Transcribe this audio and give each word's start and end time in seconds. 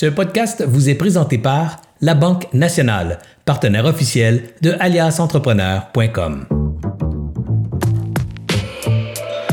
Ce 0.00 0.06
podcast 0.06 0.64
vous 0.66 0.88
est 0.88 0.94
présenté 0.94 1.36
par 1.36 1.76
La 2.00 2.14
Banque 2.14 2.46
Nationale, 2.54 3.18
partenaire 3.44 3.84
officiel 3.84 4.44
de 4.62 4.74
aliasentrepreneur.com. 4.80 6.46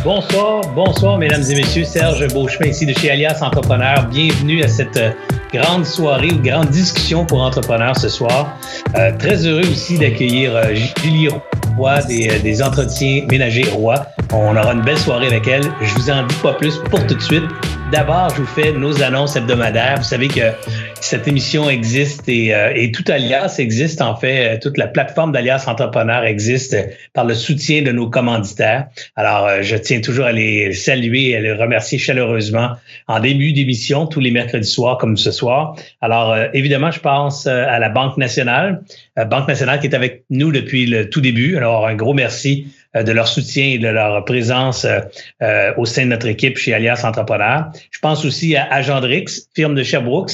Bonsoir, 0.06 0.62
bonsoir 0.74 1.18
mesdames 1.18 1.44
et 1.52 1.56
messieurs, 1.56 1.84
Serge 1.84 2.26
Beauchemin 2.32 2.70
ici 2.70 2.86
de 2.86 2.94
chez 2.94 3.12
Alias 3.12 3.40
Entrepreneur. 3.42 4.08
Bienvenue 4.08 4.64
à 4.64 4.70
cette 4.70 4.96
euh, 4.96 5.12
grande 5.54 5.86
soirée 5.86 6.32
ou 6.32 6.42
grande 6.42 6.70
discussion 6.70 7.26
pour 7.26 7.42
entrepreneurs 7.42 7.98
ce 7.98 8.08
soir. 8.08 8.58
Euh, 8.96 9.12
très 9.18 9.46
heureux 9.46 9.70
aussi 9.70 9.98
d'accueillir 9.98 10.56
euh, 10.56 10.74
Julie 11.04 11.28
Roy 11.76 12.02
des, 12.04 12.40
des 12.40 12.64
Entretiens 12.64 13.26
Ménagers 13.30 13.70
Roy. 13.70 13.96
On 14.34 14.56
aura 14.58 14.74
une 14.74 14.82
belle 14.82 14.98
soirée 14.98 15.28
avec 15.28 15.48
elle. 15.48 15.64
Je 15.82 15.94
vous 15.96 16.10
en 16.10 16.26
dis 16.26 16.36
pas 16.44 16.54
plus 16.54 16.78
pour 16.90 17.06
tout 17.08 17.16
de 17.16 17.22
suite. 17.22 17.46
D'abord, 17.92 18.30
je 18.32 18.42
vous 18.42 18.48
fais 18.48 18.74
nos 18.74 19.02
annonces 19.02 19.38
hebdomadaires. 19.38 19.96
Vous 19.98 20.04
savez 20.04 20.28
que 20.28 20.52
cette 21.00 21.26
émission 21.26 21.70
existe 21.70 22.28
et, 22.28 22.54
euh, 22.54 22.74
et 22.76 22.92
tout 22.92 23.06
Alias 23.08 23.56
existe. 23.60 24.02
En 24.02 24.18
fait, 24.18 24.56
euh, 24.56 24.60
toute 24.62 24.78
la 24.78 24.88
plateforme 24.88 25.32
d'Alias 25.32 25.64
Entrepreneur 25.68 26.26
existe 26.26 26.76
par 27.14 27.24
le 27.24 27.34
soutien 27.34 27.84
de 27.84 27.94
nos 27.94 28.10
commanditaires. 28.10 28.88
Alors, 29.16 29.48
euh, 29.48 29.60
je 29.62 29.78
tiens 29.78 30.02
toujours 30.02 30.26
à 30.26 30.34
les 30.34 30.74
saluer 30.74 31.30
et 31.30 31.38
à 31.38 31.40
les 31.40 31.54
remercier 31.54 31.98
chaleureusement 31.98 32.72
en 33.08 33.22
début 33.22 33.54
d'émission, 33.54 34.06
tous 34.06 34.20
les 34.20 34.32
mercredis 34.32 34.70
soirs 34.70 34.98
comme 34.98 35.16
ce 35.16 35.32
soir. 35.32 35.78
Alors, 36.02 36.36
évidemment, 36.54 36.92
je 36.92 37.00
pense 37.00 37.48
à 37.48 37.80
la 37.80 37.90
Banque 37.90 38.18
nationale, 38.18 38.82
Banque 39.16 39.48
nationale 39.48 39.80
qui 39.80 39.88
est 39.88 39.96
avec 39.96 40.26
nous 40.30 40.52
depuis 40.52 40.86
le 40.86 41.10
tout 41.10 41.22
début. 41.22 41.56
Alors, 41.56 41.88
un 41.88 41.96
gros 41.96 42.14
merci 42.14 42.68
euh, 42.87 42.87
de 42.96 43.12
leur 43.12 43.28
soutien 43.28 43.66
et 43.66 43.78
de 43.78 43.88
leur 43.88 44.24
présence 44.26 44.86
euh, 44.86 45.00
euh, 45.42 45.74
au 45.78 45.86
sein 45.86 46.06
de 46.06 46.10
notre 46.10 46.28
équipe 46.28 46.58
chez 46.58 46.74
Alias 46.74 47.02
Entrepreneur. 47.04 47.72
Je 47.92 48.00
pense 48.00 48.26
aussi 48.26 48.56
à 48.56 48.72
Agendrix, 48.72 49.26
firme 49.56 49.76
de 49.76 49.84
Sherbrooke, 49.84 50.32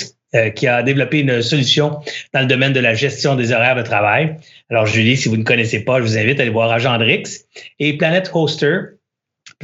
qui 0.55 0.65
a 0.65 0.81
développé 0.81 1.19
une 1.19 1.43
solution 1.43 1.99
dans 2.33 2.39
le 2.39 2.47
domaine 2.47 2.73
de 2.73 2.79
la 2.79 2.95
gestion 2.95 3.35
des 3.35 3.51
horaires 3.51 3.75
de 3.75 3.83
travail. 3.83 4.35
Alors, 4.71 4.87
Julie, 4.87 5.15
si 5.15 5.29
vous 5.29 5.37
ne 5.37 5.43
connaissez 5.43 5.81
pas, 5.81 5.99
je 5.99 6.05
vous 6.05 6.17
invite 6.17 6.39
à 6.39 6.41
aller 6.41 6.51
voir 6.51 6.71
Agendrix. 6.71 7.45
Et 7.77 7.97
Planet 7.99 8.31
Hoster, 8.33 8.79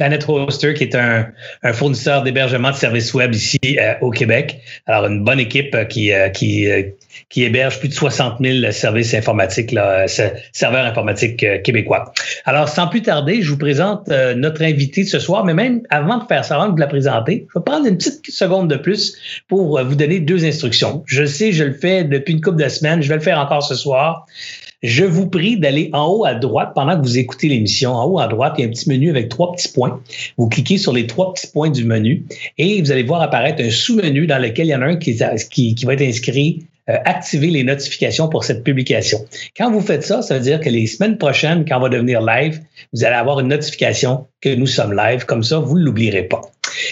Planet 0.00 0.24
Hoster, 0.26 0.72
qui 0.72 0.84
est 0.84 0.94
un, 0.94 1.26
fournisseur 1.74 2.22
d'hébergement 2.22 2.70
de 2.70 2.76
services 2.76 3.12
web 3.12 3.34
ici 3.34 3.58
au 4.00 4.10
Québec. 4.10 4.60
Alors, 4.86 5.06
une 5.10 5.22
bonne 5.22 5.40
équipe 5.40 5.76
qui, 5.88 6.10
qui, 6.32 6.66
qui 7.28 7.44
héberge 7.44 7.78
plus 7.78 7.88
de 7.88 7.94
60 7.94 8.38
000 8.40 8.72
services 8.72 9.14
informatiques, 9.14 9.72
là, 9.72 10.06
serveurs 10.52 10.84
informatiques 10.84 11.44
euh, 11.44 11.58
québécois. 11.58 12.12
Alors, 12.44 12.68
sans 12.68 12.88
plus 12.88 13.02
tarder, 13.02 13.42
je 13.42 13.50
vous 13.50 13.58
présente 13.58 14.08
euh, 14.08 14.34
notre 14.34 14.62
invité 14.62 15.04
de 15.04 15.08
ce 15.08 15.18
soir, 15.18 15.44
mais 15.44 15.54
même 15.54 15.82
avant 15.90 16.18
de 16.18 16.24
faire 16.26 16.44
ça, 16.44 16.56
avant 16.56 16.66
de 16.66 16.72
vous 16.72 16.76
la 16.76 16.86
présenter, 16.86 17.46
je 17.52 17.58
vais 17.58 17.64
prendre 17.64 17.86
une 17.86 17.96
petite 17.96 18.30
seconde 18.30 18.68
de 18.68 18.76
plus 18.76 19.16
pour 19.48 19.78
euh, 19.78 19.84
vous 19.84 19.94
donner 19.94 20.20
deux 20.20 20.44
instructions. 20.44 21.02
Je 21.06 21.24
sais, 21.24 21.52
je 21.52 21.64
le 21.64 21.72
fais 21.72 22.04
depuis 22.04 22.34
une 22.34 22.40
couple 22.40 22.62
de 22.62 22.68
semaines, 22.68 23.02
je 23.02 23.08
vais 23.08 23.16
le 23.16 23.22
faire 23.22 23.38
encore 23.38 23.62
ce 23.62 23.74
soir. 23.74 24.26
Je 24.82 25.04
vous 25.04 25.28
prie 25.28 25.58
d'aller 25.58 25.90
en 25.92 26.06
haut 26.06 26.24
à 26.24 26.34
droite 26.34 26.70
pendant 26.74 26.96
que 26.96 27.02
vous 27.02 27.18
écoutez 27.18 27.48
l'émission. 27.48 27.92
En 27.92 28.06
haut 28.06 28.18
à 28.18 28.28
droite, 28.28 28.54
il 28.56 28.62
y 28.62 28.64
a 28.64 28.68
un 28.68 28.70
petit 28.70 28.88
menu 28.88 29.10
avec 29.10 29.28
trois 29.28 29.52
petits 29.52 29.68
points. 29.68 30.00
Vous 30.38 30.48
cliquez 30.48 30.78
sur 30.78 30.92
les 30.92 31.06
trois 31.06 31.34
petits 31.34 31.48
points 31.48 31.70
du 31.70 31.84
menu 31.84 32.24
et 32.56 32.80
vous 32.80 32.90
allez 32.90 33.02
voir 33.02 33.20
apparaître 33.20 33.62
un 33.62 33.70
sous-menu 33.70 34.26
dans 34.26 34.38
lequel 34.38 34.66
il 34.66 34.70
y 34.70 34.74
en 34.74 34.80
a 34.80 34.86
un 34.86 34.96
qui, 34.96 35.12
va 35.14 35.92
être 35.92 36.02
inscrit 36.02 36.64
euh, 36.88 36.96
activer 37.04 37.48
les 37.48 37.62
notifications 37.62 38.28
pour 38.28 38.44
cette 38.44 38.64
publication. 38.64 39.18
Quand 39.54 39.70
vous 39.70 39.82
faites 39.82 40.02
ça, 40.02 40.22
ça 40.22 40.36
veut 40.36 40.40
dire 40.40 40.60
que 40.60 40.70
les 40.70 40.86
semaines 40.86 41.18
prochaines, 41.18 41.66
quand 41.68 41.76
on 41.76 41.82
va 41.82 41.88
devenir 41.90 42.22
live, 42.22 42.60
vous 42.94 43.04
allez 43.04 43.16
avoir 43.16 43.38
une 43.40 43.48
notification 43.48 44.26
que 44.40 44.48
nous 44.54 44.66
sommes 44.66 44.96
live. 44.96 45.26
Comme 45.26 45.42
ça, 45.42 45.58
vous 45.58 45.78
ne 45.78 45.84
l'oublierez 45.84 46.22
pas. 46.22 46.40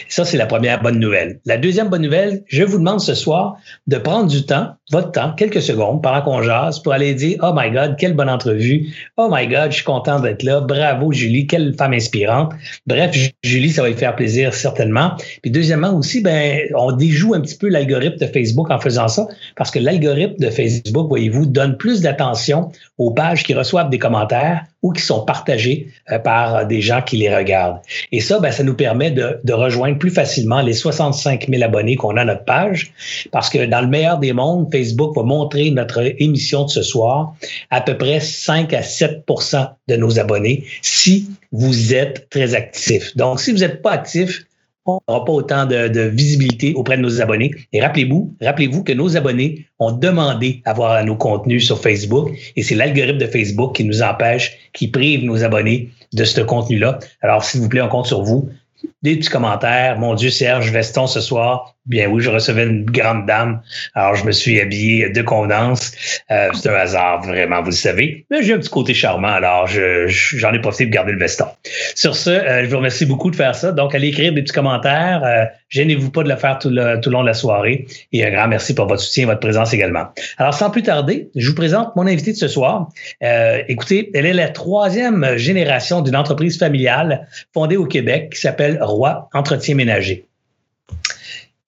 Ça, 0.09 0.25
c'est 0.25 0.36
la 0.36 0.47
première 0.47 0.83
bonne 0.83 0.98
nouvelle. 0.98 1.41
La 1.47 1.56
deuxième 1.56 1.89
bonne 1.89 2.03
nouvelle, 2.03 2.42
je 2.48 2.62
vous 2.64 2.78
demande 2.78 3.00
ce 3.00 3.14
soir 3.14 3.56
de 3.86 3.97
prendre 3.97 4.28
du 4.28 4.44
temps, 4.44 4.75
votre 4.91 5.12
temps, 5.12 5.33
quelques 5.33 5.61
secondes, 5.61 6.03
pendant 6.03 6.22
qu'on 6.22 6.42
jase, 6.42 6.78
pour 6.81 6.92
aller 6.94 7.14
dire, 7.14 7.39
oh 7.42 7.53
my 7.55 7.70
God, 7.70 7.97
quelle 7.98 8.14
bonne 8.14 8.31
entrevue. 8.31 8.89
Oh 9.19 9.28
my 9.31 9.47
God, 9.47 9.70
je 9.70 9.77
suis 9.77 9.84
content 9.84 10.19
d'être 10.19 10.42
là. 10.42 10.61
Bravo, 10.61 11.12
Julie, 11.12 11.47
quelle 11.47 11.75
femme 11.75 11.93
inspirante. 11.93 12.53
Bref, 12.87 13.15
Julie, 13.43 13.71
ça 13.71 13.82
va 13.82 13.88
lui 13.88 13.97
faire 13.97 14.16
plaisir, 14.16 14.54
certainement. 14.54 15.12
Puis 15.43 15.50
deuxièmement 15.50 15.94
aussi, 15.94 16.22
ben, 16.22 16.60
on 16.75 16.93
déjoue 16.93 17.34
un 17.34 17.41
petit 17.41 17.56
peu 17.56 17.69
l'algorithme 17.69 18.16
de 18.16 18.27
Facebook 18.27 18.71
en 18.71 18.81
faisant 18.81 19.09
ça, 19.09 19.28
parce 19.56 19.71
que 19.71 19.78
l'algorithme 19.78 20.43
de 20.43 20.50
Facebook, 20.50 21.09
voyez-vous, 21.09 21.47
donne 21.47 21.77
plus 21.77 22.00
d'attention 22.00 22.71
aux 22.97 23.10
pages 23.10 23.43
qui 23.43 23.54
reçoivent 23.54 23.91
des 23.91 23.98
commentaires 23.98 24.65
ou 24.82 24.93
qui 24.93 25.03
sont 25.03 25.25
partagées 25.25 25.88
euh, 26.12 26.19
par 26.19 26.66
des 26.66 26.81
gens 26.81 27.03
qui 27.03 27.16
les 27.16 27.34
regardent. 27.34 27.81
Et 28.12 28.21
ça, 28.21 28.38
ben, 28.38 28.53
ça 28.53 28.62
nous 28.62 28.75
permet 28.75 29.10
de, 29.10 29.41
de 29.43 29.53
rejoindre 29.53 29.98
plus 29.98 30.10
facilement 30.10 30.62
les 30.62 30.72
65 30.72 31.47
000 31.48 31.62
abonnés 31.62 31.97
qu'on 31.97 32.16
a 32.16 32.22
à 32.22 32.25
notre 32.25 32.44
page, 32.44 32.93
parce 33.32 33.50
que 33.50 33.66
dans 33.66 33.81
le 33.81 33.88
meilleur 33.88 34.19
des 34.19 34.32
mondes, 34.32 34.71
Facebook 34.78 35.16
va 35.16 35.22
montrer 35.22 35.71
notre 35.71 36.15
émission 36.22 36.65
de 36.65 36.71
ce 36.71 36.83
soir 36.83 37.34
à 37.71 37.81
peu 37.81 37.97
près 37.97 38.21
5 38.21 38.72
à 38.72 38.81
7% 38.81 39.71
de 39.89 39.97
nos 39.97 40.19
abonnés 40.19 40.65
si 40.83 41.28
vous 41.53 41.94
êtes 41.94 42.28
très 42.31 42.55
actif. 42.55 43.16
Donc, 43.16 43.41
si 43.41 43.53
vous 43.53 43.59
n'êtes 43.59 43.83
pas 43.83 43.93
actif, 43.93 44.44
on 44.87 45.00
n'aura 45.09 45.25
pas 45.25 45.33
autant 45.33 45.66
de, 45.66 46.00
visibilité 46.09 46.75
auprès 46.75 46.97
de 46.97 47.03
nos 47.03 47.21
abonnés. 47.21 47.55
Et 47.72 47.81
rappelez-vous, 47.81 48.34
rappelez-vous 48.41 48.84
que 48.84 48.93
nos 48.93 49.16
abonnés 49.16 49.66
ont 49.78 49.93
demandé 49.93 50.62
à 50.65 50.72
voir 50.72 51.05
nos 51.05 51.16
contenus 51.16 51.66
sur 51.66 51.81
Facebook 51.81 52.31
et 52.56 52.62
c'est 52.62 52.75
l'algorithme 52.75 53.19
de 53.19 53.27
Facebook 53.27 53.75
qui 53.75 53.84
nous 53.84 54.03
empêche, 54.03 54.71
qui 54.72 54.89
prive 54.89 55.25
nos 55.25 55.45
abonnés 55.45 55.91
de 56.12 56.25
ce 56.25 56.41
contenu-là. 56.41 56.99
Alors, 57.21 57.45
s'il 57.45 57.60
vous 57.60 57.69
plaît, 57.69 57.83
on 57.83 57.89
compte 57.89 58.06
sur 58.06 58.22
vous. 58.22 58.49
Des 59.03 59.16
petits 59.16 59.28
commentaires. 59.28 59.99
Mon 59.99 60.15
Dieu, 60.15 60.31
Serge 60.31 60.71
Veston 60.71 61.06
ce 61.06 61.21
soir, 61.21 61.75
Bien 61.88 62.09
oui, 62.09 62.22
je 62.22 62.28
recevais 62.28 62.65
une 62.65 62.84
grande 62.84 63.26
dame. 63.26 63.62
Alors, 63.94 64.15
je 64.15 64.25
me 64.26 64.32
suis 64.32 64.60
habillé 64.60 65.09
de 65.09 65.22
condense. 65.22 65.93
Euh, 66.31 66.50
c'est 66.53 66.69
un 66.69 66.75
hasard, 66.75 67.22
vraiment, 67.22 67.60
vous 67.60 67.71
le 67.71 67.72
savez. 67.72 68.26
Mais 68.31 68.43
j'ai 68.43 68.53
un 68.53 68.59
petit 68.59 68.69
côté 68.69 68.93
charmant, 68.93 69.28
alors 69.28 69.66
je, 69.66 70.06
j'en 70.06 70.53
ai 70.53 70.60
profité 70.60 70.84
de 70.84 70.91
garder 70.91 71.12
le 71.12 71.19
veston. 71.19 71.47
Sur 71.94 72.15
ce, 72.15 72.28
euh, 72.28 72.65
je 72.65 72.69
vous 72.69 72.77
remercie 72.77 73.06
beaucoup 73.06 73.31
de 73.31 73.37
faire 73.37 73.54
ça. 73.54 73.72
Donc, 73.72 73.94
allez 73.94 74.09
écrire 74.09 74.34
des 74.34 74.43
petits 74.43 74.53
commentaires. 74.53 75.22
Euh, 75.25 75.47
gênez-vous 75.71 76.10
pas 76.10 76.22
de 76.22 76.28
le 76.28 76.37
faire 76.37 76.59
tout 76.59 76.69
le, 76.69 77.00
tout 77.00 77.09
le 77.09 77.15
long 77.15 77.22
de 77.22 77.27
la 77.27 77.34
soirée. 77.34 77.87
Et 78.12 78.27
un 78.27 78.31
grand 78.31 78.48
merci 78.48 78.75
pour 78.75 78.87
votre 78.87 79.00
soutien 79.00 79.25
et 79.25 79.27
votre 79.27 79.41
présence 79.41 79.72
également. 79.72 80.09
Alors, 80.37 80.53
sans 80.53 80.69
plus 80.69 80.82
tarder, 80.82 81.31
je 81.37 81.48
vous 81.48 81.54
présente 81.54 81.97
mon 81.97 82.06
invité 82.06 82.32
de 82.32 82.37
ce 82.37 82.48
soir. 82.48 82.91
Euh, 83.22 83.62
écoutez, 83.69 84.10
elle 84.12 84.27
est 84.27 84.34
la 84.34 84.50
troisième 84.50 85.37
génération 85.37 86.03
d'une 86.03 86.16
entreprise 86.16 86.59
familiale 86.59 87.27
fondée 87.54 87.78
au 87.78 87.87
Québec 87.87 88.31
qui 88.34 88.41
s'appelle 88.41 88.78
Roi 88.82 89.31
Entretien 89.32 89.75
Ménager 89.75 90.28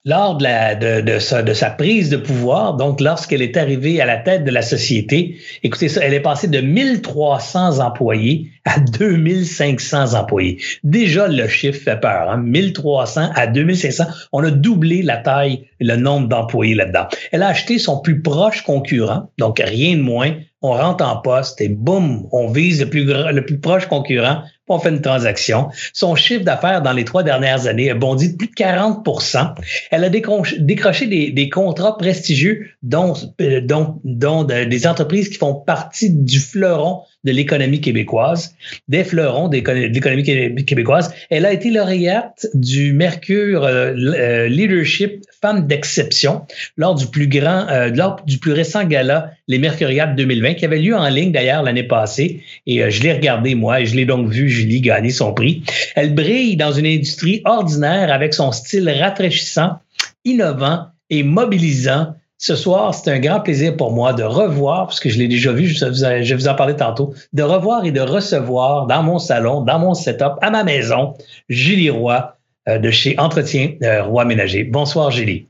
lors 0.03 0.37
de, 0.37 1.19
sa, 1.19 1.69
prise 1.69 2.09
de 2.09 2.17
pouvoir, 2.17 2.75
donc 2.75 2.99
lorsqu'elle 2.99 3.43
est 3.43 3.55
arrivée 3.55 4.01
à 4.01 4.05
la 4.05 4.17
tête 4.17 4.43
de 4.43 4.49
la 4.49 4.63
société, 4.63 5.37
écoutez 5.61 5.89
ça, 5.89 6.01
elle 6.03 6.15
est 6.15 6.21
passée 6.21 6.47
de 6.47 6.59
1300 6.59 7.79
employés 7.79 8.49
à 8.65 8.79
2500 8.79 10.15
employés. 10.15 10.59
Déjà, 10.83 11.27
le 11.27 11.47
chiffre 11.47 11.83
fait 11.83 11.99
peur. 11.99 12.31
Hein? 12.31 12.37
1300 12.37 13.29
à 13.35 13.45
2500, 13.45 14.05
on 14.31 14.43
a 14.43 14.49
doublé 14.49 15.03
la 15.03 15.17
taille, 15.17 15.67
le 15.79 15.95
nombre 15.95 16.27
d'employés 16.27 16.73
là-dedans. 16.73 17.07
Elle 17.31 17.43
a 17.43 17.49
acheté 17.49 17.77
son 17.77 17.99
plus 17.99 18.23
proche 18.23 18.63
concurrent, 18.63 19.29
donc 19.37 19.61
rien 19.63 19.97
de 19.97 20.01
moins. 20.01 20.33
On 20.63 20.73
rentre 20.73 21.03
en 21.03 21.17
poste 21.17 21.61
et 21.61 21.69
boum, 21.69 22.27
on 22.31 22.51
vise 22.51 22.81
le 22.81 22.89
plus, 22.89 23.03
le 23.05 23.45
plus 23.45 23.59
proche 23.59 23.87
concurrent 23.87 24.43
on 24.71 24.79
fait 24.79 24.89
une 24.89 25.01
transaction. 25.01 25.69
Son 25.93 26.15
chiffre 26.15 26.43
d'affaires 26.43 26.81
dans 26.81 26.93
les 26.93 27.05
trois 27.05 27.23
dernières 27.23 27.67
années 27.67 27.89
a 27.89 27.95
bondi 27.95 28.31
de 28.31 28.37
plus 28.37 28.47
de 28.47 28.53
40% 28.53 29.55
Elle 29.91 30.03
a 30.03 30.09
décroché 30.09 31.07
des, 31.07 31.49
contrats 31.49 31.97
prestigieux, 31.97 32.69
dont, 32.83 33.13
euh, 33.41 34.65
des 34.65 34.87
entreprises 34.87 35.29
qui 35.29 35.37
font 35.37 35.55
partie 35.55 36.09
du 36.09 36.39
fleuron 36.39 37.01
de 37.23 37.31
l'économie 37.31 37.81
québécoise, 37.81 38.55
des 38.87 39.03
fleurons 39.03 39.47
de 39.47 39.57
l'économie 39.57 40.23
québécoise. 40.65 41.13
Elle 41.29 41.45
a 41.45 41.53
été 41.53 41.69
lauréate 41.69 42.47
du 42.53 42.93
Mercure 42.93 43.63
euh, 43.63 43.93
euh, 43.95 44.47
Leadership 44.47 45.23
Femme 45.39 45.67
d'exception 45.67 46.41
lors 46.77 46.95
du 46.95 47.07
plus 47.07 47.27
grand, 47.27 47.67
euh, 47.69 47.89
lors 47.93 48.23
du 48.25 48.37
plus 48.39 48.53
récent 48.53 48.83
gala, 48.85 49.31
les 49.47 49.59
Mercuriades 49.59 50.15
2020, 50.15 50.55
qui 50.55 50.65
avait 50.65 50.79
lieu 50.79 50.95
en 50.95 51.07
ligne 51.09 51.31
d'ailleurs 51.31 51.63
l'année 51.63 51.83
passée. 51.83 52.41
Et 52.65 52.89
je 52.89 53.03
l'ai 53.03 53.13
regardé 53.13 53.55
moi 53.55 53.81
et 53.81 53.85
je 53.85 53.95
l'ai 53.95 54.05
donc 54.05 54.29
vu 54.29 54.49
Julie 54.49 54.81
gagner 54.81 55.11
son 55.11 55.33
prix. 55.33 55.63
Elle 55.95 56.13
brille 56.13 56.57
dans 56.57 56.71
une 56.71 56.85
industrie 56.85 57.41
ordinaire 57.45 58.11
avec 58.11 58.33
son 58.33 58.51
style 58.51 58.89
rafraîchissant, 58.89 59.79
innovant 60.25 60.87
et 61.09 61.23
mobilisant 61.23 62.15
ce 62.41 62.55
soir, 62.55 62.95
c'est 62.95 63.11
un 63.11 63.19
grand 63.19 63.39
plaisir 63.39 63.77
pour 63.77 63.91
moi 63.91 64.13
de 64.13 64.23
revoir, 64.23 64.87
parce 64.87 64.99
que 64.99 65.09
je 65.09 65.19
l'ai 65.19 65.27
déjà 65.27 65.51
vu, 65.51 65.67
je 65.67 65.85
vais 65.85 66.35
vous 66.35 66.47
en 66.47 66.55
parler 66.55 66.75
tantôt, 66.75 67.13
de 67.33 67.43
revoir 67.43 67.85
et 67.85 67.91
de 67.91 68.01
recevoir 68.01 68.87
dans 68.87 69.03
mon 69.03 69.19
salon, 69.19 69.61
dans 69.61 69.77
mon 69.77 69.93
setup, 69.93 70.39
à 70.41 70.49
ma 70.49 70.63
maison, 70.63 71.13
Julie 71.49 71.91
Roy 71.91 72.35
euh, 72.67 72.79
de 72.79 72.89
chez 72.89 73.17
Entretien 73.19 73.73
euh, 73.83 74.03
Roy 74.03 74.25
Ménager. 74.25 74.63
Bonsoir, 74.63 75.11
Julie. 75.11 75.45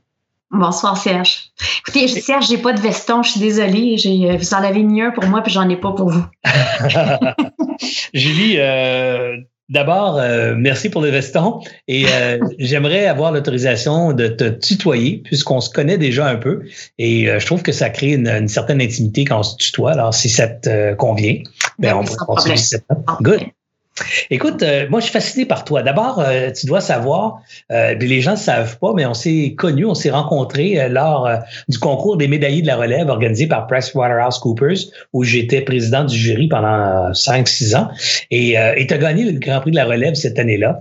Bonsoir, 0.50 0.98
Serge. 0.98 1.52
Écoutez, 1.78 2.08
Serge, 2.08 2.48
j'ai 2.48 2.58
pas 2.58 2.74
de 2.74 2.80
veston, 2.80 3.22
je 3.22 3.30
suis 3.30 3.40
désolée. 3.40 3.96
Euh, 4.04 4.36
vous 4.36 4.52
en 4.52 4.62
avez 4.62 4.82
mis 4.82 5.00
un 5.00 5.12
pour 5.12 5.24
moi, 5.24 5.40
puis 5.40 5.50
j'en 5.50 5.66
ai 5.70 5.76
pas 5.76 5.92
pour 5.92 6.10
vous. 6.10 6.24
Julie, 8.12 8.58
D'abord, 9.68 10.18
euh, 10.18 10.54
merci 10.56 10.90
pour 10.90 11.02
le 11.02 11.08
veston 11.08 11.60
et 11.88 12.04
euh, 12.10 12.38
j'aimerais 12.58 13.06
avoir 13.06 13.32
l'autorisation 13.32 14.12
de 14.12 14.28
te 14.28 14.44
tutoyer 14.44 15.22
puisqu'on 15.24 15.60
se 15.60 15.70
connaît 15.70 15.98
déjà 15.98 16.26
un 16.28 16.36
peu 16.36 16.62
et 16.98 17.28
euh, 17.28 17.38
je 17.38 17.46
trouve 17.46 17.62
que 17.62 17.72
ça 17.72 17.88
crée 17.88 18.12
une, 18.12 18.48
certaine 18.48 18.82
intimité 18.82 19.24
quand 19.24 19.38
on 19.38 19.42
se 19.42 19.56
tutoie. 19.56 19.92
Alors, 19.92 20.12
si 20.12 20.28
ça 20.28 20.48
te 20.48 20.94
convient, 20.94 21.38
ben, 21.78 21.94
on 21.94 22.04
peut 22.04 22.16
continuer 22.16 22.56
Good. 23.20 23.40
Écoute, 24.30 24.62
euh, 24.62 24.88
moi, 24.88 25.00
je 25.00 25.04
suis 25.04 25.12
fasciné 25.12 25.44
par 25.44 25.64
toi. 25.64 25.82
D'abord, 25.82 26.18
euh, 26.18 26.50
tu 26.50 26.66
dois 26.66 26.80
savoir, 26.80 27.42
euh, 27.70 27.94
les 27.94 28.22
gens 28.22 28.32
ne 28.32 28.36
savent 28.36 28.78
pas, 28.78 28.92
mais 28.94 29.04
on 29.04 29.12
s'est 29.12 29.54
connus, 29.56 29.84
on 29.84 29.94
s'est 29.94 30.10
rencontrés 30.10 30.88
lors 30.88 31.28
du 31.68 31.78
concours 31.78 32.16
des 32.16 32.26
médaillés 32.26 32.62
de 32.62 32.66
la 32.66 32.76
relève 32.76 33.08
organisé 33.08 33.46
par 33.46 33.66
PricewaterhouseCoopers, 33.66 34.90
où 35.12 35.24
j'étais 35.24 35.60
président 35.60 36.04
du 36.04 36.16
jury 36.16 36.48
pendant 36.48 37.12
5-6 37.12 37.76
ans. 37.76 37.90
Et 38.30 38.56
tu 38.88 38.94
as 38.94 38.98
gagné 38.98 39.24
le 39.24 39.38
Grand 39.38 39.60
Prix 39.60 39.72
de 39.72 39.76
la 39.76 39.84
relève 39.84 40.14
cette 40.14 40.38
année-là. 40.38 40.78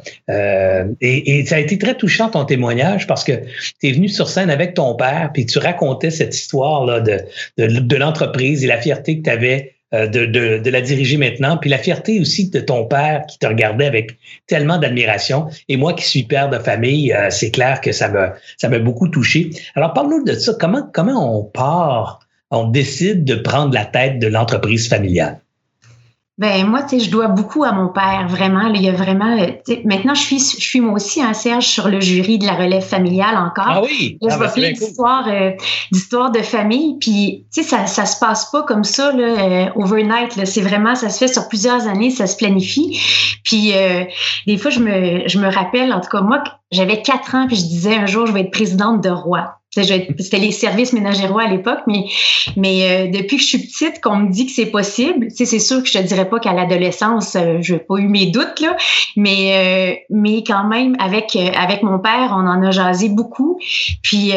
Et, 1.01 1.39
et, 1.39 1.45
ça 1.45 1.55
a 1.55 1.59
été 1.59 1.77
très 1.77 1.95
touchant 1.95 2.29
ton 2.29 2.45
témoignage 2.45 3.07
parce 3.07 3.23
que 3.23 3.33
tu 3.81 3.89
es 3.89 3.91
venu 3.91 4.07
sur 4.07 4.29
scène 4.29 4.49
avec 4.49 4.73
ton 4.73 4.95
père, 4.95 5.31
puis 5.33 5.45
tu 5.45 5.59
racontais 5.59 6.11
cette 6.11 6.35
histoire-là 6.35 7.01
de, 7.01 7.17
de, 7.57 7.79
de 7.79 7.95
l'entreprise 7.95 8.63
et 8.63 8.67
la 8.67 8.79
fierté 8.79 9.19
que 9.19 9.23
tu 9.23 9.29
avais 9.29 9.73
euh, 9.73 9.80
de, 9.93 10.25
de, 10.25 10.57
de, 10.59 10.69
la 10.69 10.81
diriger 10.81 11.17
maintenant, 11.17 11.57
puis 11.57 11.69
la 11.69 11.77
fierté 11.77 12.19
aussi 12.19 12.49
de 12.49 12.59
ton 12.61 12.85
père 12.85 13.25
qui 13.27 13.37
te 13.37 13.45
regardait 13.45 13.85
avec 13.85 14.17
tellement 14.47 14.77
d'admiration. 14.77 15.47
Et 15.67 15.75
moi 15.75 15.93
qui 15.93 16.05
suis 16.05 16.23
père 16.23 16.49
de 16.49 16.57
famille, 16.59 17.11
euh, 17.11 17.29
c'est 17.29 17.51
clair 17.51 17.81
que 17.81 17.91
ça 17.91 18.07
m'a 18.07 18.33
ça 18.57 18.69
m'a 18.69 18.79
beaucoup 18.79 19.09
touché. 19.09 19.49
Alors 19.75 19.93
parle-nous 19.93 20.23
de 20.23 20.33
ça. 20.33 20.53
Comment 20.59 20.89
comment 20.93 21.39
on 21.39 21.43
part, 21.43 22.19
on 22.51 22.69
décide 22.69 23.25
de 23.25 23.35
prendre 23.35 23.73
la 23.73 23.85
tête 23.85 24.19
de 24.19 24.27
l'entreprise 24.27 24.87
familiale? 24.87 25.41
Ben 26.41 26.65
moi, 26.65 26.81
tu 26.81 26.97
sais, 26.97 27.05
je 27.05 27.11
dois 27.11 27.27
beaucoup 27.27 27.63
à 27.63 27.71
mon 27.71 27.89
père, 27.89 28.25
vraiment. 28.27 28.65
il 28.73 28.81
y 28.81 28.89
a 28.89 28.93
vraiment. 28.93 29.37
Euh, 29.37 29.75
maintenant, 29.85 30.15
je 30.15 30.21
suis, 30.21 30.39
je 30.39 30.59
suis 30.59 30.81
moi 30.81 30.93
aussi 30.93 31.21
un 31.21 31.33
Serge 31.33 31.67
sur 31.67 31.87
le 31.87 32.01
jury 32.01 32.39
de 32.39 32.47
la 32.47 32.55
relève 32.55 32.81
familiale 32.81 33.37
encore. 33.37 33.67
Ah 33.67 33.81
oui. 33.83 34.17
Là, 34.23 34.35
je 34.35 34.43
ah, 34.43 34.47
vais 34.47 34.71
d'histoires, 34.73 35.27
euh, 35.27 35.51
d'histoires 35.91 36.31
de 36.31 36.39
famille. 36.39 36.97
Puis, 36.99 37.45
tu 37.53 37.61
sais, 37.61 37.69
ça, 37.69 37.85
ça 37.85 38.07
se 38.07 38.19
passe 38.19 38.49
pas 38.49 38.63
comme 38.63 38.83
ça 38.83 39.11
là, 39.11 39.23
euh, 39.23 39.69
overnight. 39.75 40.43
C'est 40.45 40.63
vraiment, 40.63 40.95
ça 40.95 41.09
se 41.09 41.19
fait 41.19 41.31
sur 41.31 41.47
plusieurs 41.47 41.87
années, 41.87 42.09
ça 42.09 42.25
se 42.25 42.35
planifie. 42.35 42.99
Puis, 43.43 43.73
des 44.47 44.57
fois, 44.57 44.71
je 44.71 44.79
me, 44.79 45.27
je 45.27 45.37
me 45.37 45.47
rappelle, 45.47 45.93
en 45.93 46.01
tout 46.01 46.09
cas 46.09 46.21
moi, 46.21 46.43
j'avais 46.71 47.03
quatre 47.03 47.35
ans, 47.35 47.45
puis 47.45 47.55
je 47.55 47.65
disais 47.67 47.95
un 47.95 48.07
jour, 48.07 48.25
je 48.25 48.31
vais 48.31 48.41
être 48.41 48.51
présidente 48.51 49.03
de 49.03 49.11
roi. 49.11 49.60
C'était 49.73 50.37
les 50.37 50.51
services 50.51 50.91
ménagérois 50.91 51.43
à 51.43 51.47
l'époque, 51.47 51.79
mais, 51.87 52.03
mais 52.57 53.07
euh, 53.07 53.07
depuis 53.09 53.37
que 53.37 53.41
je 53.41 53.47
suis 53.47 53.59
petite, 53.59 54.01
qu'on 54.01 54.17
me 54.17 54.29
dit 54.29 54.45
que 54.45 54.51
c'est 54.51 54.65
possible, 54.65 55.27
c'est 55.33 55.45
sûr 55.59 55.81
que 55.81 55.87
je 55.87 55.97
te 55.97 56.03
dirais 56.03 56.27
pas 56.29 56.39
qu'à 56.39 56.51
l'adolescence, 56.51 57.37
euh, 57.37 57.59
je 57.61 57.75
n'ai 57.75 57.79
pas 57.79 57.95
eu 57.95 58.09
mes 58.09 58.25
doutes, 58.25 58.59
là, 58.59 58.75
mais, 59.15 59.95
euh, 59.95 59.95
mais 60.09 60.43
quand 60.43 60.65
même, 60.65 60.97
avec, 60.99 61.37
avec 61.37 61.83
mon 61.83 61.99
père, 61.99 62.31
on 62.33 62.47
en 62.47 62.61
a 62.61 62.71
jasé 62.71 63.07
beaucoup, 63.07 63.59
puis 64.01 64.33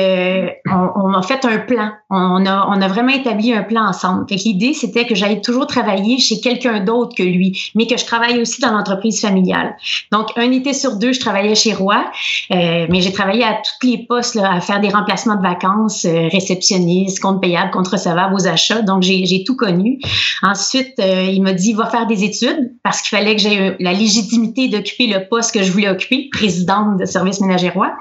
on, 0.66 1.12
a 1.12 1.22
fait 1.22 1.44
un 1.44 1.58
plan. 1.58 1.90
On 2.10 2.46
a, 2.46 2.68
on 2.68 2.80
a 2.80 2.86
vraiment 2.86 3.12
établi 3.12 3.52
un 3.52 3.64
plan 3.64 3.88
ensemble. 3.88 4.26
l'idée, 4.30 4.72
c'était 4.72 5.04
que 5.04 5.16
j'allais 5.16 5.40
toujours 5.40 5.66
travailler 5.66 6.18
chez 6.18 6.40
quelqu'un 6.40 6.78
d'autre 6.78 7.16
que 7.16 7.24
lui, 7.24 7.72
mais 7.74 7.88
que 7.88 7.96
je 7.96 8.04
travaille 8.04 8.40
aussi 8.40 8.60
dans 8.60 8.70
l'entreprise 8.70 9.20
familiale. 9.20 9.74
Donc, 10.12 10.28
un 10.36 10.52
été 10.52 10.74
sur 10.74 10.96
deux, 10.96 11.12
je 11.12 11.18
travaillais 11.18 11.56
chez 11.56 11.74
Roy, 11.74 12.04
mais 12.50 13.00
j'ai 13.00 13.12
travaillé 13.12 13.42
à 13.42 13.54
tous 13.54 13.88
les 13.88 13.98
postes, 14.06 14.36
à 14.36 14.60
faire 14.60 14.80
des 14.80 14.90
remplacements 14.90 15.23
de 15.26 15.42
vacances, 15.42 16.04
euh, 16.04 16.28
réceptionniste, 16.28 17.20
compte 17.20 17.40
payable, 17.40 17.70
compte 17.70 17.88
recevable 17.88 18.34
aux 18.34 18.46
achats. 18.46 18.82
Donc, 18.82 19.02
j'ai 19.02 19.42
tout 19.44 19.56
connu. 19.56 19.98
Ensuite, 20.42 20.94
euh, 21.00 21.30
il 21.32 21.42
m'a 21.42 21.52
dit, 21.52 21.72
va 21.72 21.86
faire 21.86 22.06
des 22.06 22.24
études 22.24 22.72
parce 22.82 23.00
qu'il 23.00 23.16
fallait 23.16 23.34
que 23.34 23.42
j'aie 23.42 23.76
la 23.80 23.92
légitimité 23.92 24.68
d'occuper 24.68 25.06
le 25.06 25.26
poste 25.28 25.54
que 25.54 25.62
je 25.62 25.72
voulais 25.72 25.88
occuper, 25.88 26.28
présidente 26.30 26.98
de 26.98 27.04
service 27.06 27.40
ménagérois. 27.40 27.92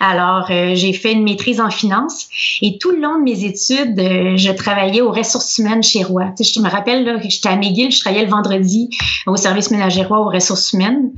Alors, 0.00 0.46
euh, 0.50 0.74
j'ai 0.74 0.92
fait 0.92 1.12
une 1.12 1.24
maîtrise 1.24 1.60
en 1.60 1.70
finance 1.70 2.28
et 2.62 2.78
tout 2.78 2.90
le 2.92 3.00
long 3.00 3.18
de 3.18 3.24
mes 3.24 3.44
études, 3.44 3.96
je 4.36 4.52
travaillais 4.52 5.00
aux 5.00 5.10
ressources 5.10 5.58
humaines 5.58 5.82
chez 5.82 6.04
Roy. 6.04 6.26
Tu 6.36 6.44
sais, 6.44 6.52
je 6.54 6.60
me 6.60 6.68
rappelle, 6.68 7.20
j'étais 7.28 7.48
à 7.48 7.56
McGill, 7.56 7.90
je 7.90 7.98
travaillais 7.98 8.24
le 8.24 8.30
vendredi 8.30 8.90
au 9.26 9.36
service 9.36 9.70
ménagérois 9.72 10.20
aux 10.20 10.30
ressources 10.30 10.72
humaines. 10.72 11.10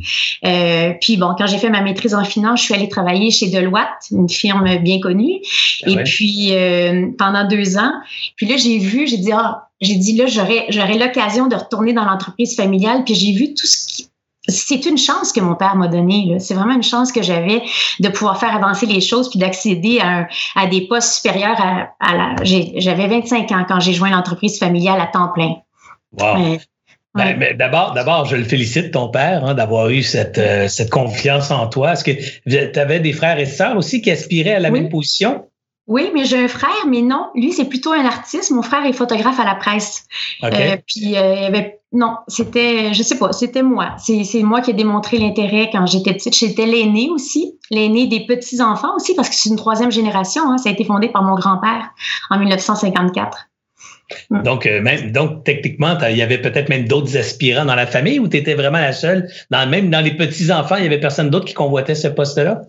puis 1.01 1.19
bon, 1.19 1.35
quand 1.37 1.47
j'ai 1.47 1.59
fait 1.59 1.69
ma 1.69 1.83
maîtrise 1.83 2.15
en 2.15 2.25
finance, 2.25 2.61
je 2.61 2.65
suis 2.65 2.75
allée 2.75 2.89
travailler 2.89 3.31
chez 3.31 3.49
Deloitte, 3.49 4.07
une 4.13 4.29
firme 4.29 4.77
bien 4.79 5.01
connue. 5.01 5.40
Ah 5.85 5.91
et 5.91 6.03
puis 6.05 6.53
euh, 6.53 7.09
pendant 7.19 7.47
deux 7.47 7.79
ans, 7.79 7.93
puis 8.37 8.47
là 8.47 8.57
j'ai 8.57 8.79
vu, 8.79 9.07
j'ai 9.07 9.19
dit 9.19 9.33
ah, 9.33 9.69
j'ai 9.81 9.97
dit 9.97 10.17
là 10.17 10.27
j'aurais 10.27 10.67
j'aurais 10.71 10.99
l'occasion 10.99 11.47
de 11.47 11.57
retourner 11.57 11.93
dans 11.93 12.05
l'entreprise 12.05 12.57
familiale, 12.57 13.05
puis 13.05 13.15
j'ai 13.15 13.33
vu 13.33 13.55
tout 13.55 13.67
ce 13.67 13.87
qui 13.87 14.11
c'est 14.49 14.87
une 14.87 14.99
chance 14.99 15.33
que 15.33 15.41
mon 15.41 15.55
père 15.55 15.77
m'a 15.77 15.87
donnée. 15.87 16.37
C'est 16.41 16.55
vraiment 16.55 16.75
une 16.75 16.83
chance 16.83 17.13
que 17.13 17.23
j'avais 17.23 17.63
de 18.01 18.09
pouvoir 18.09 18.39
faire 18.39 18.55
avancer 18.57 18.87
les 18.87 19.01
choses 19.01 19.29
puis 19.29 19.39
d'accéder 19.39 20.01
à, 20.01 20.29
à, 20.57 20.67
des 20.67 20.87
postes 20.89 21.15
supérieurs 21.15 21.61
à, 21.61 21.91
à 22.01 22.17
la. 22.17 22.35
J'avais 22.43 23.07
25 23.07 23.53
ans 23.53 23.65
quand 23.69 23.81
j'ai 23.81 23.93
joint 23.93 24.11
l'entreprise 24.11 24.59
familiale 24.59 25.01
à 25.01 25.07
temps 25.07 25.29
plein. 25.29 25.57
Wow. 26.19 26.59
Ben, 27.15 27.37
ben, 27.39 27.57
d'abord, 27.57 27.93
d'abord, 27.93 28.25
je 28.25 28.37
le 28.37 28.45
félicite 28.45 28.93
ton 28.93 29.09
père 29.09 29.45
hein, 29.45 29.55
d'avoir 29.55 29.89
eu 29.89 30.03
cette, 30.03 30.39
euh, 30.39 30.69
cette 30.69 30.91
confiance 30.91 31.51
en 31.51 31.67
toi. 31.67 31.95
Est-ce 31.95 32.05
que 32.05 32.13
tu 32.13 32.79
avais 32.79 33.01
des 33.01 33.13
frères 33.13 33.39
et 33.39 33.47
sœurs 33.47 33.77
aussi 33.77 34.01
qui 34.01 34.13
aspiraient 34.13 34.55
à 34.55 34.61
la 34.61 34.71
même 34.71 34.89
position? 34.89 35.47
Oui, 35.89 36.13
mais 36.15 36.25
j'ai 36.25 36.39
un 36.39 36.47
frère, 36.47 36.87
mais 36.87 37.03
non, 37.03 37.31
lui 37.35 37.53
c'est 37.53 37.65
plutôt 37.65 37.91
un 37.91 38.05
artiste. 38.05 38.53
Mon 38.53 38.63
frère 38.63 38.87
est 38.87 38.93
photographe 38.93 39.41
à 39.41 39.45
la 39.45 39.57
presse. 39.57 40.05
Euh, 40.45 40.77
puis 40.87 41.17
euh, 41.17 41.51
non, 41.91 42.19
c'était, 42.29 42.95
je 42.95 43.03
sais 43.03 43.19
pas, 43.19 43.33
c'était 43.33 43.65
moi. 43.65 43.97
C'est, 43.99 44.43
moi 44.45 44.61
qui 44.61 44.71
ai 44.71 44.75
démontré 44.75 45.19
l'intérêt 45.19 45.69
quand 45.73 45.85
j'étais 45.87 46.13
petite. 46.13 46.37
J'étais 46.37 46.67
l'aîné 46.67 47.09
aussi, 47.11 47.59
l'aîné 47.73 48.07
des 48.07 48.25
petits 48.25 48.63
enfants 48.63 48.95
aussi, 48.95 49.17
parce 49.17 49.29
que 49.29 49.35
c'est 49.35 49.49
une 49.49 49.57
troisième 49.57 49.91
génération. 49.91 50.43
Hein. 50.49 50.59
Ça 50.59 50.69
a 50.69 50.73
été 50.73 50.85
fondé 50.85 51.09
par 51.09 51.25
mon 51.25 51.35
grand-père 51.35 51.91
en 52.31 52.39
1954. 52.39 53.50
Donc, 54.31 54.67
euh, 54.67 54.81
même, 54.81 55.13
donc, 55.13 55.45
techniquement, 55.45 55.97
il 56.09 56.17
y 56.17 56.23
avait 56.23 56.39
peut-être 56.39 56.69
même 56.69 56.87
d'autres 56.87 57.17
aspirants 57.17 57.65
dans 57.65 57.75
la 57.75 57.87
famille 57.87 58.19
ou 58.19 58.29
tu 58.29 58.37
étais 58.37 58.55
vraiment 58.55 58.79
la 58.79 58.93
seule? 58.93 59.29
Dans, 59.51 59.69
même 59.69 59.91
dans 59.91 60.01
les 60.01 60.17
petits-enfants, 60.17 60.77
il 60.77 60.85
y 60.85 60.87
avait 60.87 61.01
personne 61.01 61.31
d'autre 61.31 61.47
qui 61.47 61.55
convoitait 61.55 61.95
ce 61.95 62.09
poste-là? 62.09 62.63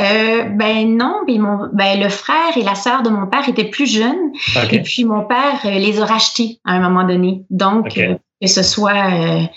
Euh, 0.00 0.44
ben 0.44 0.96
non, 0.96 1.20
mon, 1.28 1.68
ben 1.72 2.00
le 2.00 2.08
frère 2.08 2.56
et 2.56 2.62
la 2.62 2.74
sœur 2.74 3.02
de 3.02 3.10
mon 3.10 3.26
père 3.26 3.46
étaient 3.48 3.64
plus 3.64 3.90
jeunes 3.92 4.32
et 4.70 4.80
puis 4.80 5.04
mon 5.04 5.24
père 5.24 5.60
euh, 5.66 5.78
les 5.78 6.00
a 6.00 6.06
rachetés 6.06 6.58
à 6.64 6.72
un 6.72 6.80
moment 6.80 7.04
donné. 7.04 7.42
Donc 7.50 8.00
que 8.40 8.46
ce 8.46 8.62
soit 8.62 9.48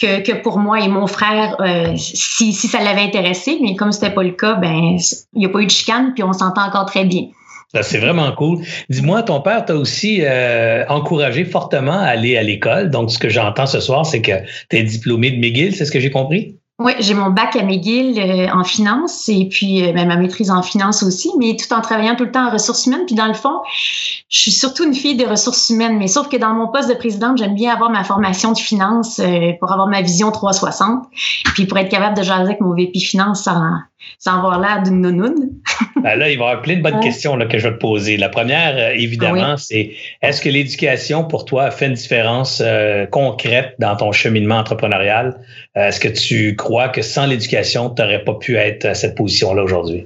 que, 0.00 0.20
que 0.22 0.32
pour 0.42 0.58
moi 0.58 0.80
et 0.80 0.88
mon 0.88 1.06
frère, 1.06 1.56
si, 1.96 2.52
si 2.52 2.66
ça 2.66 2.82
l'avait 2.82 3.02
intéressé, 3.02 3.58
mais 3.62 3.76
comme 3.76 3.92
c'était 3.92 4.10
pas 4.10 4.24
le 4.24 4.32
cas, 4.32 4.54
ben 4.54 4.96
il 5.34 5.38
n'y 5.38 5.46
a 5.46 5.48
pas 5.48 5.60
eu 5.60 5.66
de 5.66 5.70
chicane 5.70 6.14
puis 6.14 6.24
on 6.24 6.32
s'entend 6.32 6.66
encore 6.66 6.86
très 6.86 7.04
bien. 7.04 7.28
C'est 7.80 7.98
vraiment 7.98 8.30
cool. 8.32 8.58
Dis-moi, 8.90 9.22
ton 9.22 9.40
père 9.40 9.64
t'a 9.64 9.74
aussi 9.74 10.20
euh, 10.22 10.84
encouragé 10.88 11.44
fortement 11.44 11.98
à 11.98 12.04
aller 12.04 12.36
à 12.36 12.42
l'école. 12.42 12.90
Donc, 12.90 13.10
ce 13.10 13.18
que 13.18 13.30
j'entends 13.30 13.66
ce 13.66 13.80
soir, 13.80 14.04
c'est 14.04 14.20
que 14.20 14.32
tu 14.68 14.76
es 14.76 14.82
diplômé 14.82 15.30
de 15.30 15.38
McGill, 15.40 15.74
c'est 15.74 15.86
ce 15.86 15.92
que 15.92 16.00
j'ai 16.00 16.10
compris? 16.10 16.58
Oui, 16.78 16.92
j'ai 16.98 17.14
mon 17.14 17.30
bac 17.30 17.54
à 17.56 17.62
McGill 17.62 18.18
euh, 18.18 18.48
en 18.52 18.64
finance 18.64 19.28
et 19.28 19.46
puis 19.48 19.86
euh, 19.86 19.92
ben, 19.92 20.08
ma 20.08 20.16
maîtrise 20.16 20.50
en 20.50 20.62
finance 20.62 21.02
aussi, 21.02 21.30
mais 21.38 21.56
tout 21.56 21.72
en 21.72 21.80
travaillant 21.80 22.16
tout 22.16 22.24
le 22.24 22.32
temps 22.32 22.48
en 22.48 22.50
ressources 22.50 22.86
humaines. 22.86 23.04
Puis 23.06 23.14
dans 23.14 23.28
le 23.28 23.34
fond, 23.34 23.60
je 24.28 24.40
suis 24.40 24.50
surtout 24.50 24.84
une 24.84 24.94
fille 24.94 25.14
des 25.14 25.26
ressources 25.26 25.70
humaines, 25.70 25.96
mais 25.96 26.08
sauf 26.08 26.28
que 26.28 26.36
dans 26.36 26.52
mon 26.54 26.68
poste 26.68 26.88
de 26.88 26.94
présidente, 26.94 27.38
j'aime 27.38 27.54
bien 27.54 27.72
avoir 27.72 27.90
ma 27.90 28.04
formation 28.04 28.52
de 28.52 28.58
finance 28.58 29.20
pour 29.60 29.70
avoir 29.70 29.86
ma 29.86 30.02
vision 30.02 30.32
360, 30.32 31.04
puis 31.54 31.66
pour 31.66 31.78
être 31.78 31.90
capable 31.90 32.16
de 32.16 32.22
jaser 32.22 32.42
avec 32.42 32.60
mon 32.60 32.74
VP 32.74 32.98
finance 32.98 33.44
sans, 33.44 33.60
sans 34.18 34.36
avoir 34.36 34.60
l'air 34.60 34.82
d'une 34.82 35.00
nounoune. 35.00 35.50
ben 36.02 36.16
là, 36.16 36.30
il 36.30 36.38
va 36.38 36.44
y 36.44 36.48
avoir 36.48 36.62
plein 36.62 36.76
de 36.76 36.82
bonnes 36.82 37.00
questions 37.00 37.36
là, 37.36 37.46
que 37.46 37.58
je 37.58 37.68
vais 37.68 37.74
te 37.74 37.80
poser. 37.80 38.16
La 38.16 38.28
première, 38.28 38.76
euh, 38.76 38.94
évidemment, 38.94 39.56
c'est 39.56 39.92
est-ce 40.22 40.40
que 40.40 40.48
l'éducation 40.48 41.24
pour 41.24 41.44
toi 41.44 41.64
a 41.64 41.70
fait 41.70 41.86
une 41.86 41.94
différence 41.94 42.62
euh, 42.64 43.06
concrète 43.06 43.74
dans 43.78 43.96
ton 43.96 44.12
cheminement 44.12 44.56
entrepreneurial? 44.56 45.40
Euh, 45.76 45.88
est-ce 45.88 46.00
que 46.00 46.08
tu 46.08 46.56
crois 46.56 46.88
que 46.88 47.02
sans 47.02 47.26
l'éducation, 47.26 47.90
tu 47.90 48.02
n'aurais 48.02 48.24
pas 48.24 48.34
pu 48.34 48.56
être 48.56 48.84
à 48.84 48.94
cette 48.94 49.16
position-là 49.16 49.62
aujourd'hui? 49.62 50.04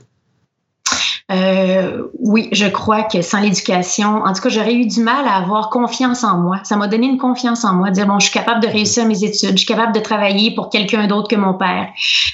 Euh, 1.32 2.02
oui, 2.20 2.48
je 2.52 2.66
crois 2.66 3.02
que 3.02 3.20
sans 3.20 3.40
l'éducation, 3.40 4.22
en 4.22 4.32
tout 4.32 4.42
cas, 4.42 4.48
j'aurais 4.48 4.74
eu 4.74 4.86
du 4.86 5.00
mal 5.00 5.26
à 5.26 5.34
avoir 5.34 5.70
confiance 5.70 6.22
en 6.22 6.38
moi. 6.38 6.60
Ça 6.62 6.76
m'a 6.76 6.86
donné 6.86 7.08
une 7.08 7.18
confiance 7.18 7.64
en 7.64 7.74
moi, 7.74 7.90
dire 7.90 8.06
bon, 8.06 8.20
je 8.20 8.26
suis 8.28 8.32
capable 8.32 8.60
de 8.60 8.68
réussir 8.68 9.04
mes 9.06 9.24
études, 9.24 9.50
je 9.50 9.56
suis 9.56 9.66
capable 9.66 9.92
de 9.92 9.98
travailler 9.98 10.54
pour 10.54 10.70
quelqu'un 10.70 11.08
d'autre 11.08 11.28
que 11.28 11.34
mon 11.34 11.54
père. 11.54 11.88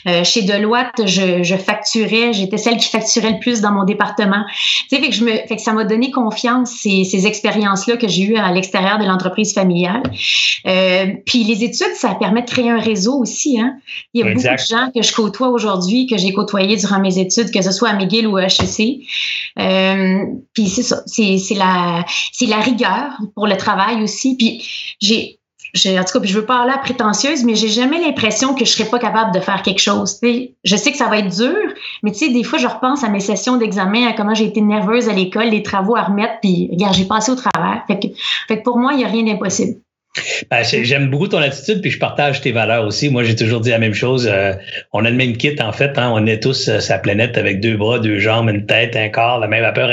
Euh, 0.06 0.24
chez 0.24 0.42
Deloitte, 0.42 1.06
je, 1.06 1.42
je 1.42 1.56
facturais, 1.56 2.34
j'étais 2.34 2.58
celle 2.58 2.76
qui 2.76 2.88
facturait 2.90 3.32
le 3.32 3.38
plus 3.38 3.62
dans 3.62 3.72
mon 3.72 3.84
département. 3.84 4.44
Tu 4.90 4.96
sais, 4.96 5.02
fait 5.02 5.08
que 5.08 5.14
je 5.14 5.24
me, 5.24 5.32
fait 5.32 5.56
que 5.56 5.62
ça 5.62 5.72
m'a 5.72 5.84
donné 5.84 6.10
confiance 6.10 6.70
ces, 6.72 7.04
ces 7.04 7.26
expériences-là 7.26 7.96
que 7.96 8.08
j'ai 8.08 8.24
eues 8.24 8.36
à 8.36 8.52
l'extérieur 8.52 8.98
de 8.98 9.06
l'entreprise 9.06 9.54
familiale. 9.54 10.02
Euh, 10.66 11.06
puis 11.24 11.44
les 11.44 11.64
études, 11.64 11.94
ça 11.94 12.14
permet 12.14 12.42
de 12.42 12.50
créer 12.50 12.68
un 12.68 12.78
réseau 12.78 13.14
aussi. 13.14 13.58
Hein. 13.58 13.76
Il 14.12 14.20
y 14.20 14.22
a 14.22 14.34
beaucoup 14.34 14.42
de 14.42 14.58
gens 14.68 14.90
que 14.94 15.00
je 15.00 15.14
côtoie 15.14 15.48
aujourd'hui, 15.48 16.06
que 16.06 16.18
j'ai 16.18 16.34
côtoyé 16.34 16.76
durant 16.76 17.00
mes 17.00 17.18
études, 17.18 17.50
que 17.50 17.62
ce 17.62 17.70
soit 17.70 17.88
à 17.88 17.94
McGill 17.94 18.26
ou 18.26 18.36
à 18.36 18.44
HEC 18.44 18.81
euh, 19.58 20.24
puis 20.54 20.68
c'est 20.68 20.82
ça, 20.82 21.02
c'est, 21.06 21.38
la, 21.54 22.04
la 22.40 22.60
rigueur 22.60 23.18
pour 23.34 23.46
le 23.46 23.56
travail 23.56 24.02
aussi. 24.02 24.36
Puis 24.36 24.62
j'ai 25.00 25.38
en 25.74 26.04
tout 26.04 26.18
cas, 26.18 26.24
je 26.24 26.38
veux 26.38 26.44
pas 26.44 26.62
aller 26.62 26.72
prétentieuse, 26.82 27.44
mais 27.44 27.54
j'ai 27.54 27.68
jamais 27.68 27.98
l'impression 27.98 28.54
que 28.54 28.64
je 28.64 28.70
serais 28.70 28.88
pas 28.88 28.98
capable 28.98 29.34
de 29.34 29.40
faire 29.40 29.62
quelque 29.62 29.80
chose. 29.80 30.20
je 30.22 30.76
sais 30.76 30.92
que 30.92 30.98
ça 30.98 31.08
va 31.08 31.18
être 31.18 31.34
dur, 31.34 31.56
mais 32.02 32.12
tu 32.12 32.18
sais, 32.18 32.28
des 32.28 32.44
fois, 32.44 32.58
je 32.58 32.66
repense 32.66 33.02
à 33.04 33.08
mes 33.08 33.20
sessions 33.20 33.56
d'examen, 33.56 34.06
à 34.06 34.12
comment 34.12 34.34
j'ai 34.34 34.44
été 34.44 34.60
nerveuse 34.60 35.08
à 35.08 35.14
l'école, 35.14 35.48
les 35.48 35.62
travaux 35.62 35.96
à 35.96 36.02
remettre, 36.02 36.34
puis 36.42 36.68
regarde, 36.70 36.94
j'ai 36.94 37.06
passé 37.06 37.32
au 37.32 37.36
travers. 37.36 37.84
Fait 37.86 37.98
que, 37.98 38.08
fait 38.48 38.58
que 38.58 38.62
pour 38.64 38.78
moi, 38.78 38.92
il 38.92 38.98
n'y 38.98 39.04
a 39.04 39.08
rien 39.08 39.24
d'impossible. 39.24 39.80
Ben, 40.50 40.62
j'aime 40.62 41.08
beaucoup 41.08 41.28
ton 41.28 41.38
attitude, 41.38 41.80
puis 41.80 41.90
je 41.90 41.98
partage 41.98 42.42
tes 42.42 42.52
valeurs 42.52 42.86
aussi. 42.86 43.08
Moi, 43.08 43.24
j'ai 43.24 43.34
toujours 43.34 43.60
dit 43.60 43.70
la 43.70 43.78
même 43.78 43.94
chose. 43.94 44.28
Euh, 44.30 44.52
on 44.92 45.04
a 45.06 45.10
le 45.10 45.16
même 45.16 45.38
kit, 45.38 45.56
en 45.60 45.72
fait. 45.72 45.96
Hein. 45.96 46.10
On 46.14 46.26
est 46.26 46.42
tous 46.42 46.68
euh, 46.68 46.80
sa 46.80 46.98
planète 46.98 47.38
avec 47.38 47.60
deux 47.60 47.78
bras, 47.78 47.98
deux 47.98 48.18
jambes, 48.18 48.50
une 48.50 48.66
tête, 48.66 48.94
un 48.94 49.08
corps, 49.08 49.38
la 49.38 49.48
même 49.48 49.64
à 49.64 49.72
peu, 49.72 49.88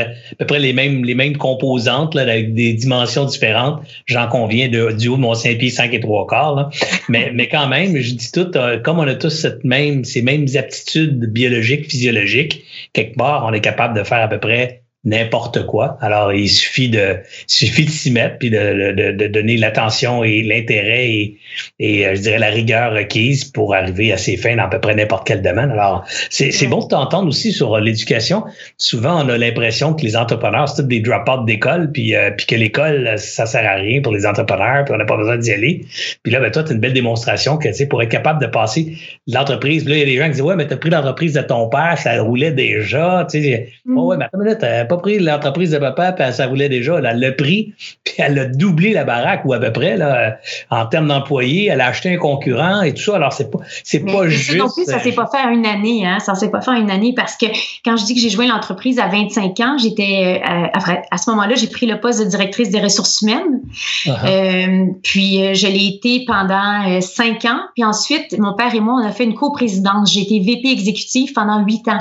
près 0.45 0.59
les 0.59 0.73
mêmes, 0.73 1.05
les 1.05 1.15
mêmes 1.15 1.38
composantes, 1.38 2.15
là, 2.15 2.23
avec 2.23 2.53
des 2.53 2.73
dimensions 2.73 3.23
différentes. 3.23 3.81
J'en 4.07 4.27
conviens 4.27 4.67
de, 4.67 4.91
du 4.91 5.07
haut 5.07 5.15
de 5.15 5.21
mon 5.21 5.35
5 5.35 5.57
pieds, 5.57 5.69
5 5.69 5.93
et 5.93 6.01
3 6.01 6.27
quarts. 6.27 6.55
Là. 6.55 6.69
Mais, 7.07 7.31
mais 7.33 7.47
quand 7.47 7.67
même, 7.67 7.95
je 7.95 8.13
dis 8.13 8.31
tout, 8.31 8.51
euh, 8.57 8.77
comme 8.77 8.99
on 8.99 9.07
a 9.07 9.15
tous 9.15 9.29
cette 9.29 9.63
même, 9.63 10.03
ces 10.03 10.21
mêmes 10.21 10.47
aptitudes 10.55 11.31
biologiques, 11.31 11.89
physiologiques, 11.89 12.65
quelque 12.91 13.15
part, 13.15 13.45
on 13.45 13.53
est 13.53 13.61
capable 13.61 13.97
de 13.97 14.03
faire 14.03 14.21
à 14.21 14.27
peu 14.27 14.39
près 14.39 14.81
n'importe 15.06 15.65
quoi. 15.65 15.98
Alors, 16.01 16.34
il 16.34 16.50
suffit 16.50 16.89
de 16.89 17.18
suffit 17.48 17.86
de 17.86 17.89
s'y 17.89 18.12
mettre 18.12 18.38
puis 18.38 18.50
de, 18.50 18.91
de, 18.91 19.12
de 19.12 19.27
donner 19.27 19.56
l'attention 19.56 20.24
et 20.25 20.41
l'intérêt 20.41 21.10
et, 21.10 21.38
et 21.79 22.06
euh, 22.06 22.15
je 22.15 22.22
dirais 22.22 22.39
la 22.39 22.50
rigueur 22.50 22.94
requise 22.94 23.46
pour 23.46 23.74
arriver 23.74 24.12
à 24.12 24.18
ses 24.18 24.36
fins 24.36 24.58
dans 24.58 24.63
à 24.63 24.68
peu 24.68 24.79
près 24.79 24.96
n'importe 24.96 25.25
quel 25.25 25.41
domaine. 25.41 25.72
Alors, 25.72 26.06
c'est, 26.29 26.51
c'est 26.51 26.68
bon 26.68 26.82
de 26.82 26.88
t'entendre 26.88 27.29
aussi 27.29 27.53
sur 27.53 27.75
euh, 27.75 27.79
l'éducation. 27.79 28.44
Souvent, 28.77 29.25
on 29.25 29.29
a 29.29 29.38
l'impression 29.38 29.94
que 29.94 30.03
les 30.03 30.18
entrepreneurs, 30.18 30.68
c'est 30.68 30.82
tous 30.82 30.88
des 30.88 31.00
drop-out 31.00 31.46
d'école, 31.46 31.91
puis, 31.94 32.13
euh, 32.15 32.32
puis 32.32 32.46
que 32.46 32.56
l'école, 32.56 33.18
ça 33.18 33.46
sert 33.46 33.65
à 33.65 33.75
rien 33.75 34.01
pour 34.01 34.13
les 34.13 34.25
entrepreneurs, 34.25 34.84
puis 34.84 34.94
on 34.94 34.98
n'a 34.98 35.06
pas 35.06 35.18
besoin 35.18 35.38
d'y 35.38 35.53
aller. 35.53 35.86
Puis 36.24 36.34
là, 36.34 36.41
ben, 36.41 36.51
toi, 36.51 36.63
tu 36.63 36.72
as 36.72 36.74
une 36.74 36.82
belle 36.82 36.94
démonstration 36.94 37.58
que, 37.58 37.70
tu 37.70 37.74
sais, 37.74 37.88
pour 37.88 38.01
être 38.03 38.10
capable 38.10 38.41
de 38.41 38.48
passer 38.48 38.98
l'entreprise, 39.27 39.88
là, 39.88 39.96
il 39.96 40.00
y 40.00 40.03
a 40.03 40.06
des 40.06 40.18
gens 40.18 40.25
qui 40.25 40.32
disent, 40.32 40.41
ouais, 40.41 40.58
mais 40.58 40.68
tu 40.68 40.74
as 40.74 40.77
pris 40.77 40.89
l'entreprise 40.89 41.34
de 41.34 41.41
ton 41.41 41.70
père, 41.70 41.98
ça 41.98 42.22
roulait 42.22 42.51
déjà, 42.51 43.25
tu 43.32 43.41
sais. 43.41 43.70
Mm. 43.86 43.98
Oh, 43.98 44.08
ouais, 44.08 44.18
mais 44.18 44.25
attends 44.25 44.41
une 44.41 44.48
pas 44.89 44.98
pris 44.98 45.19
l'entreprise 45.19 45.72
de 45.72 45.77
papa, 45.77 46.12
puis 46.12 46.25
ça 46.34 46.48
roulait 46.48 46.67
déjà. 46.67 47.00
Elle 47.00 47.19
l'a 47.19 47.31
pris, 47.31 47.74
puis 48.03 48.15
elle 48.17 48.38
a 48.39 48.46
doublé 48.46 48.93
la 48.93 49.05
baraque, 49.05 49.46
ou 49.46 49.53
à 49.53 49.60
peu 49.60 49.72
près, 49.72 49.96
là, 49.96 50.38
en 50.69 50.86
termes 50.86 51.08
d'employés. 51.08 51.67
Elle 51.67 51.81
a 51.81 51.88
acheté 51.88 52.13
un 52.13 52.17
concurrent 52.17 52.81
et 52.81 52.93
tout 52.93 53.03
ça. 53.03 53.15
Alors, 53.15 53.31
c'est 53.31 53.50
pas, 53.50 53.60
c'est 53.84 54.00
pas 54.00 54.27
juste. 54.27 54.58
non 54.58 54.69
plus, 54.69 54.86
ça 54.86 55.00
s'est 55.00 55.13
pas 55.13 55.27
fait 55.27 55.41
en 55.41 55.51
une 55.51 55.65
année, 55.65 56.05
hein. 56.05 56.19
Ça 56.19 56.36
s'est 56.36 56.50
pas 56.50 56.62
fait 56.62 56.72
en 56.72 56.75
une 56.75 56.91
année 56.91 57.13
parce 57.15 57.38
que 57.38 57.46
quand 57.86 57.96
je 57.96 58.05
dis 58.05 58.15
que 58.15 58.19
j'ai 58.19 58.29
joint 58.29 58.48
l'entreprise 58.48 59.00
à 59.00 59.08
25 59.08 59.60
ans, 59.62 59.77
j'étais, 59.77 60.41
euh, 60.43 60.67
à 61.12 61.17
ce 61.17 61.29
moment-là, 61.29 61.55
j'ai 61.55 61.67
pris 61.67 61.86
le 61.86 62.00
poste 62.00 62.19
de 62.19 62.25
directrice 62.25 62.69
des 62.69 62.81
ressources 62.81 63.22
humaines. 63.22 63.62
Uh-huh. 64.05 64.12
Euh, 64.25 64.86
puis, 65.03 65.43
euh, 65.43 65.53
je 65.53 65.67
l'ai 65.67 65.86
été 65.86 66.25
pendant 66.25 67.00
cinq 67.01 67.46
ans. 67.46 67.62
Puis 67.75 67.84
ensuite, 67.84 68.38
mon 68.38 68.53
père 68.53 68.74
et 68.74 68.79
moi, 68.79 69.01
on 69.01 69.05
a 69.05 69.12
fait 69.12 69.24
une 69.24 69.36
coprésidence. 69.36 70.13
J'ai 70.13 70.22
été 70.22 70.39
VP 70.39 70.69
exécutive 70.69 71.34
pendant 71.34 71.63
huit 71.63 71.88
ans. 71.88 71.98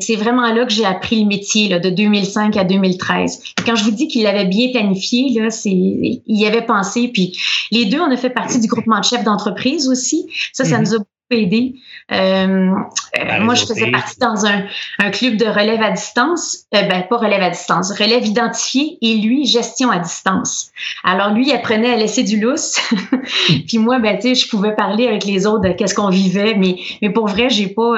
C'est 0.00 0.16
vraiment 0.16 0.52
là 0.52 0.64
que 0.64 0.72
j'ai 0.72 0.84
appris 0.84 1.20
le 1.20 1.26
métier, 1.26 1.68
là, 1.68 1.78
de 1.78 1.90
2005 2.14 2.56
à 2.56 2.64
2013. 2.64 3.42
Quand 3.66 3.76
je 3.76 3.84
vous 3.84 3.90
dis 3.90 4.08
qu'il 4.08 4.22
l'avait 4.22 4.44
bien 4.44 4.70
planifié, 4.70 5.40
là, 5.40 5.50
c'est, 5.50 5.70
il 5.70 6.22
y 6.26 6.46
avait 6.46 6.64
pensé. 6.64 7.08
Puis 7.08 7.36
les 7.70 7.86
deux, 7.86 8.00
on 8.00 8.10
a 8.10 8.16
fait 8.16 8.30
partie 8.30 8.60
du 8.60 8.68
groupement 8.68 9.00
de 9.00 9.04
chefs 9.04 9.24
d'entreprise 9.24 9.88
aussi. 9.88 10.26
Ça, 10.52 10.64
ça 10.64 10.78
mhm. 10.78 10.84
nous 10.84 10.94
a 10.94 10.98
Euh, 11.32 11.46
euh, 12.12 12.74
moi, 13.40 13.54
je 13.54 13.64
faisais 13.64 13.90
partie 13.90 14.18
dans 14.18 14.46
un, 14.46 14.64
un, 14.98 15.10
club 15.10 15.36
de 15.36 15.46
relève 15.46 15.82
à 15.82 15.90
distance, 15.90 16.64
euh, 16.74 16.82
ben 16.82 17.02
pas 17.08 17.16
relève 17.16 17.42
à 17.42 17.50
distance, 17.50 17.90
relève 17.92 18.26
identifiée 18.26 18.98
et 19.00 19.16
lui 19.16 19.46
gestion 19.46 19.90
à 19.90 19.98
distance. 19.98 20.70
Alors 21.02 21.30
lui, 21.30 21.48
il 21.48 21.52
apprenait 21.52 21.92
à 21.92 21.96
laisser 21.96 22.22
du 22.22 22.38
lousse, 22.38 22.78
puis 23.66 23.78
moi, 23.78 23.98
ben 23.98 24.16
tu 24.18 24.28
sais, 24.28 24.34
je 24.34 24.48
pouvais 24.48 24.74
parler 24.74 25.06
avec 25.08 25.24
les 25.24 25.46
autres 25.46 25.62
de 25.62 25.72
qu'est-ce 25.72 25.94
qu'on 25.94 26.10
vivait, 26.10 26.54
mais 26.54 26.76
mais 27.00 27.10
pour 27.10 27.26
vrai, 27.26 27.48
j'ai 27.48 27.68
pas 27.68 27.94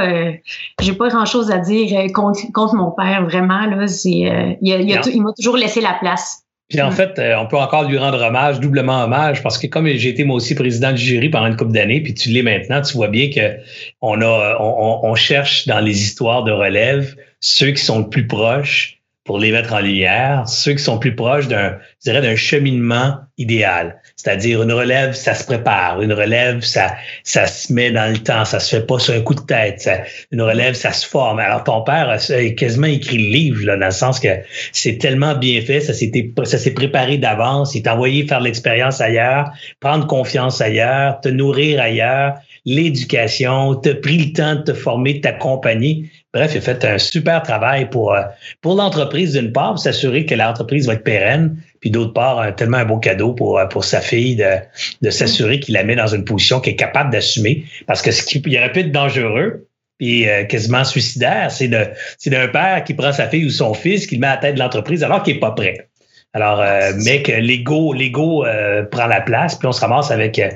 j'ai 0.80 0.92
pas 0.92 1.08
grand 1.08 1.26
chose 1.26 1.50
à 1.50 1.58
dire 1.58 2.06
contre, 2.14 2.40
contre 2.52 2.74
mon 2.74 2.92
père 2.92 3.24
vraiment 3.24 3.66
là. 3.66 3.86
C'est 3.88 4.56
il, 4.62 5.00
il 5.12 5.22
m'a 5.22 5.32
toujours 5.32 5.56
laissé 5.56 5.80
la 5.80 5.94
place. 5.94 6.45
Puis 6.68 6.80
en 6.80 6.90
fait, 6.90 7.18
euh, 7.18 7.36
on 7.38 7.46
peut 7.46 7.56
encore 7.56 7.88
lui 7.88 7.96
rendre 7.96 8.20
hommage, 8.20 8.58
doublement 8.58 9.04
hommage, 9.04 9.42
parce 9.42 9.56
que 9.56 9.68
comme 9.68 9.86
j'ai 9.86 10.08
été 10.08 10.24
moi 10.24 10.36
aussi 10.36 10.54
président 10.56 10.92
du 10.92 10.98
jury 10.98 11.28
pendant 11.28 11.46
une 11.46 11.56
couple 11.56 11.72
d'années, 11.72 12.00
puis 12.02 12.12
tu 12.12 12.30
l'es 12.30 12.42
maintenant, 12.42 12.82
tu 12.82 12.94
vois 12.94 13.06
bien 13.08 13.30
que 13.30 13.56
on 14.00 14.20
a, 14.20 14.56
on, 14.58 15.14
cherche 15.14 15.66
dans 15.68 15.78
les 15.78 16.02
histoires 16.02 16.42
de 16.42 16.50
relève 16.50 17.14
ceux 17.40 17.70
qui 17.70 17.82
sont 17.84 18.00
le 18.00 18.08
plus 18.08 18.26
proches 18.26 19.00
pour 19.26 19.38
les 19.40 19.50
mettre 19.50 19.74
en 19.74 19.80
lumière, 19.80 20.48
ceux 20.48 20.72
qui 20.72 20.82
sont 20.82 20.98
plus 20.98 21.14
proches 21.14 21.48
d'un, 21.48 21.76
je 22.04 22.10
dirais, 22.10 22.22
d'un 22.22 22.36
cheminement 22.36 23.16
idéal. 23.38 24.00
C'est-à-dire 24.14 24.62
une 24.62 24.72
relève, 24.72 25.12
ça 25.12 25.34
se 25.34 25.44
prépare. 25.44 26.00
Une 26.00 26.12
relève, 26.12 26.62
ça, 26.62 26.94
ça 27.24 27.46
se 27.46 27.72
met 27.72 27.90
dans 27.90 28.10
le 28.10 28.18
temps. 28.18 28.44
Ça 28.44 28.60
se 28.60 28.76
fait 28.76 28.86
pas 28.86 28.98
sur 28.98 29.14
un 29.14 29.20
coup 29.20 29.34
de 29.34 29.40
tête. 29.40 29.90
une 30.30 30.40
relève, 30.40 30.74
ça 30.74 30.92
se 30.92 31.06
forme. 31.06 31.40
Alors 31.40 31.64
ton 31.64 31.82
père 31.82 32.08
a 32.08 32.18
quasiment 32.52 32.86
écrit 32.86 33.18
le 33.18 33.32
livre 33.32 33.66
là, 33.66 33.76
dans 33.76 33.86
le 33.86 33.92
sens 33.92 34.20
que 34.20 34.28
c'est 34.72 34.98
tellement 34.98 35.34
bien 35.34 35.60
fait. 35.60 35.80
Ça 35.80 35.92
s'est 35.92 36.74
préparé 36.74 37.18
d'avance. 37.18 37.74
Il 37.74 37.82
t'a 37.82 37.94
envoyé 37.94 38.26
faire 38.26 38.40
l'expérience 38.40 39.00
ailleurs, 39.00 39.50
prendre 39.80 40.06
confiance 40.06 40.60
ailleurs, 40.60 41.20
te 41.20 41.28
nourrir 41.28 41.80
ailleurs 41.80 42.34
l'éducation, 42.66 43.76
t'as 43.76 43.94
pris 43.94 44.18
le 44.18 44.32
temps 44.32 44.56
de 44.56 44.62
te 44.62 44.74
former, 44.74 45.14
de 45.14 45.20
t'accompagner. 45.20 46.10
Bref, 46.36 46.52
il 46.54 46.58
a 46.58 46.60
fait 46.60 46.84
un 46.84 46.98
super 46.98 47.42
travail 47.42 47.88
pour, 47.88 48.12
euh, 48.12 48.20
pour 48.60 48.74
l'entreprise 48.74 49.32
d'une 49.32 49.52
part, 49.52 49.70
pour 49.70 49.78
s'assurer 49.78 50.26
que 50.26 50.34
l'entreprise 50.34 50.86
va 50.86 50.92
être 50.92 51.02
pérenne, 51.02 51.56
puis 51.80 51.90
d'autre 51.90 52.12
part, 52.12 52.54
tellement 52.56 52.76
un 52.76 52.84
beau 52.84 52.98
cadeau 52.98 53.32
pour, 53.32 53.58
euh, 53.58 53.64
sa 53.80 54.02
fille 54.02 54.36
de, 54.36 55.10
s'assurer 55.10 55.60
qu'il 55.60 55.72
la 55.72 55.82
met 55.82 55.96
dans 55.96 56.08
une 56.08 56.26
position 56.26 56.60
qui 56.60 56.70
est 56.70 56.76
capable 56.76 57.08
d'assumer. 57.08 57.64
Parce 57.86 58.02
que 58.02 58.10
ce 58.10 58.22
qui 58.22 58.42
il 58.44 58.58
aurait 58.58 58.70
pu 58.70 58.80
être 58.80 58.92
dangereux, 58.92 59.66
puis 59.96 60.28
euh, 60.28 60.44
quasiment 60.44 60.84
suicidaire, 60.84 61.50
c'est 61.50 61.68
d'un 61.68 62.48
père 62.48 62.84
qui 62.84 62.92
prend 62.92 63.14
sa 63.14 63.28
fille 63.28 63.46
ou 63.46 63.50
son 63.50 63.72
fils, 63.72 64.06
qui 64.06 64.16
le 64.16 64.20
met 64.20 64.26
à 64.26 64.34
la 64.34 64.36
tête 64.36 64.54
de 64.56 64.60
l'entreprise 64.60 65.02
alors 65.02 65.22
qu'il 65.22 65.34
n'est 65.34 65.40
pas 65.40 65.52
prêt. 65.52 65.88
Alors, 66.36 66.60
euh, 66.60 66.92
mais 67.02 67.22
que 67.22 67.32
l'ego, 67.32 67.94
l'ego 67.94 68.44
euh, 68.44 68.84
prend 68.84 69.06
la 69.06 69.22
place, 69.22 69.54
puis 69.54 69.66
on 69.66 69.72
se 69.72 69.80
ramasse 69.80 70.10
avec 70.10 70.38
euh, 70.38 70.50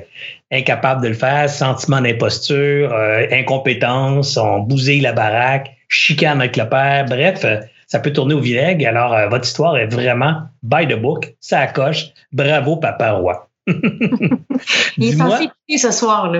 incapable 0.51 1.01
de 1.01 1.07
le 1.07 1.15
faire, 1.15 1.49
sentiment 1.49 1.99
d'imposture, 1.99 2.95
incompétence, 3.31 4.37
on 4.37 4.59
bousille 4.59 5.01
la 5.01 5.11
baraque, 5.11 5.71
chicane 5.89 6.39
avec 6.39 6.55
le 6.55 6.69
père, 6.69 7.05
bref, 7.05 7.43
ça 7.87 7.99
peut 7.99 8.13
tourner 8.13 8.35
au 8.35 8.39
vinaigre. 8.39 8.87
Alors, 8.87 9.17
votre 9.31 9.45
histoire 9.45 9.75
est 9.75 9.87
vraiment 9.87 10.41
by 10.61 10.85
the 10.87 11.01
book, 11.01 11.33
ça 11.39 11.65
coche. 11.65 12.09
Bravo, 12.31 12.77
papa 12.77 13.13
roi. 13.13 13.49
Il 13.65 15.05
est 15.05 15.11
censé 15.17 15.45
écouter 15.45 15.77
ce 15.77 15.91
soir, 15.91 16.31
là. 16.31 16.39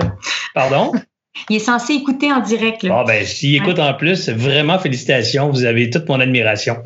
Pardon? 0.54 0.92
Il 1.48 1.56
est 1.56 1.60
censé 1.60 1.94
écouter 1.94 2.30
en 2.30 2.40
direct. 2.40 2.82
Là. 2.82 2.90
Bon, 2.90 3.04
ben, 3.04 3.24
s'il 3.24 3.56
écoute 3.56 3.78
en 3.78 3.94
plus, 3.94 4.28
vraiment 4.28 4.78
félicitations. 4.78 5.48
Vous 5.48 5.64
avez 5.64 5.88
toute 5.88 6.06
mon 6.06 6.20
admiration. 6.20 6.76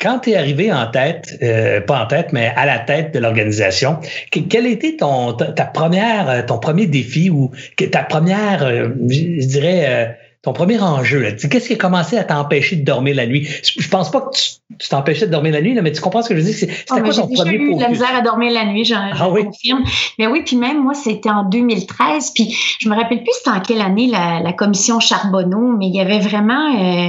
Quand 0.00 0.20
tu 0.20 0.30
es 0.30 0.36
arrivé 0.36 0.72
en 0.72 0.86
tête, 0.90 1.38
euh, 1.42 1.80
pas 1.82 2.04
en 2.04 2.06
tête, 2.06 2.32
mais 2.32 2.52
à 2.56 2.64
la 2.64 2.78
tête 2.78 3.12
de 3.12 3.18
l'organisation, 3.18 3.98
quel 4.30 4.66
était 4.66 4.96
ton 4.96 5.34
ta, 5.34 5.66
première, 5.66 6.46
ton 6.46 6.58
premier 6.58 6.86
défi 6.86 7.28
ou 7.28 7.50
ta 7.90 8.02
première, 8.04 8.64
euh, 8.64 8.88
je 9.08 9.46
dirais, 9.46 9.84
euh, 9.86 10.06
ton 10.42 10.54
premier 10.54 10.80
enjeu? 10.80 11.36
Qu'est-ce 11.50 11.68
qui 11.68 11.74
a 11.74 11.76
commencé 11.76 12.16
à 12.16 12.24
t'empêcher 12.24 12.76
de 12.76 12.84
dormir 12.84 13.14
la 13.14 13.26
nuit? 13.26 13.46
Je 13.78 13.88
pense 13.88 14.10
pas 14.10 14.22
que 14.22 14.30
tu 14.78 14.88
t'empêchais 14.88 15.26
de 15.26 15.32
dormir 15.32 15.52
la 15.52 15.60
nuit, 15.60 15.78
mais 15.82 15.92
tu 15.92 16.00
comprends 16.00 16.22
ce 16.22 16.30
que 16.30 16.36
je 16.36 16.40
dis? 16.40 16.54
C'était 16.54 16.72
oh, 16.92 17.00
quoi 17.00 17.12
ton 17.12 17.28
premier 17.28 17.52
eu 17.56 17.74
de 17.74 17.80
la 17.80 17.88
misère 17.88 18.14
à 18.16 18.22
dormir 18.22 18.52
la 18.52 18.64
nuit, 18.64 18.84
je, 18.84 18.94
ah, 18.94 19.28
oui? 19.28 19.44
confirme. 19.44 19.84
Mais 20.18 20.26
oui, 20.26 20.42
puis 20.44 20.56
même 20.56 20.82
moi, 20.82 20.94
c'était 20.94 21.28
en 21.28 21.44
2013, 21.44 22.30
puis 22.34 22.56
je 22.78 22.88
me 22.88 22.94
rappelle 22.94 23.18
plus 23.18 23.32
c'était 23.36 23.50
en 23.50 23.60
quelle 23.60 23.82
année 23.82 24.06
la, 24.06 24.40
la 24.40 24.52
commission 24.54 24.98
Charbonneau, 24.98 25.76
mais 25.76 25.88
il 25.88 25.94
y 25.94 26.00
avait 26.00 26.20
vraiment 26.20 26.74
euh, 26.74 27.08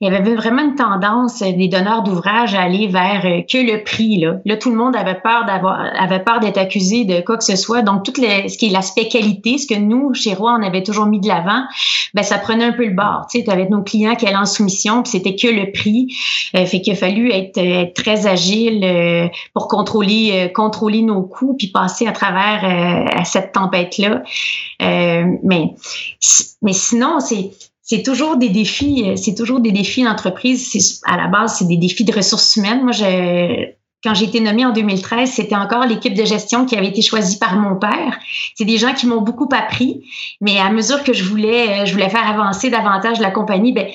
il 0.00 0.12
y 0.12 0.14
avait 0.14 0.34
vraiment 0.34 0.62
une 0.62 0.74
tendance 0.74 1.40
des 1.40 1.68
donneurs 1.68 2.02
d'ouvrages 2.02 2.54
à 2.54 2.62
aller 2.62 2.88
vers 2.88 3.24
euh, 3.24 3.42
que 3.42 3.58
le 3.58 3.84
prix. 3.84 4.18
Là. 4.18 4.38
là, 4.44 4.56
tout 4.56 4.70
le 4.70 4.76
monde 4.76 4.96
avait 4.96 5.20
peur 5.20 5.44
d'avoir 5.46 5.78
avait 5.96 6.20
peur 6.20 6.40
d'être 6.40 6.58
accusé 6.58 7.04
de 7.04 7.20
quoi 7.20 7.36
que 7.36 7.44
ce 7.44 7.54
soit. 7.54 7.82
Donc, 7.82 8.04
tout 8.04 8.12
ce 8.16 8.58
qui 8.58 8.66
est 8.66 8.70
l'aspect 8.70 9.08
qualité, 9.08 9.58
ce 9.58 9.66
que 9.66 9.78
nous, 9.78 10.12
chez 10.14 10.34
Roy, 10.34 10.56
on 10.58 10.62
avait 10.66 10.82
toujours 10.82 11.06
mis 11.06 11.20
de 11.20 11.28
l'avant, 11.28 11.62
ben 12.14 12.22
ça 12.22 12.38
prenait 12.38 12.63
un 12.64 12.72
peu 12.72 12.86
le 12.86 12.94
bord. 12.94 13.26
Tu 13.30 13.40
sais, 13.40 13.50
avais 13.50 13.68
nos 13.68 13.82
clients 13.82 14.14
qui 14.14 14.26
allaient 14.26 14.36
en 14.36 14.46
soumission, 14.46 15.02
puis 15.02 15.12
c'était 15.12 15.36
que 15.36 15.48
le 15.48 15.72
prix. 15.72 16.08
Euh, 16.56 16.66
fait 16.66 16.80
qu'il 16.80 16.92
a 16.92 16.96
fallu 16.96 17.30
être, 17.30 17.92
très 17.94 18.26
agile 18.26 18.84
euh, 18.84 19.28
pour 19.52 19.68
contrôler 19.68 20.30
euh, 20.32 20.48
contrôler 20.48 21.02
nos 21.02 21.22
coûts 21.22 21.54
puis 21.58 21.68
passer 21.68 22.06
à 22.06 22.12
travers 22.12 23.24
cette 23.24 23.52
tempête 23.52 23.98
là. 23.98 24.22
mais 24.80 25.74
mais 26.62 26.72
sinon 26.72 27.20
c'est 27.20 27.50
c'est 27.82 28.02
toujours 28.02 28.38
des 28.38 28.48
défis, 28.48 29.04
c'est 29.16 29.34
toujours 29.34 29.60
des 29.60 29.70
défis 29.70 30.04
d'entreprise. 30.04 31.02
À 31.04 31.18
la 31.18 31.28
base, 31.28 31.58
c'est 31.58 31.66
des 31.66 31.76
défis 31.76 32.04
de 32.04 32.14
ressources 32.14 32.56
humaines. 32.56 32.82
Moi, 32.82 32.92
j'ai 32.92 33.76
quand 34.04 34.12
j'ai 34.12 34.26
été 34.26 34.40
nommée 34.40 34.66
en 34.66 34.72
2013, 34.72 35.30
c'était 35.30 35.56
encore 35.56 35.86
l'équipe 35.86 36.14
de 36.14 36.24
gestion 36.24 36.66
qui 36.66 36.76
avait 36.76 36.88
été 36.88 37.00
choisie 37.00 37.38
par 37.38 37.56
mon 37.56 37.76
père. 37.76 38.18
C'est 38.54 38.66
des 38.66 38.76
gens 38.76 38.92
qui 38.92 39.06
m'ont 39.06 39.22
beaucoup 39.22 39.48
appris, 39.50 40.04
mais 40.42 40.58
à 40.60 40.70
mesure 40.70 41.02
que 41.02 41.14
je 41.14 41.24
voulais, 41.24 41.80
euh, 41.80 41.84
je 41.86 41.92
voulais 41.92 42.10
faire 42.10 42.28
avancer 42.28 42.68
davantage 42.68 43.18
la 43.18 43.30
compagnie, 43.30 43.72
ben, 43.72 43.86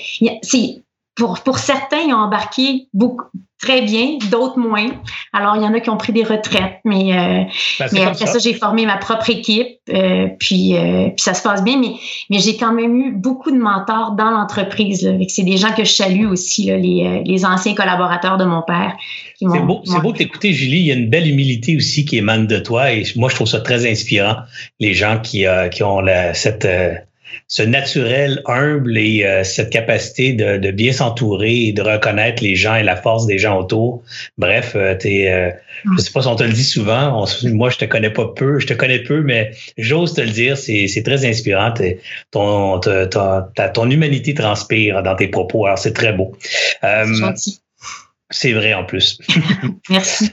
c'est 0.42 0.82
pour, 1.20 1.42
pour 1.42 1.60
certains, 1.60 2.00
ils 2.08 2.14
ont 2.14 2.18
embarqué 2.18 2.88
beaucoup, 2.94 3.26
très 3.62 3.82
bien, 3.82 4.18
d'autres 4.32 4.58
moins. 4.58 4.88
Alors, 5.34 5.58
il 5.58 5.64
y 5.64 5.66
en 5.66 5.74
a 5.74 5.82
qui 5.82 5.90
ont 5.90 5.98
pris 5.98 6.14
des 6.14 6.24
retraites, 6.24 6.80
mais, 6.86 7.12
euh, 7.12 7.44
ben, 7.78 7.90
mais 7.92 8.04
après 8.04 8.26
ça, 8.26 8.40
j'ai 8.40 8.54
formé 8.54 8.86
ma 8.86 8.96
propre 8.96 9.30
équipe, 9.30 9.68
euh, 9.90 10.28
puis, 10.40 10.78
euh, 10.78 11.10
puis 11.10 11.20
ça 11.22 11.34
se 11.34 11.44
passe 11.44 11.62
bien, 11.62 11.78
mais, 11.78 11.92
mais 12.30 12.40
j'ai 12.40 12.56
quand 12.56 12.72
même 12.72 12.96
eu 13.02 13.12
beaucoup 13.12 13.52
de 13.52 13.58
mentors 13.58 14.14
dans 14.14 14.32
l'entreprise. 14.32 15.14
C'est 15.28 15.44
des 15.44 15.58
gens 15.58 15.74
que 15.74 15.84
je 15.84 15.92
salue 15.92 16.26
aussi, 16.26 16.68
là, 16.68 16.78
les, 16.78 17.22
les 17.26 17.46
anciens 17.46 17.76
collaborateurs 17.76 18.38
de 18.38 18.46
mon 18.46 18.62
père. 18.62 18.96
C'est 19.40 19.60
beau, 19.60 19.82
c'est 19.84 20.02
beau 20.02 20.14
de 20.14 20.18
t'écouter, 20.18 20.54
Julie. 20.54 20.80
Il 20.80 20.86
y 20.86 20.92
a 20.92 20.96
une 20.96 21.10
belle 21.10 21.28
humilité 21.28 21.76
aussi 21.76 22.06
qui 22.06 22.18
émane 22.18 22.48
de 22.48 22.60
toi 22.60 22.94
et 22.94 23.04
moi, 23.18 23.30
je 23.30 23.36
trouve 23.36 23.48
ça 23.48 23.60
très 23.60 23.90
inspirant, 23.90 24.38
les 24.80 24.94
gens 24.94 25.20
qui, 25.22 25.46
qui 25.72 25.84
ont 25.84 26.00
la, 26.00 26.34
cette 26.34 26.66
ce 27.48 27.64
naturel 27.64 28.42
humble 28.46 28.98
et 28.98 29.26
euh, 29.26 29.44
cette 29.44 29.70
capacité 29.70 30.34
de, 30.34 30.58
de 30.58 30.72
bien 30.72 30.92
s'entourer 30.92 31.68
et 31.68 31.74
de 31.74 31.82
reconnaître 31.82 32.44
les 32.44 32.56
gens 32.56 32.76
et 32.76 32.84
la 32.84 32.96
force 32.96 33.26
des 33.26 33.38
gens 33.38 33.60
autour. 33.60 34.04
Bref, 34.38 34.74
euh, 34.76 34.96
t'es, 34.96 35.30
euh, 35.32 35.50
je 35.96 36.02
sais 36.02 36.12
pas 36.12 36.22
si 36.22 36.28
on 36.28 36.36
te 36.36 36.44
le 36.44 36.54
dit 36.54 36.64
souvent. 36.64 37.26
moi, 37.44 37.70
je 37.70 37.78
te 37.78 37.86
connais 37.86 38.12
pas 38.12 38.28
peu, 38.36 38.60
je 38.60 38.68
te 38.68 38.74
connais 38.74 39.00
peu, 39.00 39.22
mais 39.22 39.52
j'ose 39.78 40.14
te 40.14 40.22
le 40.22 40.30
dire. 40.30 40.58
C'est, 40.58 40.88
c'est 40.88 41.04
très 41.04 41.26
inspirant. 41.26 41.74
Ton, 42.32 42.80
ton, 42.80 43.44
ton 43.74 43.90
humanité 43.90 44.34
transpire 44.34 45.02
dans 45.04 45.16
tes 45.16 45.28
propos. 45.28 45.66
Alors, 45.66 45.80
c'est 45.80 45.94
très 45.94 46.14
beau. 46.14 46.38
c'est 46.82 47.14
gentil. 47.14 47.62
C'est 48.30 48.54
vrai 48.54 48.74
en 48.74 48.84
plus. 48.84 49.20
Merci. 49.90 50.32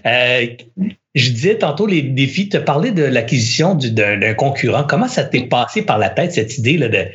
Je 1.14 1.30
disais 1.30 1.56
tantôt 1.56 1.86
les 1.86 2.02
défis, 2.02 2.50
tu 2.50 2.60
parlais 2.60 2.92
de 2.92 3.02
l'acquisition 3.02 3.74
d'un 3.74 4.34
concurrent. 4.34 4.84
Comment 4.84 5.08
ça 5.08 5.24
t'est 5.24 5.48
passé 5.48 5.80
par 5.80 5.98
la 5.98 6.10
tête, 6.10 6.32
cette 6.32 6.58
idée 6.58 6.76
là, 6.76 6.88
de 6.88 7.06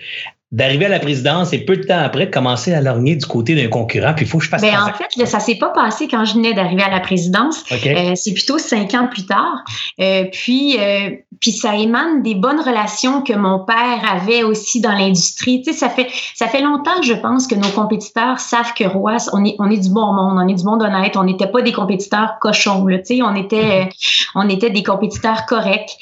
d'arriver 0.51 0.86
à 0.86 0.89
la 0.89 1.00
présidence 1.00 1.53
et 1.53 1.60
peu 1.60 1.77
de 1.77 1.84
temps 1.84 2.00
après 2.00 2.25
de 2.25 2.31
commencer 2.31 2.74
à 2.74 2.81
lorgner 2.81 3.15
du 3.15 3.25
côté 3.25 3.55
d'un 3.55 3.70
concurrent. 3.70 4.13
Puis 4.13 4.25
il 4.25 4.27
faut 4.27 4.38
que 4.38 4.43
je 4.43 4.50
fasse. 4.50 4.62
Ben, 4.62 4.74
en 4.75 4.91
fait, 4.93 5.15
là, 5.15 5.25
ça 5.25 5.39
s'est 5.39 5.55
pas 5.55 5.70
passé 5.70 6.10
quand 6.10 6.25
je 6.25 6.34
venais 6.34 6.53
d'arriver 6.53 6.84
à 6.84 6.89
la 6.89 7.00
présidence. 7.00 7.63
Euh, 7.72 8.12
c'est 8.15 8.34
plutôt 8.34 8.58
cinq 8.58 8.93
ans 8.93 9.08
plus 9.10 9.25
tard. 9.25 9.63
Euh, 10.01 10.25
puis, 10.34 10.77
euh, 10.77 11.12
puis 11.39 11.53
ça 11.53 11.77
émane 11.77 12.22
des 12.22 12.36
bonnes 12.36 12.60
relations 12.60 13.22
que 13.22 13.31
mon 13.31 13.60
père 13.60 14.01
avait 14.12 14.43
aussi 14.43 14.81
dans 14.81 14.91
l'industrie. 14.91 15.62
Tu 15.62 15.72
sais, 15.72 15.79
ça 15.79 15.89
fait 15.89 16.08
ça 16.36 16.48
fait 16.48 16.62
longtemps, 16.62 17.01
je 17.01 17.13
pense, 17.13 17.48
que 17.48 17.55
nos 17.55 17.70
compétiteurs 17.70 18.39
savent 18.39 18.74
que 18.74 18.84
Roas, 18.84 19.29
on 19.31 19.46
est 19.46 19.55
on 19.60 19.72
est 19.72 19.77
du 19.77 19.89
bon 19.89 20.12
monde, 20.12 20.38
on 20.38 20.48
est 20.50 20.55
du 20.55 20.65
monde 20.65 20.84
honnête. 20.84 21.15
On 21.15 21.24
n'était 21.24 21.48
pas 21.48 21.62
des 21.62 21.72
compétiteurs 21.72 22.39
cochons. 22.41 22.86
Là, 22.88 22.98
tu 23.00 23.15
sais, 23.15 23.22
on 23.22 23.36
était 23.36 23.88
on 24.36 24.50
était 24.50 24.70
des 24.70 24.84
compétiteurs 24.84 25.46
corrects. 25.46 25.96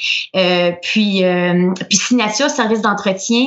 puis 0.82 1.24
puis 1.88 1.98
signature 1.98 2.50
service 2.50 2.82
d'entretien, 2.82 3.46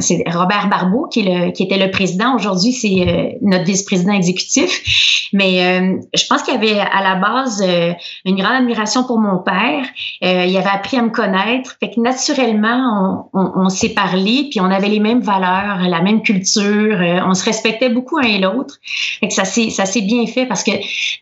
c'est 0.00 0.21
Robert 0.26 0.68
Barbeau, 0.68 1.06
qui, 1.06 1.20
est 1.20 1.22
le, 1.22 1.50
qui 1.52 1.62
était 1.62 1.78
le 1.78 1.90
président. 1.90 2.34
Aujourd'hui, 2.34 2.72
c'est 2.72 3.06
euh, 3.06 3.38
notre 3.42 3.64
vice-président 3.64 4.12
exécutif. 4.12 5.28
Mais 5.32 5.64
euh, 5.64 5.96
je 6.14 6.26
pense 6.26 6.42
qu'il 6.42 6.54
y 6.54 6.56
avait 6.56 6.78
à 6.78 7.02
la 7.02 7.14
base 7.16 7.62
euh, 7.66 7.92
une 8.24 8.36
grande 8.36 8.54
admiration 8.54 9.04
pour 9.04 9.18
mon 9.18 9.38
père. 9.38 9.84
il 10.20 10.56
avait 10.56 10.68
appris 10.68 10.98
à 10.98 11.02
me 11.02 11.10
connaître. 11.10 11.76
Fait 11.80 11.90
que 11.90 12.00
naturellement, 12.00 13.28
on, 13.32 13.40
on, 13.40 13.64
on 13.64 13.68
s'est 13.68 13.90
parlé, 13.90 14.48
puis 14.50 14.60
on 14.60 14.70
avait 14.70 14.88
les 14.88 15.00
mêmes 15.00 15.22
valeurs, 15.22 15.88
la 15.88 16.02
même 16.02 16.22
culture. 16.22 16.98
on 17.26 17.34
se 17.34 17.44
respectait 17.44 17.88
beaucoup 17.88 18.18
un 18.18 18.22
et 18.22 18.38
l'autre. 18.38 18.76
Fait 19.20 19.28
que 19.28 19.34
ça 19.34 19.44
s'est 19.44 19.70
ça 19.70 19.86
s'est 19.86 20.02
bien 20.02 20.26
fait 20.26 20.46
parce 20.46 20.62
que 20.62 20.72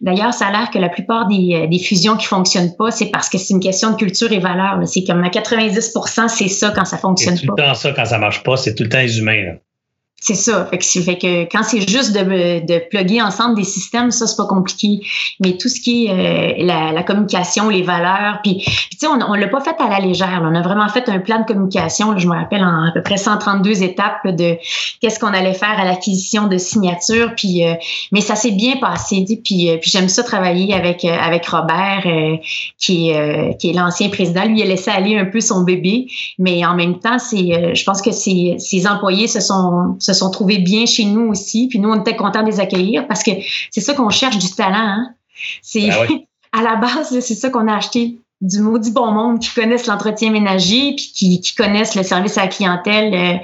d'ailleurs, 0.00 0.35
ça 0.35 0.47
a 0.47 0.50
l'air 0.50 0.71
que 0.71 0.78
la 0.78 0.88
plupart 0.88 1.28
des, 1.28 1.69
des 1.69 1.78
fusions 1.78 2.16
qui 2.16 2.26
fonctionnent 2.26 2.75
pas, 2.76 2.90
c'est 2.90 3.11
parce 3.11 3.28
que 3.28 3.38
c'est 3.38 3.54
une 3.54 3.61
question 3.61 3.90
de 3.90 3.97
culture 3.97 4.33
et 4.33 4.38
valeur. 4.38 4.80
C'est 4.87 5.04
comme 5.04 5.23
à 5.23 5.30
90 5.30 5.95
c'est 6.28 6.49
ça 6.49 6.71
quand 6.71 6.85
ça 6.85 6.99
fonctionne 6.99 7.35
pas. 7.35 7.40
Tout 7.40 7.54
le 7.57 7.62
temps 7.62 7.75
ça 7.75 7.92
quand 7.92 8.04
ça 8.04 8.19
marche 8.19 8.42
pas, 8.42 8.57
c'est 8.57 8.75
tout 8.75 8.85
le 8.90 8.97
temps 8.97 9.02
les 9.02 9.18
humains. 9.18 9.59
C'est 10.23 10.35
ça. 10.35 10.67
Fait 10.67 10.77
que, 10.77 10.85
fait 10.85 11.17
que 11.17 11.43
quand 11.45 11.62
c'est 11.62 11.89
juste 11.89 12.12
de, 12.12 12.67
de 12.67 12.89
plugger 12.91 13.23
ensemble 13.23 13.57
des 13.57 13.65
systèmes, 13.65 14.11
ça, 14.11 14.27
c'est 14.27 14.37
pas 14.37 14.45
compliqué. 14.45 15.00
Mais 15.41 15.57
tout 15.57 15.69
ce 15.69 15.81
qui 15.81 16.07
est 16.07 16.11
euh, 16.11 16.62
la, 16.67 16.93
la, 16.93 17.03
communication, 17.03 17.71
les 17.71 17.81
valeurs, 17.81 18.41
puis, 18.43 18.59
tu 18.59 18.99
sais, 18.99 19.07
on, 19.07 19.19
on 19.19 19.33
l'a 19.33 19.49
pas 19.49 19.62
fait 19.62 19.77
à 19.79 19.89
la 19.89 19.99
légère. 19.99 20.43
On 20.45 20.55
a 20.55 20.61
vraiment 20.61 20.89
fait 20.89 21.09
un 21.09 21.21
plan 21.21 21.41
de 21.41 21.47
communication, 21.47 22.19
je 22.19 22.29
me 22.29 22.35
rappelle, 22.35 22.62
en 22.62 22.89
à 22.89 22.91
peu 22.93 23.03
près 23.03 23.17
132 23.17 23.83
étapes 23.83 24.27
de 24.27 24.59
qu'est-ce 25.00 25.19
qu'on 25.19 25.33
allait 25.33 25.55
faire 25.55 25.81
à 25.81 25.87
l'acquisition 25.87 26.49
de 26.49 26.59
signatures. 26.59 27.35
Puis, 27.35 27.67
euh, 27.67 27.73
mais 28.12 28.21
ça 28.21 28.35
s'est 28.35 28.50
bien 28.50 28.77
passé. 28.77 29.25
Puis, 29.43 29.71
euh, 29.71 29.79
puis 29.79 29.91
j'aime 29.91 30.09
ça 30.09 30.23
travailler 30.23 30.75
avec, 30.75 31.03
avec 31.03 31.47
Robert, 31.47 32.03
qui, 32.77 33.09
est, 33.09 33.59
qui 33.59 33.71
est 33.71 33.73
l'ancien 33.73 34.11
président. 34.11 34.45
Lui, 34.45 34.59
il 34.59 34.63
a 34.65 34.67
laissé 34.67 34.91
aller 34.91 35.17
un 35.17 35.25
peu 35.25 35.41
son 35.41 35.63
bébé. 35.63 36.09
Mais 36.39 36.63
en 36.67 36.75
même 36.75 36.99
temps, 36.99 37.19
c'est, 37.19 37.75
je 37.75 37.85
pense 37.85 38.02
que 38.02 38.13
ses, 38.13 38.56
ses 38.59 38.87
employés 38.87 39.26
se 39.26 39.41
sont 39.41 39.97
sont 40.14 40.30
trouvés 40.30 40.58
bien 40.58 40.86
chez 40.86 41.04
nous 41.04 41.28
aussi. 41.28 41.68
Puis 41.68 41.78
nous, 41.78 41.90
on 41.90 42.00
était 42.00 42.16
contents 42.16 42.42
de 42.42 42.49
les 42.49 42.60
accueillir 42.60 43.06
parce 43.06 43.23
que 43.23 43.30
c'est 43.70 43.80
ça 43.80 43.94
qu'on 43.94 44.10
cherche 44.10 44.38
du 44.38 44.50
talent. 44.50 44.76
Hein. 44.76 45.14
C'est 45.62 45.88
ben 45.88 46.20
à 46.52 46.62
la 46.62 46.76
base, 46.76 47.18
c'est 47.20 47.34
ça 47.34 47.50
qu'on 47.50 47.68
a 47.68 47.76
acheté 47.76 48.18
du 48.40 48.60
maudit 48.60 48.90
bon 48.90 49.10
monde 49.12 49.38
qui 49.38 49.50
connaissent 49.54 49.86
l'entretien 49.86 50.30
ménager 50.30 50.94
puis 50.96 51.12
qui, 51.14 51.40
qui, 51.40 51.54
connaissent 51.54 51.94
le 51.94 52.02
service 52.02 52.38
à 52.38 52.42
la 52.42 52.49
clientèle, 52.49 53.14
euh, 53.14 53.38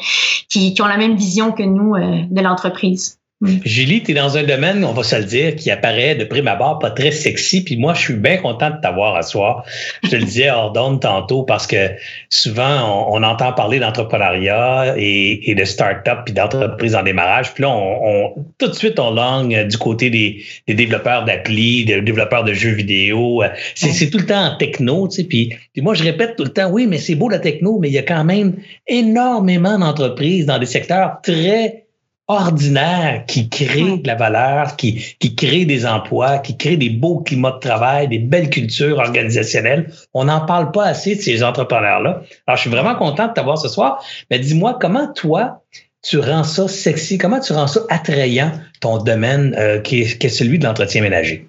qui, 0.49 0.73
qui, 0.73 0.83
ont 0.83 0.87
la 0.87 0.97
même 0.97 1.17
vision 1.17 1.53
que 1.53 1.63
nous 1.63 1.95
euh, 1.95 2.23
de 2.31 2.41
l'entreprise. 2.41 3.19
Julie, 3.43 4.03
tu 4.03 4.13
es 4.13 4.15
dans 4.15 4.39
un 4.39 4.45
domaine, 4.45 4.83
on 4.83 4.95
va 4.95 5.03
se 5.03 5.15
le 5.15 5.25
dire, 5.25 5.57
qui 5.57 5.71
apparaît 5.71 6.15
de 6.15 6.25
prime 6.25 6.49
abord 6.49 6.79
pas 6.79 6.91
très 6.91 7.11
sexy. 7.11 7.63
Puis 7.63 7.77
moi, 7.77 7.93
je 7.93 8.01
suis 8.01 8.15
bien 8.15 8.39
content 8.39 8.71
de 8.71 8.81
t'avoir 8.81 9.15
à 9.15 9.23
soir. 9.23 9.67
Je 10.05 10.09
te 10.09 10.17
le 10.17 10.25
disais 10.25 10.51
hors 10.51 10.73
d'onde 10.73 11.03
tantôt 11.03 11.43
parce 11.43 11.67
que 11.67 11.91
souvent, 12.31 13.11
on, 13.13 13.23
entend 13.23 13.53
parler 13.53 13.79
d'entrepreneuriat 13.79 14.95
et, 14.97 15.51
et, 15.51 15.55
de 15.55 15.65
start-up 15.65 16.21
puis 16.25 16.33
d'entreprise 16.33 16.95
en 16.95 17.03
démarrage. 17.03 17.53
Puis 17.53 17.63
là, 17.63 17.69
on, 17.69 18.47
tout 18.57 18.69
de 18.69 18.75
suite, 18.75 18.99
on 18.99 19.11
langue 19.11 19.67
du 19.69 19.77
côté 19.77 20.09
des, 20.09 20.43
développeurs 20.75 21.27
d'appli, 21.27 21.85
des 21.85 22.01
développeurs 22.01 22.45
de 22.45 22.55
jeux 22.55 22.73
vidéo. 22.73 23.43
C'est 23.75 24.09
tout 24.09 24.19
le 24.19 24.27
temps 24.27 24.47
en 24.47 24.57
techno, 24.57 25.09
tu 25.09 25.17
sais. 25.17 25.25
Puis, 25.25 25.55
puis 25.75 25.83
moi, 25.83 25.93
je 25.93 26.05
répète 26.05 26.37
tout 26.37 26.45
le 26.45 26.53
temps, 26.53 26.71
oui, 26.71 26.87
mais 26.87 26.97
c'est 26.97 27.15
beau 27.15 27.29
la 27.29 27.39
techno, 27.39 27.79
mais 27.81 27.89
il 27.89 27.95
y 27.95 27.99
a 27.99 28.03
quand 28.03 28.25
même 28.25 28.57
énormément 28.87 29.79
d'entreprises 29.79 30.47
dans 30.47 30.59
des 30.59 30.65
secteurs 30.65 31.19
très 31.23 31.86
ordinaire 32.29 33.25
qui 33.27 33.49
crée 33.49 33.99
de 33.99 34.07
la 34.07 34.17
valeur, 34.17 34.77
qui, 34.77 35.17
qui 35.21 35.35
crée 35.37 35.65
des 35.65 35.87
emplois, 35.87 36.39
qui 36.39 36.57
crée 36.57 36.77
des 36.77 36.91
beaux 36.91 37.21
climats 37.21 37.53
de 37.53 37.61
travail, 37.61 38.09
des 38.09 38.19
belles 38.19 38.51
cultures 38.51 38.99
organisationnelles. 38.99 39.93
On 40.13 40.25
n'en 40.25 40.45
parle 40.45 40.73
pas 40.73 40.87
assez 40.87 41.15
de 41.15 41.21
ces 41.21 41.43
entrepreneurs-là. 41.45 42.23
Alors, 42.47 42.57
je 42.57 42.63
suis 42.63 42.71
vraiment 42.71 42.97
content 42.97 43.29
de 43.29 43.33
t'avoir 43.33 43.59
ce 43.59 43.69
soir. 43.69 44.05
Mais 44.31 44.39
dis-moi, 44.39 44.77
comment 44.81 45.13
toi, 45.13 45.63
tu 46.03 46.19
rends 46.19 46.45
ça 46.45 46.67
sexy? 46.67 47.19
Comment 47.19 47.41
tu 47.41 47.53
rends 47.53 47.69
ça 47.69 47.81
attrayant, 47.91 48.53
ton 48.81 48.99
domaine 48.99 49.55
euh, 49.57 49.81
qui, 49.81 50.03
est, 50.03 50.19
qui 50.19 50.27
est 50.27 50.31
celui 50.31 50.59
de 50.59 50.65
l'entretien 50.65 51.03
ménager? 51.03 51.49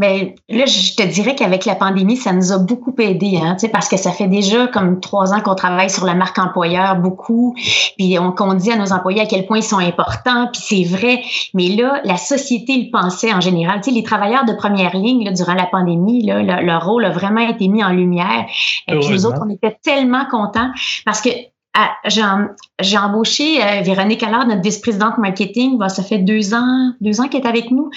Ben 0.00 0.32
là, 0.48 0.64
je 0.64 0.94
te 0.96 1.02
dirais 1.02 1.34
qu'avec 1.34 1.66
la 1.66 1.74
pandémie, 1.74 2.16
ça 2.16 2.32
nous 2.32 2.52
a 2.52 2.58
beaucoup 2.58 2.94
aidé, 2.98 3.36
hein, 3.36 3.54
parce 3.70 3.86
que 3.86 3.98
ça 3.98 4.12
fait 4.12 4.28
déjà 4.28 4.66
comme 4.66 4.98
trois 4.98 5.34
ans 5.34 5.42
qu'on 5.42 5.54
travaille 5.54 5.90
sur 5.90 6.06
la 6.06 6.14
marque 6.14 6.38
employeur 6.38 6.96
beaucoup, 6.96 7.54
puis 7.98 8.18
on, 8.18 8.32
qu'on 8.32 8.54
dit 8.54 8.72
à 8.72 8.76
nos 8.76 8.94
employés 8.94 9.20
à 9.20 9.26
quel 9.26 9.44
point 9.44 9.58
ils 9.58 9.62
sont 9.62 9.76
importants, 9.76 10.48
puis 10.50 10.62
c'est 10.64 10.84
vrai. 10.84 11.20
Mais 11.52 11.68
là, 11.68 12.00
la 12.04 12.16
société 12.16 12.78
le 12.78 12.90
pensait 12.90 13.34
en 13.34 13.42
général. 13.42 13.82
Tu 13.82 13.90
sais, 13.90 13.94
les 13.94 14.02
travailleurs 14.02 14.46
de 14.46 14.54
première 14.54 14.96
ligne 14.96 15.22
là, 15.22 15.32
durant 15.32 15.52
la 15.52 15.66
pandémie, 15.66 16.24
là, 16.24 16.40
leur, 16.62 16.82
rôle 16.82 17.04
a 17.04 17.10
vraiment 17.10 17.46
été 17.46 17.68
mis 17.68 17.84
en 17.84 17.90
lumière. 17.90 18.46
Et 18.88 18.98
puis 18.98 19.10
nous 19.10 19.26
autres, 19.26 19.42
on 19.44 19.50
était 19.50 19.76
tellement 19.82 20.24
contents 20.30 20.70
parce 21.04 21.20
que 21.20 21.28
ah, 21.74 21.90
j'ai 22.04 22.96
embauché 22.98 23.62
euh, 23.62 23.82
Véronique 23.82 24.22
Allard, 24.22 24.46
notre 24.46 24.62
vice-présidente 24.62 25.18
marketing. 25.18 25.78
ça 25.88 26.02
fait 26.02 26.18
deux 26.18 26.54
ans, 26.54 26.92
deux 27.02 27.20
ans 27.20 27.28
qu'elle 27.28 27.42
est 27.42 27.46
avec 27.46 27.70
nous. 27.70 27.90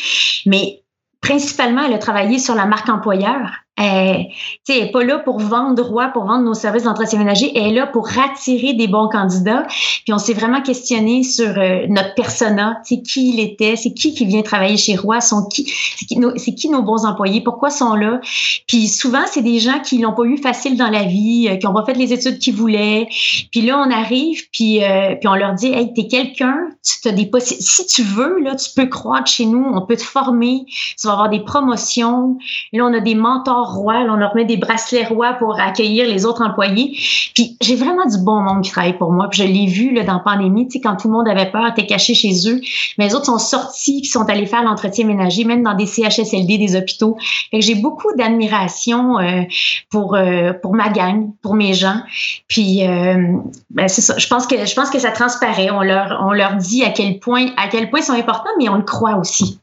Mais 0.45 0.82
principalement, 1.23 1.81
elle 1.83 1.93
a 1.93 1.97
travaillé 1.97 2.37
sur 2.37 2.53
la 2.53 2.67
marque 2.67 2.89
employeur. 2.89 3.62
Elle 3.75 4.27
n'est 4.69 4.91
pas 4.91 5.03
là 5.03 5.17
pour 5.17 5.39
vendre 5.39 5.75
droit, 5.75 6.09
pour 6.09 6.25
vendre 6.25 6.43
nos 6.43 6.53
services 6.53 6.83
d'entretien 6.83 7.17
ménager. 7.17 7.51
Elle 7.55 7.71
est 7.71 7.75
là 7.75 7.87
pour 7.87 8.07
attirer 8.17 8.73
des 8.73 8.87
bons 8.87 9.09
candidats. 9.09 9.65
Puis 10.03 10.13
on 10.13 10.19
s'est 10.19 10.33
vraiment 10.33 10.61
questionné 10.61 11.23
sur 11.23 11.57
euh, 11.57 11.87
notre 11.89 12.13
persona, 12.13 12.79
c'est 12.83 13.01
qui 13.01 13.33
il 13.33 13.39
était, 13.39 13.75
c'est 13.75 13.93
qui 13.93 14.13
qui 14.13 14.25
vient 14.25 14.43
travailler 14.43 14.77
chez 14.77 14.95
Roi, 14.95 15.21
sont 15.21 15.47
qui, 15.47 15.73
c'est 15.97 16.53
qui, 16.55 16.69
nos, 16.69 16.83
bons 16.83 17.05
employés, 17.05 17.41
pourquoi 17.41 17.71
sont 17.71 17.95
là? 17.95 18.19
Puis 18.67 18.87
souvent, 18.87 19.23
c'est 19.25 19.41
des 19.41 19.59
gens 19.59 19.79
qui 19.79 19.97
l'ont 19.97 20.13
pas 20.13 20.25
eu 20.25 20.37
facile 20.37 20.77
dans 20.77 20.89
la 20.89 21.03
vie, 21.03 21.47
euh, 21.49 21.55
qui 21.55 21.65
ont 21.65 21.73
pas 21.73 21.85
fait 21.85 21.95
les 21.95 22.13
études 22.13 22.37
qu'ils 22.37 22.55
voulaient. 22.55 23.07
Puis 23.51 23.61
là, 23.61 23.83
on 23.85 23.89
arrive, 23.89 24.43
puis, 24.51 24.83
euh, 24.83 25.15
puis 25.15 25.27
on 25.27 25.35
leur 25.35 25.53
dit, 25.53 25.67
hey, 25.67 25.91
t'es 25.93 26.07
quelqu'un, 26.07 26.57
tu 26.83 27.07
as 27.07 27.11
des 27.11 27.29
si 27.41 27.87
tu 27.87 28.03
veux, 28.03 28.39
là, 28.39 28.55
tu 28.55 28.69
peux 28.75 28.85
croître 28.85 29.27
chez 29.27 29.45
nous, 29.45 29.65
on 29.73 29.81
peut 29.85 29.95
te 29.95 30.03
former, 30.03 30.65
tu 30.67 31.07
vas 31.07 31.13
avoir 31.13 31.29
des 31.29 31.39
promotions. 31.39 32.37
Là, 32.71 32.85
on 32.85 32.93
a 32.93 32.99
des 32.99 33.15
mentors 33.15 33.62
miroirs 33.63 34.03
rois, 34.03 34.13
on 34.13 34.15
leur 34.15 34.35
met 34.35 34.45
des 34.45 34.57
bracelets 34.57 35.05
rois 35.05 35.33
pour 35.33 35.59
accueillir 35.59 36.07
les 36.07 36.25
autres 36.25 36.43
employés. 36.43 36.97
Puis 37.33 37.57
j'ai 37.61 37.75
vraiment 37.75 38.05
du 38.05 38.17
bon 38.23 38.41
monde 38.41 38.63
qui 38.63 38.71
travaille 38.71 38.97
pour 38.97 39.11
moi. 39.11 39.27
Puis 39.29 39.41
je 39.41 39.47
l'ai 39.47 39.67
vu 39.67 39.93
là, 39.93 40.03
dans 40.03 40.13
la 40.13 40.19
pandémie, 40.19 40.67
tu 40.67 40.73
sais, 40.73 40.81
quand 40.81 40.95
tout 40.95 41.07
le 41.07 41.13
monde 41.13 41.27
avait 41.27 41.51
peur, 41.51 41.67
était 41.67 41.85
caché 41.85 42.13
chez 42.13 42.33
eux. 42.49 42.61
Mais 42.97 43.07
les 43.07 43.15
autres 43.15 43.25
sont 43.25 43.37
sortis, 43.37 44.01
puis 44.01 44.09
sont 44.09 44.29
allés 44.29 44.45
faire 44.45 44.63
l'entretien 44.63 45.05
ménager, 45.05 45.43
même 45.43 45.63
dans 45.63 45.73
des 45.73 45.85
CHSLD, 45.85 46.57
des 46.57 46.75
hôpitaux. 46.75 47.17
J'ai 47.51 47.75
beaucoup 47.75 48.13
d'admiration 48.17 49.19
euh, 49.19 49.41
pour 49.89 50.15
euh, 50.15 50.53
pour 50.53 50.75
ma 50.75 50.89
gang, 50.89 51.31
pour 51.41 51.55
mes 51.55 51.73
gens. 51.73 52.01
Puis 52.47 52.87
euh, 52.87 53.37
ben, 53.69 53.87
c'est 53.87 54.01
ça. 54.01 54.17
Je 54.17 54.27
pense 54.27 54.47
que 54.47 54.65
je 54.65 54.75
pense 54.75 54.89
que 54.89 54.99
ça 54.99 55.11
transparaît. 55.11 55.71
On 55.71 55.81
leur 55.81 56.19
on 56.25 56.31
leur 56.31 56.55
dit 56.55 56.83
à 56.83 56.89
quel 56.89 57.19
point 57.19 57.47
à 57.57 57.67
quel 57.67 57.89
point 57.89 57.99
ils 57.99 58.05
sont 58.05 58.13
importants, 58.13 58.51
mais 58.57 58.69
on 58.69 58.75
le 58.75 58.83
croit 58.83 59.15
aussi. 59.15 59.59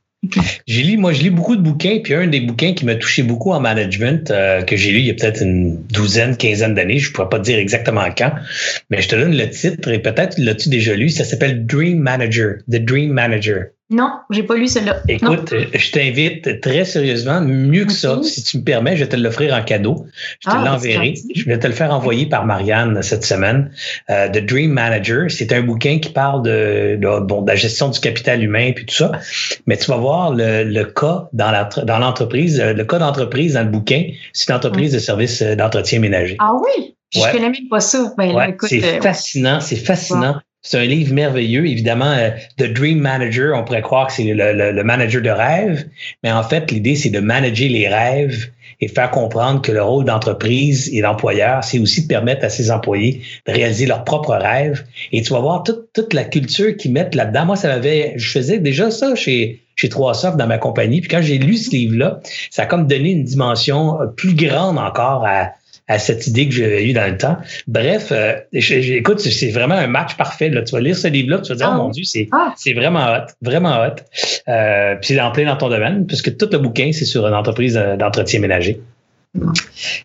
J'ai 0.67 0.83
lu, 0.83 0.99
moi, 0.99 1.13
je 1.13 1.23
lis 1.23 1.31
beaucoup 1.31 1.57
de 1.57 1.63
bouquins, 1.63 2.01
puis 2.03 2.15
un 2.15 2.27
des 2.27 2.41
bouquins 2.41 2.75
qui 2.75 2.85
m'a 2.85 2.95
touché 2.95 3.23
beaucoup 3.23 3.53
en 3.53 3.61
management, 3.61 4.31
euh, 4.31 4.63
que 4.63 4.77
j'ai 4.77 4.91
lu 4.91 4.99
il 4.99 5.07
y 5.07 5.11
a 5.11 5.15
peut-être 5.15 5.43
une 5.43 5.83
douzaine, 5.87 6.37
quinzaine 6.37 6.75
d'années, 6.75 6.99
je 6.99 7.09
ne 7.09 7.15
pourrais 7.15 7.31
pas 7.31 7.39
dire 7.39 7.59
exactement 7.59 8.05
quand, 8.17 8.33
mais 8.91 9.01
je 9.01 9.09
te 9.09 9.17
donne 9.17 9.37
le 9.37 9.49
titre 9.49 9.89
et 9.89 9.99
peut-être 9.99 10.37
l'as-tu 10.39 10.69
déjà 10.69 10.95
lu, 10.95 11.09
ça 11.09 11.25
s'appelle 11.25 11.65
Dream 11.65 11.99
Manager, 11.99 12.59
The 12.71 12.77
Dream 12.77 13.13
Manager. 13.13 13.69
Non, 13.91 14.21
j'ai 14.31 14.45
pas 14.45 14.55
lu 14.55 14.69
cela. 14.69 15.03
Écoute, 15.09 15.53
je 15.75 15.91
t'invite 15.91 16.61
très 16.61 16.85
sérieusement, 16.85 17.41
mieux 17.41 17.85
que 17.85 17.93
ça, 17.93 18.21
si 18.23 18.45
tu 18.45 18.59
me 18.59 18.63
permets, 18.63 18.97
je 18.97 19.03
vais 19.03 19.09
te 19.09 19.17
l'offrir 19.17 19.53
en 19.53 19.63
cadeau. 19.63 20.07
Je 20.39 20.49
te 20.49 20.55
ah, 20.55 20.65
l'enverrai. 20.65 21.15
Je 21.35 21.45
vais 21.45 21.59
te 21.59 21.67
le 21.67 21.73
faire 21.73 21.93
envoyer 21.93 22.27
par 22.27 22.47
Marianne 22.47 23.03
cette 23.03 23.25
semaine. 23.25 23.73
Euh, 24.09 24.29
The 24.29 24.39
Dream 24.39 24.71
Manager, 24.71 25.29
c'est 25.29 25.53
un 25.53 25.63
bouquin 25.63 25.99
qui 25.99 26.11
parle 26.11 26.43
de, 26.45 26.99
bon, 27.21 27.43
de 27.43 27.49
la 27.49 27.57
gestion 27.57 27.89
du 27.89 27.99
capital 27.99 28.45
humain 28.45 28.71
puis 28.75 28.87
tout 28.87 28.95
ça. 28.95 29.11
Mais 29.67 29.77
tu 29.77 29.91
vas 29.91 29.97
voir 29.97 30.33
le, 30.33 30.63
le 30.63 30.85
cas 30.85 31.29
dans 31.33 31.99
l'entreprise, 31.99 32.61
euh, 32.61 32.73
le 32.73 32.85
cas 32.85 33.01
d'entreprise 33.01 33.55
dans 33.55 33.65
le 33.65 33.71
bouquin, 33.71 34.05
c'est 34.33 34.51
une 34.51 34.55
entreprise 34.55 34.93
de 34.93 35.01
service 35.01 35.43
euh, 35.43 35.57
d'entretien 35.57 35.99
ménager. 35.99 36.37
Ah 36.39 36.53
oui? 36.55 36.95
Je 37.13 37.21
connais 37.33 37.51
même 37.51 37.69
pas 37.69 37.81
ça. 37.81 38.13
Ben, 38.17 38.55
c'est 38.61 39.03
fascinant, 39.03 39.61
c'est 39.61 39.75
fascinant. 39.75 40.37
C'est 40.63 40.79
un 40.79 40.85
livre 40.85 41.15
merveilleux. 41.15 41.67
Évidemment, 41.67 42.13
euh, 42.13 42.31
The 42.59 42.65
Dream 42.65 42.99
Manager, 42.99 43.57
on 43.57 43.65
pourrait 43.65 43.81
croire 43.83 44.09
que 44.09 44.13
c'est 44.13 44.35
le, 44.35 44.83
manager 44.83 45.23
de 45.23 45.31
rêve, 45.31 45.87
mais 46.23 46.31
en 46.31 46.43
fait, 46.43 46.71
l'idée, 46.71 46.97
c'est 46.97 47.11
de 47.11 47.21
manager 47.21 47.69
les 47.71 47.89
rêves 47.89 48.51
et 48.83 48.89
faire 48.89 49.11
comprendre 49.11 49.61
que 49.63 49.73
le 49.73 49.83
rôle 49.83 50.05
d'entreprise 50.05 50.91
et 50.93 51.03
d'employeur, 51.03 51.65
c'est 51.65 51.79
aussi 51.79 52.03
de 52.03 52.09
permettre 52.09 52.45
à 52.45 52.49
ses 52.49 52.71
employés 52.71 53.23
de 53.47 53.53
réaliser 53.53 53.87
leurs 53.87 54.05
propres 54.05 54.35
rêves. 54.35 54.85
Et 55.13 55.23
tu 55.23 55.33
vas 55.33 55.41
voir 55.41 55.63
toute, 55.65 55.93
toute 55.93 56.15
la 56.15 56.25
culture 56.25 56.77
qu'ils 56.77 56.93
mettent 56.93 57.15
là-dedans. 57.15 57.47
Moi, 57.47 57.57
ça 57.57 57.69
m'avait, 57.69 58.15
je 58.17 58.31
faisais 58.31 58.59
déjà 58.59 58.91
ça 58.91 59.15
chez, 59.15 59.61
chez 59.77 59.89
Trois 59.89 60.15
Soft 60.15 60.37
dans 60.37 60.47
ma 60.47 60.59
compagnie. 60.59 61.01
Puis 61.01 61.09
quand 61.09 61.23
j'ai 61.23 61.39
lu 61.39 61.57
ce 61.57 61.71
livre-là, 61.71 62.21
ça 62.51 62.63
a 62.63 62.67
comme 62.67 62.87
donné 62.87 63.11
une 63.11 63.25
dimension 63.25 63.99
plus 64.17 64.35
grande 64.35 64.79
encore 64.79 65.27
à, 65.27 65.53
à 65.91 65.99
cette 65.99 66.29
idée 66.29 66.49
que 66.49 66.55
j'avais 66.55 66.85
eue 66.85 66.93
dans 66.93 67.11
le 67.11 67.19
temps. 67.19 67.37
Bref, 67.67 68.13
euh, 68.13 68.35
écoute, 68.53 69.19
c'est 69.19 69.51
vraiment 69.51 69.75
un 69.75 69.89
match 69.89 70.17
parfait. 70.17 70.49
Là. 70.49 70.63
Tu 70.63 70.73
vas 70.73 70.81
lire 70.81 70.97
ce 70.97 71.09
livre-là, 71.09 71.41
tu 71.41 71.49
vas 71.49 71.57
dire, 71.57 71.71
oh, 71.75 71.77
mon 71.77 71.89
Dieu, 71.89 72.05
c'est 72.05 72.29
ah. 72.31 72.55
vraiment 72.77 73.07
hot, 73.13 73.27
vraiment 73.43 73.77
hot. 73.83 73.97
Euh, 74.49 74.95
puis 74.95 75.09
c'est 75.09 75.21
en 75.21 75.33
plein 75.33 75.47
dans 75.47 75.57
ton 75.57 75.69
domaine, 75.69 76.07
puisque 76.07 76.37
tout 76.37 76.49
le 76.53 76.59
bouquin, 76.59 76.93
c'est 76.93 77.05
sur 77.05 77.27
une 77.27 77.35
entreprise 77.35 77.75
d'entretien 77.99 78.39
ménager. 78.39 78.81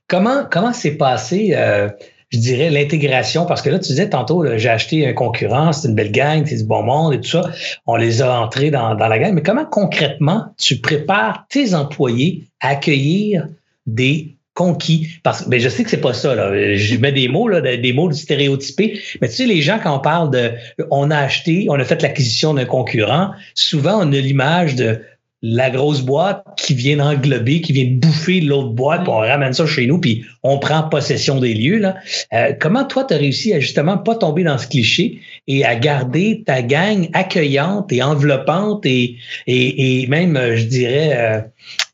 Comment 0.08 0.44
comment 0.50 0.74
s'est 0.74 0.98
passé, 0.98 1.54
euh, 1.56 1.88
je 2.30 2.40
dirais, 2.40 2.72
l'intégration? 2.72 3.46
Parce 3.46 3.62
que 3.62 3.70
là, 3.70 3.78
tu 3.78 3.90
disais 3.90 4.10
tantôt, 4.10 4.44
j'ai 4.58 4.70
acheté 4.70 5.08
un 5.08 5.14
concurrent, 5.14 5.72
c'est 5.72 5.88
une 5.88 5.96
belle 5.96 6.12
gang, 6.12 6.44
c'est 6.48 6.58
du 6.58 6.64
bon 6.64 6.82
monde 6.82 7.14
et 7.14 7.22
tout 7.22 7.30
ça. 7.30 7.44
On 7.86 7.96
les 7.96 8.24
a 8.24 8.42
entrés 8.42 8.72
dans, 8.72 8.96
dans 8.96 9.08
la 9.08 9.20
gang. 9.20 9.34
Mais 9.34 9.44
comment 9.44 9.66
concrètement 9.66 10.48
tu 10.58 10.82
prépares 10.82 11.46
tes 11.48 11.76
employés 11.76 12.48
à 12.60 12.70
accueillir 12.70 13.48
des 13.86 14.35
conquis. 14.56 15.10
Parce 15.22 15.44
que 15.44 15.50
ben, 15.50 15.60
je 15.60 15.70
sais 15.70 15.84
que 15.84 15.92
c'est 15.92 16.02
pas 16.02 16.14
ça. 16.14 16.34
Là. 16.34 16.76
Je 16.76 16.98
mets 16.98 17.12
des 17.12 17.28
mots, 17.28 17.48
là, 17.48 17.62
des 17.62 17.94
mots 17.94 18.12
stéréotypés. 18.12 19.00
Mais 19.22 19.28
tu 19.28 19.36
sais, 19.36 19.46
les 19.46 19.62
gens, 19.62 19.80
quand 19.84 19.96
on 19.96 20.00
parle 20.00 20.32
de 20.32 20.52
on 20.90 21.12
a 21.12 21.18
acheté, 21.18 21.68
on 21.70 21.76
a 21.76 21.84
fait 21.84 22.02
l'acquisition 22.02 22.56
d'un 22.56 22.66
concurrent, 22.66 23.32
souvent 23.54 24.00
on 24.02 24.12
a 24.12 24.18
l'image 24.18 24.76
de 24.76 25.02
la 25.48 25.70
grosse 25.70 26.02
boîte 26.02 26.44
qui 26.58 26.74
vient 26.74 27.00
englober, 27.00 27.62
qui 27.62 27.72
vient 27.72 27.86
bouffer 27.88 28.42
l'autre 28.42 28.70
boîte, 28.70 29.04
puis 29.04 29.12
on 29.12 29.18
ramène 29.18 29.54
ça 29.54 29.68
chez 29.68 29.86
nous, 29.86 30.00
puis 30.00 30.26
on 30.42 30.58
prend 30.58 30.84
possession 30.84 31.40
des 31.40 31.54
lieux. 31.54 31.78
Là. 31.78 31.98
Euh, 32.34 32.54
comment 32.60 32.84
toi, 32.84 33.04
tu 33.04 33.14
as 33.14 33.18
réussi 33.18 33.54
à 33.54 33.60
justement 33.60 34.00
pas 34.00 34.16
tomber 34.16 34.44
dans 34.44 34.58
ce 34.58 34.68
cliché 34.68 35.20
et 35.48 35.64
à 35.64 35.76
garder 35.76 36.44
ta 36.48 36.64
gang 36.64 37.10
accueillante 37.14 37.92
et 37.92 38.02
enveloppante 38.02 38.88
et, 38.88 39.18
et, 39.46 40.08
même, 40.08 40.40
je 40.56 40.64
dirais, 40.64 41.12
euh, 41.14 41.42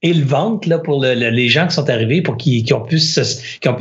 élevante 0.02 0.66
là, 0.66 0.80
pour 0.80 1.02
les 1.02 1.50
gens 1.50 1.68
qui 1.68 1.76
sont 1.76 1.90
arrivés, 1.90 2.22
pour 2.22 2.38
qu'ils 2.38 2.64
qu 2.64 2.74
ont 2.74 2.82
pu 2.82 3.00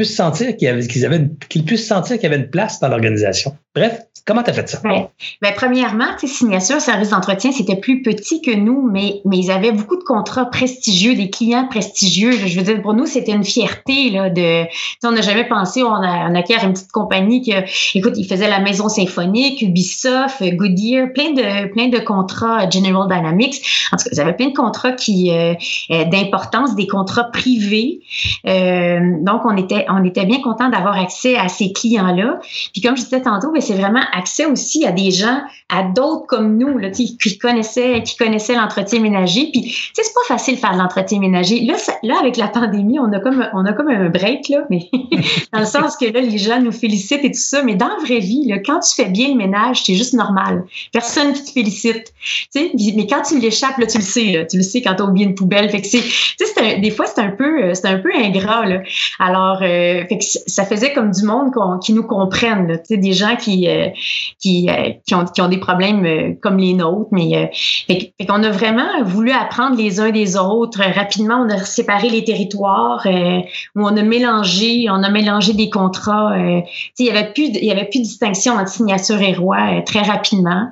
sentir 0.04 0.56
qu'ils 0.56 0.68
avaient, 0.68 0.86
qu'ils 0.86 1.06
qu'ils 1.48 1.64
puissent 1.64 1.86
sentir 1.86 2.18
qu'il 2.18 2.30
y 2.30 2.34
une 2.34 2.50
place 2.50 2.80
dans 2.80 2.88
l'organisation. 2.88 3.56
Bref, 3.74 4.00
Comment 4.26 4.42
tu 4.42 4.50
as 4.50 4.52
fait 4.52 4.68
ça? 4.68 4.78
Ben, 4.84 5.08
ben, 5.40 5.52
premièrement, 5.56 6.06
Signature 6.22 6.80
Service 6.80 7.10
d'entretien, 7.10 7.52
c'était 7.52 7.76
plus 7.76 8.02
petit 8.02 8.42
que 8.42 8.54
nous, 8.54 8.88
mais, 8.90 9.22
mais 9.24 9.38
ils 9.38 9.50
avaient 9.50 9.72
beaucoup 9.72 9.96
de 9.96 10.04
contrats 10.04 10.44
prestigieux, 10.44 11.14
des 11.14 11.30
clients 11.30 11.66
prestigieux. 11.68 12.32
Je 12.32 12.58
veux 12.58 12.64
dire, 12.64 12.82
pour 12.82 12.94
nous, 12.94 13.06
c'était 13.06 13.32
une 13.32 13.44
fierté 13.44 14.10
là, 14.10 14.30
de. 14.30 14.64
On 15.04 15.12
n'a 15.12 15.22
jamais 15.22 15.44
pensé, 15.48 15.82
on 15.82 15.92
a, 15.92 16.30
on 16.30 16.34
a 16.34 16.64
une 16.64 16.72
petite 16.72 16.92
compagnie 16.92 17.40
qui, 17.40 17.52
écoute, 17.94 18.12
ils 18.16 18.26
faisaient 18.26 18.48
la 18.48 18.60
Maison 18.60 18.88
Symphonique, 18.88 19.62
Ubisoft, 19.62 20.42
Goodyear, 20.54 21.08
plein 21.14 21.32
de, 21.32 21.72
plein 21.72 21.88
de 21.88 21.98
contrats 21.98 22.68
General 22.68 23.08
Dynamics. 23.08 23.62
En 23.92 23.96
tout 23.96 24.04
cas, 24.04 24.10
ils 24.12 24.20
avaient 24.20 24.36
plein 24.36 24.48
de 24.48 24.56
contrats 24.56 24.92
qui 24.92 25.32
euh, 25.32 25.54
euh, 25.90 26.04
d'importance, 26.04 26.74
des 26.74 26.86
contrats 26.86 27.24
privés. 27.24 28.00
Euh, 28.46 29.00
donc, 29.22 29.42
on 29.44 29.56
était, 29.56 29.86
on 29.88 30.04
était 30.04 30.26
bien 30.26 30.40
content 30.40 30.68
d'avoir 30.68 30.98
accès 30.98 31.36
à 31.36 31.48
ces 31.48 31.72
clients-là. 31.72 32.38
Puis 32.72 32.82
comme 32.82 32.96
je 32.96 33.02
disais 33.02 33.22
tantôt, 33.22 33.50
c'est 33.60 33.74
vraiment 33.74 34.02
accès 34.12 34.46
aussi 34.46 34.86
à 34.86 34.92
des 34.92 35.10
gens, 35.10 35.40
à 35.68 35.82
d'autres 35.82 36.26
comme 36.26 36.56
nous, 36.58 36.78
là, 36.78 36.90
qui, 36.90 37.16
connaissaient, 37.38 38.02
qui 38.02 38.16
connaissaient 38.16 38.54
l'entretien 38.54 39.00
ménager. 39.00 39.50
Puis, 39.52 39.74
c'est 39.94 40.02
pas 40.14 40.34
facile 40.34 40.54
de 40.54 40.60
faire 40.60 40.74
l'entretien 40.74 41.20
ménager. 41.20 41.60
Là, 41.60 41.74
là, 42.02 42.16
avec 42.20 42.36
la 42.36 42.48
pandémie, 42.48 42.98
on 42.98 43.12
a 43.12 43.20
comme, 43.20 43.46
on 43.52 43.64
a 43.64 43.72
comme 43.72 43.88
un 43.88 44.08
break, 44.08 44.48
là, 44.48 44.64
mais 44.70 44.88
dans 45.52 45.60
le 45.60 45.66
sens 45.66 45.96
que 45.96 46.06
là, 46.06 46.20
les 46.20 46.38
gens 46.38 46.60
nous 46.60 46.72
félicitent 46.72 47.24
et 47.24 47.30
tout 47.30 47.40
ça. 47.40 47.62
Mais 47.62 47.74
dans 47.74 47.88
la 47.88 48.04
vraie 48.04 48.18
vie, 48.20 48.46
là, 48.46 48.58
quand 48.58 48.80
tu 48.80 48.94
fais 48.94 49.08
bien 49.08 49.28
le 49.28 49.36
ménage, 49.36 49.84
c'est 49.84 49.94
juste 49.94 50.14
normal. 50.14 50.64
Personne 50.92 51.32
qui 51.32 51.44
te 51.44 51.50
félicite. 51.50 52.12
sais 52.50 52.72
mais 52.96 53.06
quand 53.06 53.22
tu 53.22 53.38
l'échappes, 53.38 53.78
là, 53.78 53.86
tu 53.86 53.98
le 53.98 54.04
sais, 54.04 54.32
là, 54.32 54.44
tu 54.44 54.56
le 54.56 54.62
sais 54.62 54.82
quand 54.82 54.94
tu 54.94 55.02
as 55.02 55.06
oublié 55.06 55.26
une 55.26 55.34
poubelle. 55.34 55.68
Fait 55.70 55.80
que 55.80 55.86
c'est, 55.86 56.02
un, 56.58 56.80
des 56.80 56.90
fois, 56.90 57.06
c'est 57.06 57.20
un 57.20 57.30
peu, 57.30 57.74
c'est 57.74 57.86
un 57.86 57.98
peu 57.98 58.10
ingrat, 58.14 58.66
là. 58.66 58.82
Alors, 59.18 59.60
euh, 59.62 60.04
ça 60.46 60.64
faisait 60.64 60.92
comme 60.92 61.10
du 61.10 61.24
monde 61.24 61.52
qui 61.82 61.92
nous 61.92 62.04
comprennent, 62.04 62.66
là, 62.66 62.76
des 62.88 63.12
gens 63.12 63.36
qui, 63.36 63.49
euh, 63.68 63.88
qui, 64.38 64.68
euh, 64.68 64.90
qui, 65.06 65.14
ont, 65.14 65.24
qui 65.24 65.40
ont 65.40 65.48
des 65.48 65.58
problèmes 65.58 66.04
euh, 66.04 66.32
comme 66.40 66.58
les 66.58 66.74
nôtres. 66.74 67.08
Mais 67.12 67.36
euh, 67.36 67.46
fait, 67.86 68.12
qu'on 68.26 68.42
a 68.42 68.50
vraiment 68.50 69.02
voulu 69.04 69.30
apprendre 69.30 69.76
les 69.76 70.00
uns 70.00 70.10
des 70.10 70.36
autres. 70.36 70.80
Rapidement, 70.80 71.44
on 71.46 71.50
a 71.50 71.58
séparé 71.58 72.08
les 72.08 72.24
territoires, 72.24 73.06
où 73.06 73.80
on 73.82 73.96
a 73.96 74.02
mélangé, 74.02 74.86
on 74.88 75.02
a 75.02 75.10
mélangé 75.10 75.52
des 75.52 75.70
contrats. 75.70 76.34
il 76.98 77.06
y 77.06 77.10
avait 77.10 77.32
plus, 77.32 77.48
il 77.48 77.64
y 77.64 77.70
avait 77.70 77.84
plus 77.84 78.00
de 78.00 78.04
distinction 78.04 78.54
entre 78.54 78.68
signature 78.68 79.20
et 79.20 79.32
roi 79.32 79.82
très 79.84 80.02
rapidement. 80.02 80.68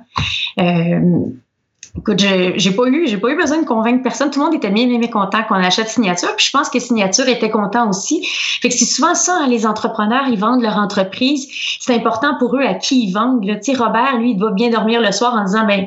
Écoute, 1.96 2.18
j'ai 2.18 2.70
pas 2.70 2.86
eu, 2.86 3.06
j'ai 3.06 3.16
pas 3.16 3.30
eu 3.30 3.36
besoin 3.36 3.60
de 3.60 3.66
convaincre 3.66 4.02
personne. 4.02 4.30
Tout 4.30 4.40
le 4.40 4.46
monde 4.46 4.54
était 4.54 4.70
bien, 4.70 4.86
bien, 4.86 5.00
content 5.08 5.42
qu'on 5.48 5.54
achète 5.56 5.88
Signature. 5.88 6.34
Puis 6.36 6.46
je 6.46 6.50
pense 6.50 6.68
que 6.68 6.78
Signature 6.78 7.28
était 7.28 7.50
content 7.50 7.88
aussi. 7.88 8.22
Fait 8.60 8.68
que 8.68 8.74
c'est 8.74 8.84
souvent 8.84 9.14
ça, 9.14 9.38
hein, 9.40 9.48
les 9.48 9.66
entrepreneurs, 9.66 10.24
ils 10.28 10.38
vendent 10.38 10.62
leur 10.62 10.76
entreprise. 10.76 11.48
C'est 11.80 11.94
important 11.94 12.36
pour 12.38 12.56
eux 12.56 12.62
à 12.62 12.74
qui 12.74 13.04
ils 13.04 13.12
vendent. 13.12 13.44
Tu 13.62 13.76
Robert, 13.76 14.18
lui, 14.18 14.32
il 14.32 14.36
doit 14.36 14.52
bien 14.52 14.70
dormir 14.70 15.00
le 15.00 15.12
soir 15.12 15.34
en 15.34 15.44
disant, 15.44 15.66
ben, 15.66 15.86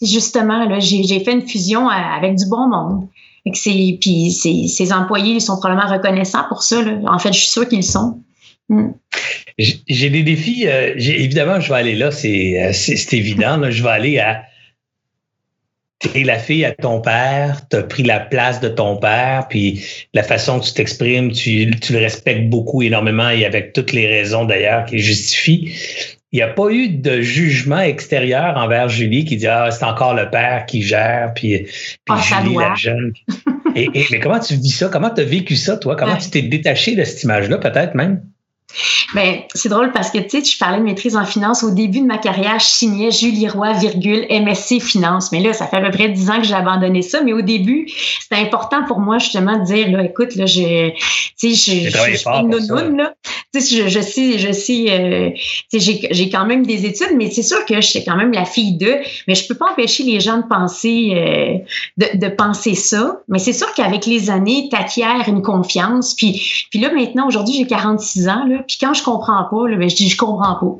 justement, 0.00 0.64
là, 0.64 0.78
j'ai 0.78 1.20
fait 1.20 1.32
une 1.32 1.46
fusion 1.46 1.88
avec 1.88 2.36
du 2.36 2.46
bon 2.46 2.68
monde. 2.68 3.08
Fait 3.44 3.50
que 3.50 3.58
c'est, 3.58 3.98
puis 4.00 4.30
ses, 4.30 4.92
employés, 4.92 5.34
ils 5.34 5.40
sont 5.40 5.58
probablement 5.58 5.90
reconnaissants 5.90 6.44
pour 6.48 6.62
ça. 6.62 6.82
Là. 6.82 6.92
En 7.06 7.18
fait, 7.18 7.32
je 7.32 7.38
suis 7.38 7.48
sûre 7.48 7.68
qu'ils 7.68 7.78
le 7.78 7.82
sont. 7.82 8.20
Hmm. 8.68 8.90
J'ai 9.58 10.10
des 10.10 10.22
défis. 10.22 10.66
Euh, 10.66 10.94
évidemment, 10.96 11.60
je 11.60 11.68
vais 11.68 11.78
aller 11.78 11.94
là, 11.94 12.10
c'est 12.10 12.62
euh, 12.62 13.16
évident. 13.16 13.56
Là, 13.56 13.70
je 13.70 13.82
vais 13.82 13.88
aller 13.88 14.18
à 14.18 14.44
t'es 16.08 16.24
la 16.24 16.38
fille 16.38 16.64
à 16.64 16.72
ton 16.72 17.00
père, 17.00 17.60
tu 17.70 17.76
as 17.76 17.82
pris 17.82 18.02
la 18.02 18.20
place 18.20 18.60
de 18.60 18.68
ton 18.68 18.96
père, 18.96 19.46
puis 19.48 19.84
la 20.14 20.22
façon 20.22 20.60
que 20.60 20.66
tu 20.66 20.74
t'exprimes, 20.74 21.32
tu, 21.32 21.70
tu, 21.80 21.92
le 21.92 21.98
respectes 21.98 22.48
beaucoup 22.48 22.82
énormément 22.82 23.30
et 23.30 23.44
avec 23.44 23.72
toutes 23.72 23.92
les 23.92 24.06
raisons 24.06 24.44
d'ailleurs 24.44 24.84
qui 24.84 24.98
justifient. 24.98 25.72
Il 26.32 26.36
n'y 26.36 26.42
a 26.42 26.48
pas 26.48 26.70
eu 26.70 26.88
de 26.88 27.20
jugement 27.20 27.80
extérieur 27.80 28.56
envers 28.56 28.88
Julie 28.88 29.24
qui 29.24 29.36
dit 29.36 29.46
Ah, 29.46 29.70
c'est 29.70 29.84
encore 29.84 30.14
le 30.14 30.30
père 30.30 30.64
qui 30.66 30.82
gère, 30.82 31.32
puis, 31.34 31.58
puis 31.58 31.68
ah, 32.08 32.20
Julie, 32.20 32.56
la 32.56 32.74
jeune. 32.74 33.12
et, 33.76 33.90
mais 34.10 34.18
comment 34.18 34.40
tu 34.40 34.54
vis 34.54 34.70
ça? 34.70 34.88
Comment 34.88 35.10
tu 35.10 35.20
as 35.20 35.24
vécu 35.24 35.56
ça, 35.56 35.76
toi? 35.76 35.94
Comment 35.94 36.16
tu 36.16 36.30
t'es 36.30 36.42
détaché 36.42 36.96
de 36.96 37.04
cette 37.04 37.22
image-là, 37.22 37.58
peut-être 37.58 37.94
même? 37.94 38.22
Ben, 39.14 39.40
c'est 39.54 39.68
drôle 39.68 39.92
parce 39.92 40.10
que, 40.10 40.18
tu 40.18 40.40
sais, 40.40 40.44
je 40.44 40.58
parlais 40.58 40.78
de 40.78 40.82
maîtrise 40.82 41.16
en 41.16 41.24
finance. 41.24 41.62
Au 41.62 41.70
début 41.70 42.00
de 42.00 42.06
ma 42.06 42.18
carrière, 42.18 42.58
je 42.58 42.66
signais 42.66 43.10
Julie 43.10 43.48
Roy, 43.48 43.72
virgule, 43.74 44.26
MSC 44.28 44.80
Finance. 44.80 45.30
Mais 45.32 45.40
là, 45.40 45.52
ça 45.52 45.66
fait 45.66 45.76
à 45.76 45.80
peu 45.80 45.90
près 45.90 46.08
dix 46.08 46.30
ans 46.30 46.38
que 46.38 46.44
j'ai 46.44 46.54
abandonné 46.54 47.02
ça. 47.02 47.22
Mais 47.22 47.32
au 47.32 47.42
début, 47.42 47.86
c'était 48.20 48.40
important 48.40 48.84
pour 48.86 49.00
moi, 49.00 49.18
justement, 49.18 49.58
de 49.58 49.64
dire, 49.64 49.90
là, 49.90 50.04
écoute, 50.04 50.34
là, 50.34 50.46
je, 50.46 50.90
tu 51.38 51.54
sais, 51.54 51.82
je, 51.84 51.90
je, 51.90 52.16
suis 52.16 52.28
une 52.28 52.48
nounoune, 52.48 52.96
là. 52.96 53.14
Tu 53.54 53.60
sais, 53.60 53.76
je, 53.76 53.88
je 53.88 54.00
sais, 54.00 54.38
je 54.38 54.52
sais, 54.52 54.86
euh, 54.90 55.30
tu 55.70 55.78
sais, 55.78 56.08
j'ai 56.10 56.30
quand 56.30 56.46
même 56.46 56.64
des 56.64 56.86
études, 56.86 57.14
mais 57.16 57.30
c'est 57.30 57.42
sûr 57.42 57.64
que 57.66 57.76
je 57.76 57.86
suis 57.86 58.04
quand 58.04 58.16
même 58.16 58.32
la 58.32 58.44
fille 58.44 58.78
d'eux. 58.78 58.96
Mais 59.28 59.34
je 59.34 59.46
peux 59.46 59.54
pas 59.54 59.72
empêcher 59.72 60.04
les 60.04 60.20
gens 60.20 60.38
de 60.38 60.46
penser, 60.48 61.12
euh, 61.14 61.58
de, 61.98 62.18
de 62.18 62.28
penser 62.28 62.74
ça. 62.74 63.20
Mais 63.28 63.38
c'est 63.38 63.52
sûr 63.52 63.72
qu'avec 63.74 64.06
les 64.06 64.30
années, 64.30 64.68
t'acquiers 64.70 65.02
une 65.28 65.42
confiance. 65.42 66.14
Puis, 66.14 66.66
puis 66.70 66.78
là, 66.78 66.92
maintenant, 66.92 67.26
aujourd'hui, 67.26 67.54
j'ai 67.56 67.66
46 67.66 68.28
ans, 68.28 68.44
là. 68.46 68.64
Puis 68.66 68.78
quand 68.80 68.94
je 68.94 69.01
comprends 69.02 69.44
pas, 69.44 69.68
là, 69.68 69.76
ben, 69.76 69.88
je 69.88 69.96
dis 69.96 70.08
je 70.08 70.16
comprends 70.16 70.54
pas. 70.54 70.76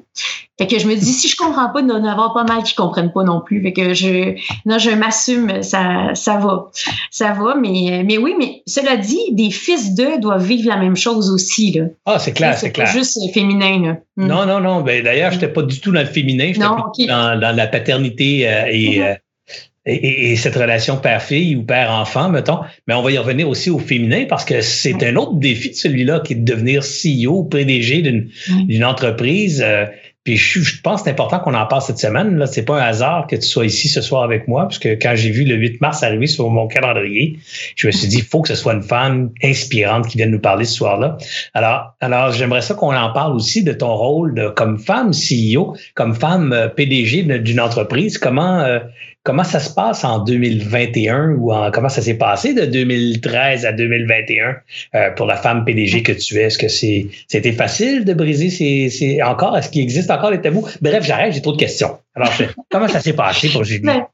Fait 0.59 0.67
que 0.67 0.79
je 0.79 0.87
me 0.87 0.95
dis 0.95 1.13
si 1.13 1.29
je 1.29 1.37
comprends 1.37 1.71
pas, 1.71 1.81
il 1.81 1.87
doit 1.87 1.99
y 1.99 2.03
en 2.03 2.05
avoir 2.05 2.35
pas 2.35 2.45
mal 2.45 2.63
qui 2.63 2.75
comprennent 2.75 3.13
pas 3.13 3.25
non 3.25 3.41
plus. 3.41 3.63
Fait 3.63 3.73
que 3.73 3.95
je 3.95 4.35
non, 4.67 4.79
je 4.79 4.91
m'assume, 4.91 5.63
ça, 5.63 6.15
ça 6.15 6.37
va. 6.37 6.71
Ça 7.11 7.33
va, 7.33 7.55
mais, 7.55 8.03
mais 8.05 8.19
oui, 8.19 8.35
mais 8.39 8.63
cela 8.67 8.97
dit, 8.97 9.33
des 9.33 9.51
fils 9.51 9.95
d'eux 9.95 10.19
doivent 10.19 10.45
vivre 10.45 10.69
la 10.69 10.77
même 10.77 10.97
chose 10.97 11.31
aussi. 11.31 11.73
Là. 11.73 11.87
Ah, 12.07 12.19
c'est 12.19 12.33
clair, 12.33 12.57
c'est 12.57 12.71
clair. 12.71 12.87
juste 12.87 13.19
féminin. 13.33 13.81
Là. 13.83 13.97
Hmm. 14.17 14.27
Non, 14.27 14.47
non, 14.47 14.61
non. 14.61 14.83
Ben, 14.83 15.03
d'ailleurs, 15.03 15.33
j'étais 15.33 15.49
pas 15.49 15.63
du 15.63 15.81
tout 15.81 15.91
dans 15.91 16.01
le 16.01 16.07
féminin, 16.07 16.49
j'étais 16.49 17.07
dans, 17.07 17.41
dans, 17.41 17.57
la 17.57 17.67
paternité 17.67 18.49
euh, 18.49 18.65
et, 18.69 18.99
mm-hmm. 18.99 19.03
euh, 19.03 19.15
et, 19.85 20.37
cette 20.37 20.55
relation 20.55 20.97
père-fille 20.97 21.57
ou 21.57 21.65
père-enfant, 21.65 22.29
mettons. 22.29 22.61
Mais 22.87 22.95
on 22.95 23.03
va 23.03 23.11
y 23.11 23.19
revenir 23.19 23.49
aussi 23.49 23.71
au 23.71 23.79
féminin 23.79 24.27
parce 24.29 24.45
que 24.45 24.61
c'est 24.61 25.03
un 25.03 25.17
autre 25.17 25.35
défi 25.35 25.71
de 25.71 25.75
celui-là 25.75 26.21
qui 26.21 26.35
est 26.35 26.37
de 26.37 26.45
devenir 26.45 26.83
CEO, 26.83 27.45
PDG 27.45 28.03
d'une 28.03 28.85
entreprise. 28.85 29.63
Euh, 29.65 29.87
puis 30.25 30.37
je, 30.37 30.81
pense 30.83 31.01
que 31.01 31.07
c'est 31.07 31.11
important 31.11 31.41
qu'on 31.41 31.55
en 31.55 31.67
parle 31.67 31.83
cette 31.83 31.99
semaine. 31.99 32.37
Là, 32.37 32.47
c'est 32.47 32.65
pas 32.65 32.81
un 32.81 32.85
hasard 32.85 33.27
que 33.27 33.35
tu 33.35 33.43
sois 33.43 33.67
ici 33.67 33.89
ce 33.89 34.01
soir 34.01 34.23
avec 34.23 34.47
moi, 34.47 34.63
parce 34.63 34.79
que 34.79 34.91
quand 34.91 35.15
j'ai 35.17 35.31
vu 35.31 35.45
le 35.45 35.57
8 35.57 35.81
mars 35.81 36.05
arriver 36.05 36.29
sur 36.29 36.49
mon 36.49 36.69
calendrier, 36.69 37.39
je 37.75 37.89
me 37.89 37.93
suis 37.93 38.07
dit, 38.07 38.19
il 38.19 38.25
faut 38.25 38.41
que 38.41 38.47
ce 38.47 38.55
soit 38.55 38.75
une 38.75 38.85
femme 38.85 39.31
inspirante 39.43 40.07
qui 40.07 40.19
vienne 40.19 40.31
nous 40.31 40.39
parler 40.39 40.65
ce 40.65 40.75
soir-là. 40.75 41.19
Alors, 41.55 41.97
alors 42.01 42.31
j'aimerais 42.31 42.63
ça 42.63 42.75
qu'on 42.75 42.95
en 42.95 43.13
parle 43.13 43.35
aussi 43.35 43.65
de 43.65 43.73
ton 43.73 43.97
rôle 43.97 44.35
de, 44.35 44.49
comme 44.49 44.79
femme 44.79 45.11
CEO, 45.11 45.77
comme 45.95 46.15
femme 46.15 46.53
euh, 46.53 46.69
PDG 46.69 47.25
d'une 47.41 47.61
entreprise. 47.61 48.17
Comment 48.17 48.61
euh, 48.61 48.79
Comment 49.25 49.45
ça 49.45 49.61
se 49.61 49.73
passe 49.73 50.05
en 50.05 50.19
2021 50.19 51.37
ou 51.39 51.53
en, 51.53 51.71
comment 51.71 51.89
ça 51.89 52.03
s'est 52.03 52.19
passé 52.19 52.55
de 52.55 52.65
2013 52.65 53.65
à 53.65 53.73
2021 53.73 54.57
euh, 54.95 55.11
pour 55.13 55.27
la 55.27 55.37
femme 55.37 55.65
PDG 55.65 56.03
que 56.03 56.11
tu 56.11 56.39
es? 56.39 56.43
Est-ce 56.43 56.59
que 56.59 56.67
c'est, 56.67 57.07
c'était 57.29 57.53
facile 57.53 58.05
de 58.05 58.15
briser 58.15 58.51
ces, 58.51 59.23
encore? 59.23 59.57
Est-ce 59.57 59.71
qu'il 59.71 59.83
existe 59.83 60.11
encore 60.11 60.33
les 60.33 60.41
tabous? 60.41 60.67
Bref, 60.81 61.05
j'arrête, 61.05 61.35
j'ai 61.35 61.43
trop 61.43 61.53
de 61.53 61.59
questions. 61.59 61.99
Alors, 62.17 62.33
comment 62.71 62.89
ça 62.89 62.99
s'est 62.99 63.13
passé 63.13 63.49
pour 63.49 63.63
Julie? 63.63 63.85
Ben, 63.85 64.07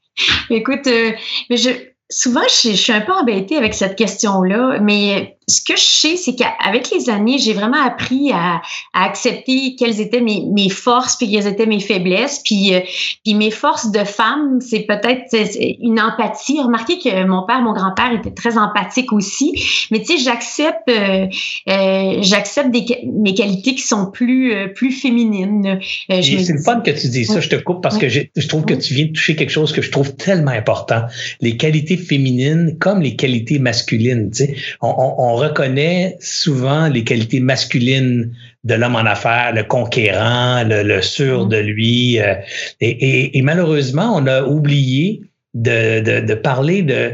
écoute, 0.51 0.85
euh, 0.85 1.11
mais 1.49 1.57
je, 1.57 1.69
souvent, 2.09 2.43
je, 2.47 2.69
je, 2.69 2.75
suis 2.75 2.93
un 2.93 3.01
peu 3.01 3.13
embêtée 3.13 3.57
avec 3.57 3.73
cette 3.73 3.95
question-là, 3.95 4.79
mais 4.79 5.37
ce 5.49 5.61
que 5.61 5.75
je 5.75 5.83
sais, 5.83 6.15
c'est 6.15 6.35
qu'avec 6.35 6.91
les 6.91 7.09
années, 7.09 7.39
j'ai 7.39 7.53
vraiment 7.53 7.81
appris 7.83 8.31
à, 8.31 8.61
à, 8.93 9.05
accepter 9.05 9.75
quelles 9.77 9.99
étaient 9.99 10.21
mes, 10.21 10.43
mes, 10.45 10.69
forces 10.69 11.15
puis 11.15 11.31
quelles 11.31 11.47
étaient 11.47 11.65
mes 11.65 11.79
faiblesses. 11.79 12.41
Puis, 12.45 12.75
euh, 12.75 12.81
puis 13.25 13.33
mes 13.33 13.51
forces 13.51 13.91
de 13.91 14.03
femme, 14.03 14.59
c'est 14.61 14.81
peut-être 14.81 15.35
une 15.81 15.99
empathie. 15.99 16.61
Remarquez 16.61 16.99
que 16.99 17.25
mon 17.25 17.45
père, 17.45 17.61
mon 17.61 17.73
grand-père 17.73 18.13
était 18.13 18.31
très 18.31 18.57
empathique 18.57 19.11
aussi. 19.11 19.53
Mais 19.91 19.99
tu 20.01 20.17
sais, 20.17 20.23
j'accepte, 20.23 20.89
euh, 20.89 21.27
euh, 21.69 22.17
j'accepte 22.21 22.69
mes 22.71 23.33
qualités 23.33 23.73
qui 23.75 23.81
sont 23.81 24.11
plus, 24.11 24.73
plus 24.75 24.91
féminines. 24.91 25.79
C'est 26.09 26.21
le 26.21 26.61
fun 26.61 26.81
que 26.81 26.91
tu 26.91 27.07
dis 27.07 27.25
ça. 27.25 27.39
Je 27.39 27.49
te 27.49 27.55
coupe 27.55 27.81
parce 27.81 27.97
que 27.97 28.07
je 28.07 28.47
trouve 28.47 28.65
que 28.65 28.75
tu 28.75 28.93
viens 28.93 29.05
de 29.05 29.11
toucher 29.11 29.35
quelque 29.35 29.49
chose 29.49 29.71
que 29.71 29.81
je 29.81 29.89
trouve 29.89 30.15
tellement 30.15 30.51
important. 30.51 31.01
Les 31.41 31.57
qualités 31.57 31.97
féminines 31.97 32.77
comme 32.79 33.01
les 33.01 33.15
qualités 33.15 33.57
masculines. 33.57 34.29
Tu 34.29 34.45
sais, 34.45 34.55
on, 34.81 34.89
on, 34.89 35.15
on 35.17 35.38
reconnaît 35.39 36.17
souvent 36.19 36.87
les 36.87 37.03
qualités 37.03 37.39
masculines 37.39 38.33
de 38.63 38.75
l'homme 38.75 38.95
en 38.95 39.05
affaires, 39.05 39.53
le 39.53 39.63
conquérant, 39.63 40.63
le, 40.65 41.01
sûr 41.01 41.45
mm-hmm. 41.45 41.49
de 41.49 41.57
lui. 41.57 42.19
Euh, 42.19 42.35
et, 42.81 43.41
malheureusement, 43.41 44.13
on 44.15 44.27
a 44.27 44.43
oublié 44.43 45.23
de, 45.53 46.33
parler 46.35 46.83
de 46.83 47.13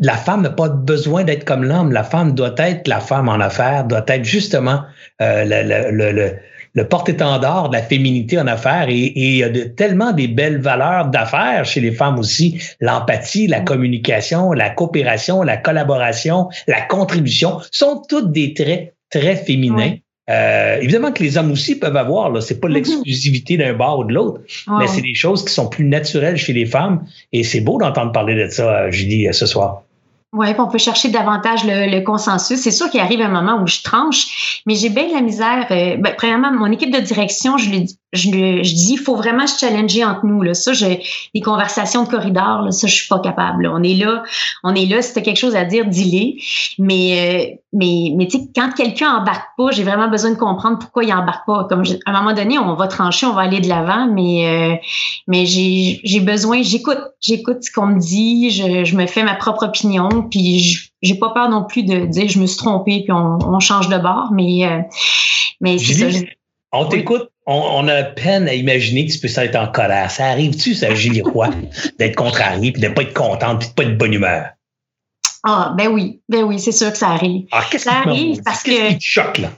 la 0.00 0.16
femme 0.16 0.42
n'a 0.42 0.50
pas 0.50 0.68
besoin 0.68 1.24
d'être 1.24 1.44
comme 1.44 1.64
l'homme. 1.64 1.90
La 1.90 2.04
femme 2.04 2.34
doit 2.34 2.54
être 2.58 2.86
la 2.86 3.00
femme 3.00 3.28
en 3.28 3.40
affaires, 3.40 3.84
doit 3.84 4.04
être 4.06 4.24
justement 4.24 4.84
euh, 5.20 5.44
le, 5.44 6.12
le 6.12 6.36
le 6.74 6.86
porte-étendard 6.86 7.68
de 7.68 7.76
la 7.76 7.82
féminité 7.82 8.38
en 8.38 8.46
affaires 8.46 8.88
et, 8.88 9.12
il 9.14 9.36
y 9.36 9.42
a 9.42 9.48
de, 9.48 9.64
tellement 9.64 10.12
des 10.12 10.28
belles 10.28 10.60
valeurs 10.60 11.06
d'affaires 11.06 11.64
chez 11.64 11.80
les 11.80 11.92
femmes 11.92 12.18
aussi. 12.18 12.60
L'empathie, 12.80 13.46
la 13.46 13.60
communication, 13.60 14.52
la 14.52 14.70
coopération, 14.70 15.42
la 15.42 15.56
collaboration, 15.56 16.48
la 16.66 16.80
contribution 16.82 17.60
sont 17.72 18.02
toutes 18.08 18.32
des 18.32 18.54
traits 18.54 18.94
très 19.10 19.36
féminins. 19.36 19.94
Euh, 20.30 20.78
évidemment 20.80 21.10
que 21.10 21.22
les 21.22 21.38
hommes 21.38 21.50
aussi 21.50 21.78
peuvent 21.78 21.96
avoir, 21.96 22.30
là, 22.30 22.42
c'est 22.42 22.60
pas 22.60 22.68
mm-hmm. 22.68 22.72
l'exclusivité 22.72 23.56
d'un 23.56 23.72
bar 23.72 23.98
ou 23.98 24.04
de 24.04 24.12
l'autre, 24.12 24.42
mais 24.78 24.86
c'est 24.86 25.00
des 25.00 25.14
choses 25.14 25.42
qui 25.42 25.52
sont 25.52 25.68
plus 25.68 25.86
naturelles 25.86 26.36
chez 26.36 26.52
les 26.52 26.66
femmes 26.66 27.06
et 27.32 27.44
c'est 27.44 27.62
beau 27.62 27.78
d'entendre 27.78 28.12
parler 28.12 28.34
de 28.34 28.48
ça, 28.50 28.82
euh, 28.82 28.90
Julie, 28.90 29.26
ce 29.32 29.46
soir. 29.46 29.84
Oui, 30.34 30.48
on 30.58 30.68
peut 30.68 30.78
chercher 30.78 31.08
davantage 31.08 31.64
le, 31.64 32.00
consensus. 32.00 32.60
C'est 32.60 32.70
sûr 32.70 32.90
qu'il 32.90 33.00
arrive 33.00 33.22
un 33.22 33.30
moment 33.30 33.62
où 33.62 33.66
je 33.66 33.82
tranche, 33.82 34.62
mais 34.66 34.74
j'ai 34.74 34.90
bien 34.90 35.08
de 35.08 35.14
la 35.14 35.22
misère. 35.22 35.66
Euh, 35.70 35.96
ben, 35.96 36.14
premièrement, 36.16 36.52
mon 36.52 36.70
équipe 36.70 36.92
de 36.92 37.00
direction, 37.00 37.56
je 37.56 37.70
lui, 37.70 37.98
je, 38.12 38.30
je 38.30 38.74
dis, 38.74 38.92
il 38.92 38.98
faut 38.98 39.16
vraiment 39.16 39.46
se 39.46 39.58
challenger 39.58 40.04
entre 40.04 40.24
nous. 40.24 40.42
Là. 40.42 40.54
Ça, 40.54 40.72
j'ai 40.72 41.02
les 41.34 41.40
conversations 41.40 42.04
de 42.04 42.08
corridor, 42.08 42.62
là, 42.62 42.70
ça, 42.70 42.86
je 42.86 42.94
suis 42.94 43.08
pas 43.08 43.18
capable. 43.18 43.66
On 43.66 43.82
est 43.82 43.94
là, 43.94 44.22
on 44.64 44.74
est 44.74 44.86
là. 44.86 45.02
Si 45.02 45.12
tu 45.12 45.18
as 45.18 45.22
quelque 45.22 45.38
chose 45.38 45.56
à 45.56 45.64
dire, 45.64 45.86
dis-le. 45.86 46.40
Mais, 46.82 47.18
euh, 47.20 47.56
mais, 47.72 48.12
mais 48.16 48.26
tu 48.26 48.38
sais, 48.38 48.44
quand 48.54 48.70
quelqu'un 48.74 49.16
embarque 49.16 49.48
pas, 49.56 49.70
j'ai 49.72 49.82
vraiment 49.82 50.08
besoin 50.08 50.30
de 50.30 50.38
comprendre 50.38 50.78
pourquoi 50.78 51.04
il 51.04 51.12
embarque 51.12 51.46
pas. 51.46 51.64
Comme 51.64 51.82
à 52.06 52.10
un 52.10 52.22
moment 52.22 52.34
donné, 52.34 52.58
on 52.58 52.74
va 52.74 52.88
trancher, 52.88 53.26
on 53.26 53.34
va 53.34 53.42
aller 53.42 53.60
de 53.60 53.68
l'avant, 53.68 54.08
mais, 54.10 54.46
euh, 54.46 54.76
mais 55.26 55.44
j'ai, 55.44 56.20
besoin, 56.20 56.62
j'écoute, 56.62 57.00
j'écoute 57.20 57.58
ce 57.62 57.70
qu'on 57.70 57.88
me 57.88 57.98
dit, 57.98 58.50
je, 58.50 58.84
je 58.84 58.96
me 58.96 59.06
fais 59.06 59.22
ma 59.22 59.34
propre 59.34 59.66
opinion 59.66 60.08
puis 60.30 60.90
j'ai 61.02 61.14
pas 61.14 61.30
peur 61.30 61.48
non 61.48 61.64
plus 61.64 61.82
de 61.82 62.06
dire 62.06 62.28
je 62.28 62.40
me 62.40 62.46
suis 62.46 62.58
trompée 62.58 63.02
puis 63.04 63.12
on, 63.12 63.60
change 63.60 63.88
de 63.88 63.98
bord, 63.98 64.30
mais 64.32 64.66
euh, 64.66 64.80
mais 65.60 65.78
c'est 65.78 66.10
ça. 66.10 66.18
On 66.72 66.84
t'écoute, 66.84 67.30
on, 67.48 67.88
a 67.88 68.02
peine 68.02 68.46
à 68.46 68.54
imaginer 68.54 69.06
que 69.06 69.12
tu 69.12 69.18
peux 69.18 69.40
être 69.40 69.56
en 69.56 69.68
colère. 69.68 70.10
Ça 70.10 70.26
arrive-tu, 70.26 70.74
ça, 70.74 70.94
Julie 70.94 71.22
Roy, 71.22 71.48
d'être 71.98 72.14
contrarié 72.14 72.72
puis 72.72 72.82
de 72.82 72.88
pas 72.88 73.02
être 73.02 73.14
contente 73.14 73.60
puis 73.60 73.68
de 73.68 73.74
pas 73.74 73.82
être 73.84 73.90
de 73.90 73.96
bonne 73.96 74.12
humeur? 74.12 74.50
Ah, 75.44 75.72
ben 75.76 75.88
oui, 75.88 76.20
ben 76.28 76.42
oui, 76.42 76.58
c'est 76.58 76.72
sûr 76.72 76.92
que 76.92 76.98
ça 76.98 77.08
arrive. 77.08 77.46
Ah, 77.52 77.64
qu'est-ce 77.70 77.84
ça 77.84 78.00
arrive 78.00 78.42
parce 78.42 78.62
que. 78.62 78.70
Qu'est-ce 78.70 78.88
qui 78.88 78.98
te 78.98 79.04
choque, 79.04 79.38
là? 79.38 79.50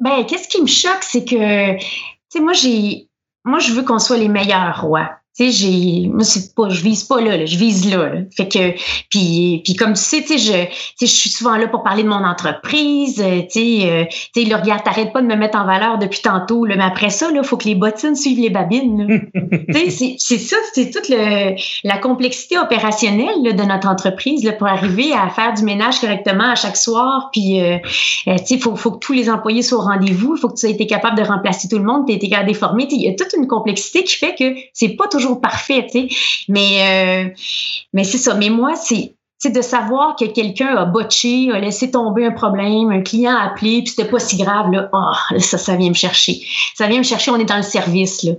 Ben, 0.00 0.24
qu'est-ce 0.24 0.48
qui 0.48 0.62
me 0.62 0.66
choque, 0.66 1.02
c'est 1.02 1.24
que, 1.24 1.78
tu 1.78 1.86
sais, 2.28 2.40
moi, 2.40 2.52
j'ai. 2.52 3.08
Moi, 3.44 3.58
je 3.58 3.72
veux 3.72 3.82
qu'on 3.82 3.98
soit 3.98 4.18
les 4.18 4.28
meilleurs 4.28 4.80
rois. 4.80 5.10
Tu 5.34 5.44
sais, 5.44 5.50
j'ai, 5.50 6.08
moi, 6.08 6.24
c'est 6.24 6.54
pas, 6.54 6.68
je 6.68 6.82
vise 6.82 7.04
pas 7.04 7.18
là, 7.22 7.46
je 7.46 7.56
vise 7.56 7.90
là, 7.90 8.10
Fait 8.36 8.48
que, 8.48 8.72
puis, 9.08 9.62
puis 9.64 9.74
comme 9.74 9.94
tu 9.94 10.02
sais, 10.02 10.20
tu 10.20 10.38
sais, 10.38 10.68
je, 11.00 11.06
je 11.06 11.10
suis 11.10 11.30
souvent 11.30 11.56
là 11.56 11.68
pour 11.68 11.82
parler 11.82 12.02
de 12.02 12.08
mon 12.08 12.22
entreprise, 12.22 13.18
euh, 13.18 13.40
tu 13.40 13.80
sais, 13.80 13.90
euh, 13.90 14.04
tu 14.34 14.42
sais, 14.42 14.46
là, 14.46 14.58
regarde, 14.58 14.84
t'arrêtes 14.84 15.14
pas 15.14 15.22
de 15.22 15.26
me 15.26 15.34
mettre 15.34 15.56
en 15.56 15.64
valeur 15.64 15.96
depuis 15.96 16.20
tantôt, 16.20 16.66
là, 16.66 16.76
mais 16.76 16.84
après 16.84 17.08
ça, 17.08 17.30
là, 17.30 17.42
faut 17.42 17.56
que 17.56 17.64
les 17.64 17.74
bottines 17.74 18.14
suivent 18.14 18.40
les 18.40 18.50
babines, 18.50 19.22
tu 19.74 19.90
sais, 19.90 20.16
c'est 20.18 20.38
ça, 20.38 20.56
c'est 20.74 20.90
toute 20.90 21.08
le, 21.08 21.56
la 21.82 21.96
complexité 21.96 22.58
opérationnelle 22.58 23.56
de 23.56 23.62
notre 23.62 23.88
entreprise, 23.88 24.44
là, 24.44 24.52
pour 24.52 24.66
arriver 24.66 25.14
à 25.14 25.30
faire 25.30 25.54
du 25.54 25.62
ménage 25.62 25.98
correctement 25.98 26.50
à 26.50 26.56
chaque 26.56 26.76
soir, 26.76 27.30
puis, 27.32 27.62
euh, 27.62 27.78
tu 28.26 28.36
sais, 28.44 28.58
faut, 28.58 28.76
faut 28.76 28.90
que 28.90 28.98
tous 28.98 29.14
les 29.14 29.30
employés 29.30 29.62
soient 29.62 29.78
au 29.78 29.82
rendez-vous, 29.82 30.36
faut 30.36 30.50
que 30.50 30.60
tu 30.60 30.66
aies 30.66 30.72
été 30.72 30.86
capable 30.86 31.16
de 31.16 31.22
remplacer 31.22 31.68
tout 31.68 31.78
le 31.78 31.84
monde, 31.84 32.06
tu 32.06 32.12
été 32.12 32.28
capable 32.28 32.50
de 32.50 32.54
former, 32.54 32.86
il 32.90 33.00
y 33.00 33.08
a 33.08 33.14
toute 33.14 33.32
une 33.34 33.46
complexité 33.46 34.04
qui 34.04 34.18
fait 34.18 34.34
que 34.34 34.44
c'est 34.74 34.90
pas 34.90 35.08
toujours 35.08 35.21
parfait, 35.36 35.86
euh, 35.94 37.28
mais 37.92 38.04
c'est 38.04 38.18
ça. 38.18 38.34
Mais 38.34 38.50
moi, 38.50 38.74
c'est 38.76 39.14
de 39.44 39.62
savoir 39.62 40.16
que 40.16 40.24
quelqu'un 40.24 40.76
a 40.76 40.84
botché, 40.84 41.50
a 41.52 41.58
laissé 41.58 41.90
tomber 41.90 42.26
un 42.26 42.30
problème, 42.30 42.90
un 42.90 43.02
client 43.02 43.36
a 43.36 43.46
appelé, 43.46 43.82
puis 43.82 43.88
c'était 43.88 44.08
pas 44.08 44.20
si 44.20 44.36
grave, 44.36 44.70
là, 44.70 44.88
oh, 44.92 45.38
ça, 45.38 45.58
ça 45.58 45.76
vient 45.76 45.88
me 45.88 45.94
chercher. 45.94 46.40
Ça 46.74 46.86
vient 46.86 46.98
me 46.98 47.04
chercher, 47.04 47.30
on 47.30 47.36
est 47.36 47.44
dans 47.44 47.56
le 47.56 47.62
service, 47.62 48.22
là. 48.22 48.32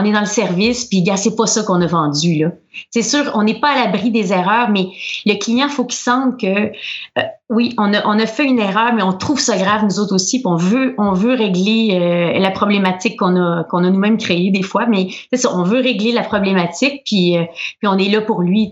On 0.00 0.04
est 0.04 0.12
dans 0.12 0.20
le 0.20 0.26
service, 0.26 0.84
puis 0.84 1.02
gars, 1.02 1.16
c'est 1.16 1.34
pas 1.34 1.46
ça 1.46 1.64
qu'on 1.64 1.80
a 1.80 1.86
vendu, 1.86 2.36
là. 2.36 2.52
C'est 2.90 3.02
sûr, 3.02 3.32
on 3.34 3.42
n'est 3.42 3.58
pas 3.58 3.70
à 3.70 3.84
l'abri 3.84 4.12
des 4.12 4.32
erreurs, 4.32 4.70
mais 4.70 4.86
le 5.26 5.34
client, 5.34 5.68
faut 5.68 5.84
qu'il 5.84 5.98
sente 5.98 6.38
que 6.40 6.46
euh, 6.46 7.22
oui, 7.50 7.74
on 7.78 7.92
a, 7.92 8.06
on 8.06 8.16
a 8.18 8.26
fait 8.26 8.44
une 8.44 8.60
erreur, 8.60 8.92
mais 8.94 9.02
on 9.02 9.12
trouve 9.12 9.40
ça 9.40 9.56
grave 9.56 9.84
nous 9.84 9.98
autres 9.98 10.14
aussi, 10.14 10.38
puis 10.38 10.46
on 10.46 10.54
veut, 10.54 10.94
on 10.98 11.12
veut 11.12 11.34
régler 11.34 11.98
euh, 12.00 12.38
la 12.38 12.50
problématique 12.52 13.18
qu'on 13.18 13.34
a, 13.34 13.64
qu'on 13.64 13.82
a 13.82 13.90
nous-mêmes 13.90 14.18
créée 14.18 14.52
des 14.52 14.62
fois, 14.62 14.86
mais 14.86 15.08
c'est 15.32 15.38
ça, 15.40 15.52
on 15.52 15.64
veut 15.64 15.80
régler 15.80 16.12
la 16.12 16.22
problématique, 16.22 17.02
puis, 17.04 17.36
euh, 17.36 17.44
puis 17.80 17.88
on 17.88 17.98
est 17.98 18.08
là 18.08 18.20
pour 18.20 18.42
lui. 18.42 18.70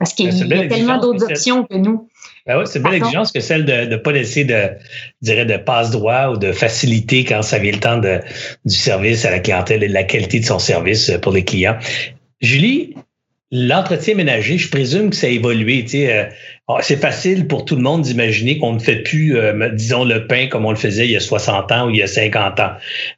parce 0.00 0.12
qu'il 0.12 0.34
y 0.34 0.54
a 0.54 0.66
tellement 0.66 0.98
d'autres 0.98 1.24
options 1.24 1.64
que 1.64 1.76
nous. 1.76 2.08
Ben 2.46 2.58
oui, 2.58 2.64
c'est 2.66 2.78
une 2.78 2.84
belle 2.84 2.94
exigence 2.94 3.32
que 3.32 3.40
celle 3.40 3.64
de 3.64 3.86
ne 3.86 3.96
pas 3.96 4.12
laisser 4.12 4.44
de, 4.44 4.70
dirais, 5.22 5.46
de 5.46 5.56
passe-droit 5.56 6.28
ou 6.28 6.36
de 6.36 6.52
facilité 6.52 7.24
quand 7.24 7.40
ça 7.42 7.58
vient 7.58 7.72
le 7.72 7.80
temps 7.80 7.96
de, 7.96 8.20
du 8.66 8.74
service 8.74 9.24
à 9.24 9.30
la 9.30 9.38
clientèle 9.38 9.82
et 9.82 9.88
de 9.88 9.94
la 9.94 10.04
qualité 10.04 10.40
de 10.40 10.44
son 10.44 10.58
service 10.58 11.10
pour 11.22 11.32
les 11.32 11.44
clients. 11.44 11.78
Julie, 12.42 12.94
L'entretien 13.56 14.16
ménager, 14.16 14.58
je 14.58 14.68
présume 14.68 15.10
que 15.10 15.16
ça 15.16 15.28
a 15.28 15.30
évolué. 15.30 15.86
Euh, 15.94 16.24
ah, 16.66 16.78
c'est 16.80 16.96
facile 16.96 17.46
pour 17.46 17.64
tout 17.64 17.76
le 17.76 17.82
monde 17.82 18.02
d'imaginer 18.02 18.58
qu'on 18.58 18.72
ne 18.72 18.80
fait 18.80 18.96
plus, 18.96 19.36
euh, 19.36 19.68
disons, 19.68 20.04
le 20.04 20.26
pain 20.26 20.48
comme 20.48 20.66
on 20.66 20.70
le 20.70 20.76
faisait 20.76 21.04
il 21.04 21.12
y 21.12 21.16
a 21.16 21.20
60 21.20 21.70
ans 21.70 21.86
ou 21.86 21.90
il 21.90 21.98
y 21.98 22.02
a 22.02 22.08
50 22.08 22.58
ans. 22.58 22.72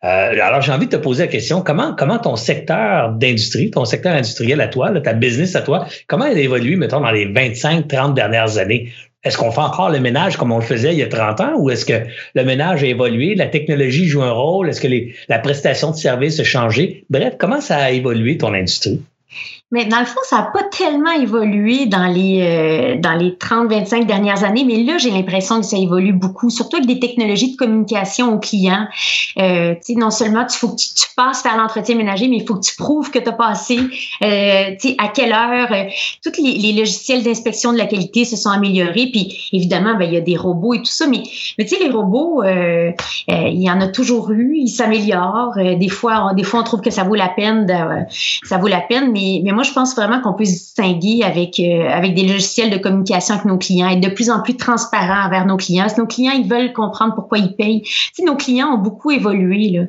Euh, 0.05 0.07
alors, 0.43 0.61
j'ai 0.61 0.73
envie 0.73 0.89
de 0.89 0.91
te 0.95 1.01
poser 1.01 1.25
la 1.25 1.29
question, 1.29 1.62
comment, 1.62 1.95
comment 1.97 2.19
ton 2.19 2.37
secteur 2.37 3.12
d'industrie, 3.12 3.71
ton 3.71 3.87
secteur 3.87 4.12
industriel 4.12 4.61
à 4.61 4.69
toi, 4.69 5.01
ta 5.01 5.15
business 5.15 5.57
à 5.57 5.62
toi, 5.62 5.87
comment 6.07 6.27
elle 6.27 6.37
a 6.37 6.43
évolué, 6.43 6.77
mettons, 6.77 7.01
dans 7.01 7.12
les 7.12 7.25
25, 7.25 7.89
30 7.89 8.15
dernières 8.15 8.59
années? 8.59 8.93
Est-ce 9.27 9.39
qu'on 9.39 9.51
fait 9.51 9.61
encore 9.61 9.91
le 9.91 9.99
ménage 9.99 10.37
comme 10.37 10.53
on 10.53 10.59
le 10.59 10.65
faisait 10.65 10.93
il 10.93 10.99
y 11.01 11.03
a 11.03 11.09
30 11.09 11.41
ans 11.41 11.53
ou 11.57 11.69
est-ce 11.69 11.85
que 11.85 12.07
le 12.37 12.45
ménage 12.45 12.85
a 12.85 12.87
évolué, 12.87 13.35
la 13.35 13.47
technologie 13.49 14.07
joue 14.07 14.23
un 14.23 14.31
rôle, 14.31 14.69
est-ce 14.69 14.81
que 14.81 14.87
la 15.29 15.41
prestation 15.41 15.91
de 15.91 15.97
service 15.97 16.39
a 16.39 16.45
changé? 16.45 17.05
Bref, 17.11 17.35
comment 17.37 17.61
ça 17.61 17.79
a 17.79 17.91
évolué 17.91 18.39
ton 18.39 18.55
industrie? 18.55 19.03
Mais 19.72 19.85
dans 19.85 19.98
le 19.98 20.07
fond, 20.07 20.20
ça 20.22 20.37
n'a 20.37 20.42
pas 20.44 20.62
tellement 20.62 21.11
évolué 21.11 21.87
dans 21.87 22.07
les, 22.07 22.40
euh, 22.40 23.00
dans 23.00 23.14
les 23.14 23.31
30-25 23.33 24.07
dernières 24.07 24.44
années, 24.44 24.64
mais 24.64 24.85
là, 24.85 24.96
j'ai 24.96 25.11
l'impression 25.11 25.61
que 25.61 25.66
ça 25.66 25.76
évolue 25.76 26.12
beaucoup, 26.12 26.50
surtout 26.50 26.76
avec 26.76 26.87
des 26.88 27.00
technologies 27.00 27.52
de 27.52 27.57
communication 27.57 28.33
aux 28.33 28.38
clients. 28.38 28.87
Euh, 29.38 29.74
non 29.90 30.11
seulement 30.11 30.46
il 30.48 30.57
faut 30.57 30.68
que 30.68 30.76
tu, 30.76 31.07
passes 31.16 31.42
faire 31.42 31.57
l'entretien 31.57 31.96
ménager, 31.96 32.29
mais 32.29 32.37
il 32.37 32.46
faut 32.46 32.55
que 32.55 32.64
tu 32.66 32.76
prouves 32.76 33.11
que 33.11 33.18
tu 33.18 33.29
as 33.29 33.33
passé, 33.33 33.79
euh, 34.22 34.94
à 34.98 35.09
quelle 35.09 35.33
heure. 35.33 35.72
Euh, 35.72 35.85
tous 36.22 36.42
les, 36.42 36.72
logiciels 36.72 37.22
d'inspection 37.22 37.72
de 37.72 37.79
la 37.79 37.87
qualité 37.87 38.24
se 38.24 38.37
sont 38.37 38.50
améliorés, 38.50 39.09
puis 39.11 39.48
évidemment, 39.52 39.96
ben, 39.96 40.05
il 40.05 40.12
y 40.12 40.16
a 40.16 40.20
des 40.20 40.37
robots 40.37 40.74
et 40.74 40.79
tout 40.79 40.85
ça, 40.85 41.07
mais, 41.07 41.22
mais 41.59 41.64
tu 41.64 41.74
sais, 41.74 41.83
les 41.83 41.90
robots, 41.90 42.42
euh, 42.42 42.92
il 43.29 43.62
y 43.62 43.70
en 43.70 43.81
a 43.81 43.88
toujours 43.88 44.31
eu, 44.31 44.57
ils 44.57 44.68
s'améliorent. 44.68 45.55
des, 45.57 45.88
fois, 45.88 46.29
on, 46.31 46.35
des 46.35 46.42
fois, 46.42 46.61
on 46.61 46.64
trouve 46.64 46.83
que 46.83 46.90
ça 46.90 47.02
vaut 47.02 47.14
la 47.14 47.29
peine, 47.29 47.66
ça 48.44 48.59
vaut 48.59 48.68
la 48.68 48.81
peine, 48.81 49.11
mais, 49.11 49.40
mais 49.42 49.52
moi, 49.57 49.64
je 49.64 49.73
pense 49.73 49.97
vraiment 49.97 50.21
qu'on 50.21 50.35
peut 50.35 50.45
se 50.45 50.53
distinguer 50.53 51.23
avec, 51.25 51.59
euh, 51.59 51.88
avec 51.88 52.14
des 52.14 52.29
logiciels 52.29 52.69
de 52.69 52.77
communication 52.77 53.35
avec 53.35 53.47
nos 53.47 53.57
clients, 53.57 53.88
être 53.88 54.01
de 54.01 54.11
plus 54.11 54.29
en 54.29 54.42
plus 54.42 54.57
transparent 54.57 55.27
envers 55.27 55.47
nos 55.47 55.57
clients. 55.57 55.88
Si 55.88 55.99
nos 55.99 56.07
clients, 56.07 56.33
ils 56.33 56.47
veulent 56.47 56.75
comprendre 56.75 57.14
pourquoi 57.14 57.38
ils 57.38 57.57
payent. 57.57 57.83
Si 58.12 58.23
nos 58.23 58.37
clients 58.37 58.69
ont 58.75 58.79
beaucoup 58.79 59.11
évolué, 59.11 59.71
là, 59.71 59.85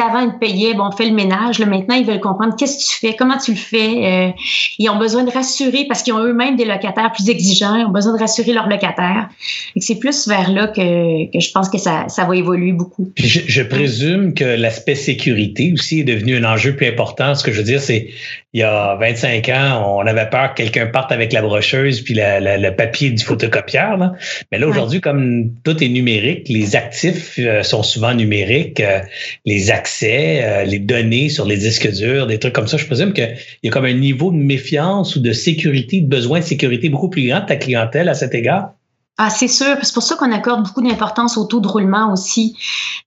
avant, 0.00 0.20
ils 0.20 0.38
payaient, 0.38 0.74
bon, 0.74 0.84
on 0.88 0.90
fait 0.90 1.08
le 1.08 1.14
ménage. 1.14 1.60
Maintenant, 1.60 1.94
ils 1.94 2.06
veulent 2.06 2.20
comprendre 2.20 2.54
qu'est-ce 2.56 2.78
que 2.78 2.92
tu 2.92 2.98
fais, 2.98 3.16
comment 3.16 3.36
tu 3.36 3.52
le 3.52 3.56
fais. 3.56 4.06
Euh, 4.06 4.30
ils 4.78 4.88
ont 4.88 4.98
besoin 4.98 5.24
de 5.24 5.30
rassurer 5.30 5.86
parce 5.88 6.02
qu'ils 6.02 6.12
ont 6.12 6.22
eux-mêmes 6.22 6.56
des 6.56 6.64
locataires 6.64 7.12
plus 7.12 7.28
exigeants. 7.28 7.74
Ils 7.76 7.84
ont 7.84 7.90
besoin 7.90 8.14
de 8.14 8.18
rassurer 8.18 8.52
leurs 8.52 8.68
locataires. 8.68 9.28
C'est 9.76 9.98
plus 9.98 10.28
vers 10.28 10.50
là 10.52 10.68
que, 10.68 10.80
je 10.80 11.52
pense 11.52 11.68
que 11.68 11.78
ça, 11.78 12.06
ça 12.08 12.24
va 12.24 12.36
évoluer 12.36 12.72
beaucoup. 12.72 13.10
Je 13.16 13.62
présume 13.62 14.34
que 14.34 14.44
l'aspect 14.44 14.94
sécurité 14.94 15.72
aussi 15.72 16.00
est 16.00 16.04
devenu 16.04 16.36
un 16.36 16.44
enjeu 16.44 16.76
plus 16.76 16.86
important. 16.86 17.34
Ce 17.34 17.42
que 17.42 17.52
je 17.52 17.58
veux 17.58 17.66
dire, 17.66 17.80
c'est 17.80 18.10
il 18.54 18.60
y 18.60 18.62
a 18.62 18.96
25 18.96 19.46
ans, 19.50 19.98
on 19.98 20.06
avait 20.06 20.28
peur 20.30 20.54
que 20.54 20.62
quelqu'un 20.62 20.86
parte 20.86 21.12
avec 21.12 21.34
la 21.34 21.42
brocheuse 21.42 22.00
puis 22.00 22.14
la, 22.14 22.56
le 22.56 22.74
papier 22.74 23.10
du 23.10 23.22
photocopieur. 23.22 23.98
Là. 23.98 24.14
Mais 24.50 24.58
là, 24.58 24.66
aujourd'hui, 24.66 25.02
comme 25.02 25.52
tout 25.64 25.84
est 25.84 25.88
numérique, 25.88 26.48
les 26.48 26.74
actifs 26.74 27.38
euh, 27.38 27.62
sont 27.62 27.82
souvent 27.82 28.14
numériques, 28.14 28.80
euh, 28.80 29.00
les 29.44 29.70
accès, 29.70 30.40
euh, 30.42 30.64
les 30.64 30.78
données 30.78 31.28
sur 31.28 31.44
les 31.44 31.58
disques 31.58 31.92
durs, 31.92 32.26
des 32.26 32.38
trucs 32.38 32.54
comme 32.54 32.68
ça. 32.68 32.78
Je 32.78 32.86
présume 32.86 33.12
qu'il 33.12 33.36
y 33.62 33.68
a 33.68 33.70
comme 33.70 33.84
un 33.84 33.92
niveau 33.92 34.32
de 34.32 34.38
méfiance 34.38 35.14
ou 35.16 35.20
de 35.20 35.32
sécurité, 35.32 36.00
de 36.00 36.08
besoin 36.08 36.38
de 36.38 36.44
sécurité 36.44 36.88
beaucoup 36.88 37.10
plus 37.10 37.28
grand 37.28 37.40
de 37.40 37.46
ta 37.46 37.56
clientèle 37.56 38.08
à 38.08 38.14
cet 38.14 38.34
égard? 38.34 38.72
Ah, 39.20 39.30
c'est 39.30 39.48
sûr. 39.48 39.76
C'est 39.82 39.92
pour 39.92 40.04
ça 40.04 40.14
qu'on 40.14 40.30
accorde 40.30 40.62
beaucoup 40.62 40.80
d'importance 40.80 41.36
au 41.36 41.44
taux 41.44 41.58
de 41.58 41.66
roulement 41.66 42.12
aussi. 42.12 42.56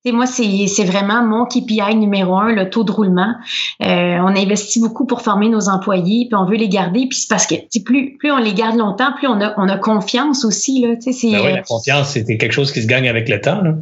Et 0.04 0.12
moi, 0.12 0.26
c'est 0.26 0.84
vraiment 0.84 1.24
mon 1.24 1.46
KPI 1.46 1.96
numéro 1.96 2.36
un, 2.36 2.52
le 2.52 2.70
taux 2.70 2.84
de 2.84 2.92
roulement. 2.92 3.34
Euh, 3.82 4.18
on 4.20 4.36
investit 4.36 4.82
beaucoup 4.82 5.06
pour 5.06 5.22
former 5.22 5.48
nos 5.48 5.70
employés, 5.70 6.28
puis 6.30 6.36
on 6.36 6.46
veut 6.46 6.58
les 6.58 6.68
garder. 6.68 7.08
Puis 7.08 7.20
c'est 7.20 7.30
parce 7.30 7.48
que 7.48 7.56
plus, 7.86 8.18
plus 8.18 8.30
on 8.30 8.38
les 8.38 8.54
garde 8.54 8.78
longtemps, 8.78 9.14
plus 9.14 9.28
on 9.28 9.40
a, 9.40 9.54
on 9.58 9.70
a 9.70 9.78
confiance 9.78 10.44
aussi. 10.44 10.82
Là, 10.82 10.96
ben 10.96 11.14
oui, 11.24 11.54
la 11.54 11.62
confiance, 11.62 12.10
c'était 12.10 12.38
quelque 12.38 12.52
chose 12.52 12.74
qui 12.74 12.82
se 12.82 12.88
gagne 12.88 13.08
avec 13.08 13.30
le 13.30 13.40
temps. 13.40 13.62
Là. 13.62 13.76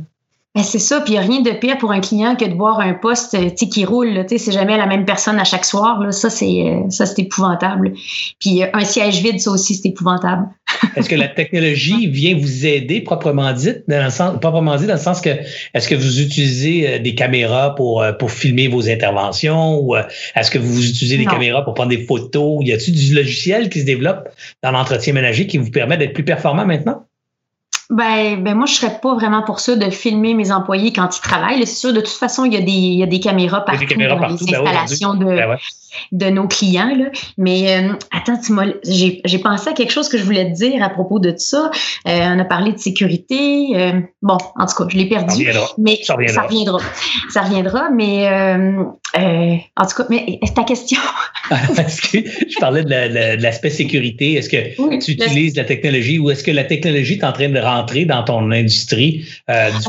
Ben 0.56 0.64
c'est 0.64 0.80
ça, 0.80 1.00
puis 1.02 1.14
il 1.14 1.20
n'y 1.20 1.24
a 1.24 1.28
rien 1.28 1.42
de 1.42 1.52
pire 1.52 1.78
pour 1.78 1.92
un 1.92 2.00
client 2.00 2.36
que 2.36 2.44
de 2.44 2.56
voir 2.56 2.80
un 2.80 2.94
poste 2.94 3.38
qui 3.56 3.86
roule. 3.86 4.26
C'est 4.28 4.52
jamais 4.52 4.78
la 4.78 4.88
même 4.88 5.06
personne 5.06 5.40
à 5.40 5.44
chaque 5.44 5.64
soir. 5.64 6.00
Là. 6.00 6.12
Ça, 6.12 6.32
c'est 6.32 6.66
euh, 6.66 6.90
ça 6.90 7.06
c'est 7.06 7.22
épouvantable. 7.22 7.94
Puis 8.40 8.64
euh, 8.64 8.68
un 8.74 8.84
siège 8.84 9.22
vide, 9.22 9.40
ça 9.40 9.52
aussi, 9.52 9.76
c'est 9.76 9.90
épouvantable. 9.90 10.48
Est-ce 10.96 11.10
que 11.10 11.16
la 11.16 11.28
technologie 11.28 12.08
vient 12.08 12.38
vous 12.38 12.66
aider 12.66 13.02
proprement 13.02 13.52
dit, 13.54 13.74
dans 13.88 14.04
le 14.04 14.10
sens, 14.10 14.40
proprement 14.40 14.76
dit, 14.76 14.88
dans 14.88 14.94
le 14.94 15.00
sens 15.00 15.22
que 15.22 15.30
est-ce 15.74 15.88
que 15.88 15.96
vous 15.96 16.22
utilisez 16.22 16.88
euh, 16.88 17.00
des 17.00 17.16
caméras 17.16 17.76
pour, 17.76 18.06
pour 18.18 18.32
filmer 18.32 18.68
vos 18.68 18.90
interventions 18.90 19.80
ou 19.80 19.96
est-ce 19.96 20.52
que 20.52 20.60
vous 20.60 20.88
utilisez 20.88 21.18
des 21.18 21.26
caméras 21.26 21.64
pour 21.64 21.74
prendre 21.74 21.90
des 21.90 22.06
photos? 22.06 22.66
Y 22.66 22.74
a-t-il 22.74 22.96
du 22.96 23.14
logiciel 23.14 23.70
qui 23.70 23.82
se 23.82 23.86
développe 23.86 24.30
dans 24.64 24.72
l'entretien 24.72 25.14
ménager 25.14 25.48
qui 25.48 25.58
vous 25.58 25.72
permet 25.72 25.98
d'être 25.98 26.14
plus 26.14 26.26
performant 26.26 26.66
maintenant? 26.66 27.06
Ben, 27.90 28.44
ben 28.44 28.54
moi, 28.54 28.68
je 28.68 28.74
serais 28.74 29.00
pas 29.02 29.16
vraiment 29.16 29.42
pour 29.42 29.60
ça 29.60 29.76
de 29.76 29.90
filmer 29.90 30.36
mes 30.36 30.52
employés 30.52 30.94
quand 30.94 31.18
ils 31.18 31.22
travaillent. 31.22 31.66
C'est 31.66 31.76
sûr, 31.76 31.92
de 31.92 32.02
toute 32.02 32.10
façon, 32.10 32.46
il 32.46 32.54
y 32.54 32.58
a 32.58 32.62
des, 32.62 32.72
il 32.72 33.00
y 33.00 33.04
a 33.04 33.08
des 33.08 33.20
caméras 33.20 33.66
partout 33.66 33.80
des 33.80 33.88
caméras 33.88 34.16
dans 34.16 34.22
partout, 34.22 34.46
ben 34.46 34.60
installations 34.60 35.16
de, 35.16 35.26
ben 35.26 35.58
de 36.12 36.28
nos 36.28 36.48
clients. 36.48 36.96
Là. 36.96 37.06
Mais 37.38 37.78
euh, 37.78 37.94
attends, 38.12 38.40
j'ai, 38.84 39.22
j'ai 39.26 39.40
pensé 39.40 39.70
à 39.70 39.74
quelque 39.74 39.92
chose 39.92 40.10
que 40.10 40.18
je 40.18 40.24
voulais 40.24 40.52
te 40.52 40.56
dire 40.56 40.84
à 40.84 40.90
propos 40.90 41.20
de 41.20 41.34
ça. 41.38 41.72
Euh, 42.08 42.36
on 42.36 42.40
a 42.40 42.46
parlé 42.46 42.74
de 42.74 42.78
sécurité. 42.78 43.70
Euh, 43.76 44.00
bon, 44.22 44.38
en 44.56 44.66
tout 44.66 44.76
cas, 44.76 44.86
je 44.90 44.98
l'ai 44.98 45.08
perdu. 45.08 45.48
mais 45.78 46.00
ça 46.04 46.16
reviendra. 46.16 46.80
ça 47.30 47.42
reviendra. 47.42 47.90
mais 47.90 48.28
en 49.16 49.86
tout 49.86 49.96
cas, 49.96 50.06
mais 50.10 50.40
ta 50.56 50.64
question? 50.64 51.00
que 51.50 52.18
je 52.18 52.60
parlais 52.60 52.84
de, 52.84 53.42
l'aspect 53.42 53.70
sécurité. 53.70 54.34
Est-ce 54.34 54.50
que 54.50 55.04
tu 55.04 55.12
utilises 55.12 55.56
la 55.56 55.64
technologie 55.64 56.20
ou 56.20 56.30
est-ce 56.30 56.44
que 56.44 56.52
la 56.52 56.64
technologie 56.64 57.16
est 57.16 57.24
en 57.24 57.32
train 57.32 57.50
de 57.50 57.60
rentrer 57.60 58.06
dans 58.06 58.24
ton 58.24 58.52
industrie? 58.52 59.26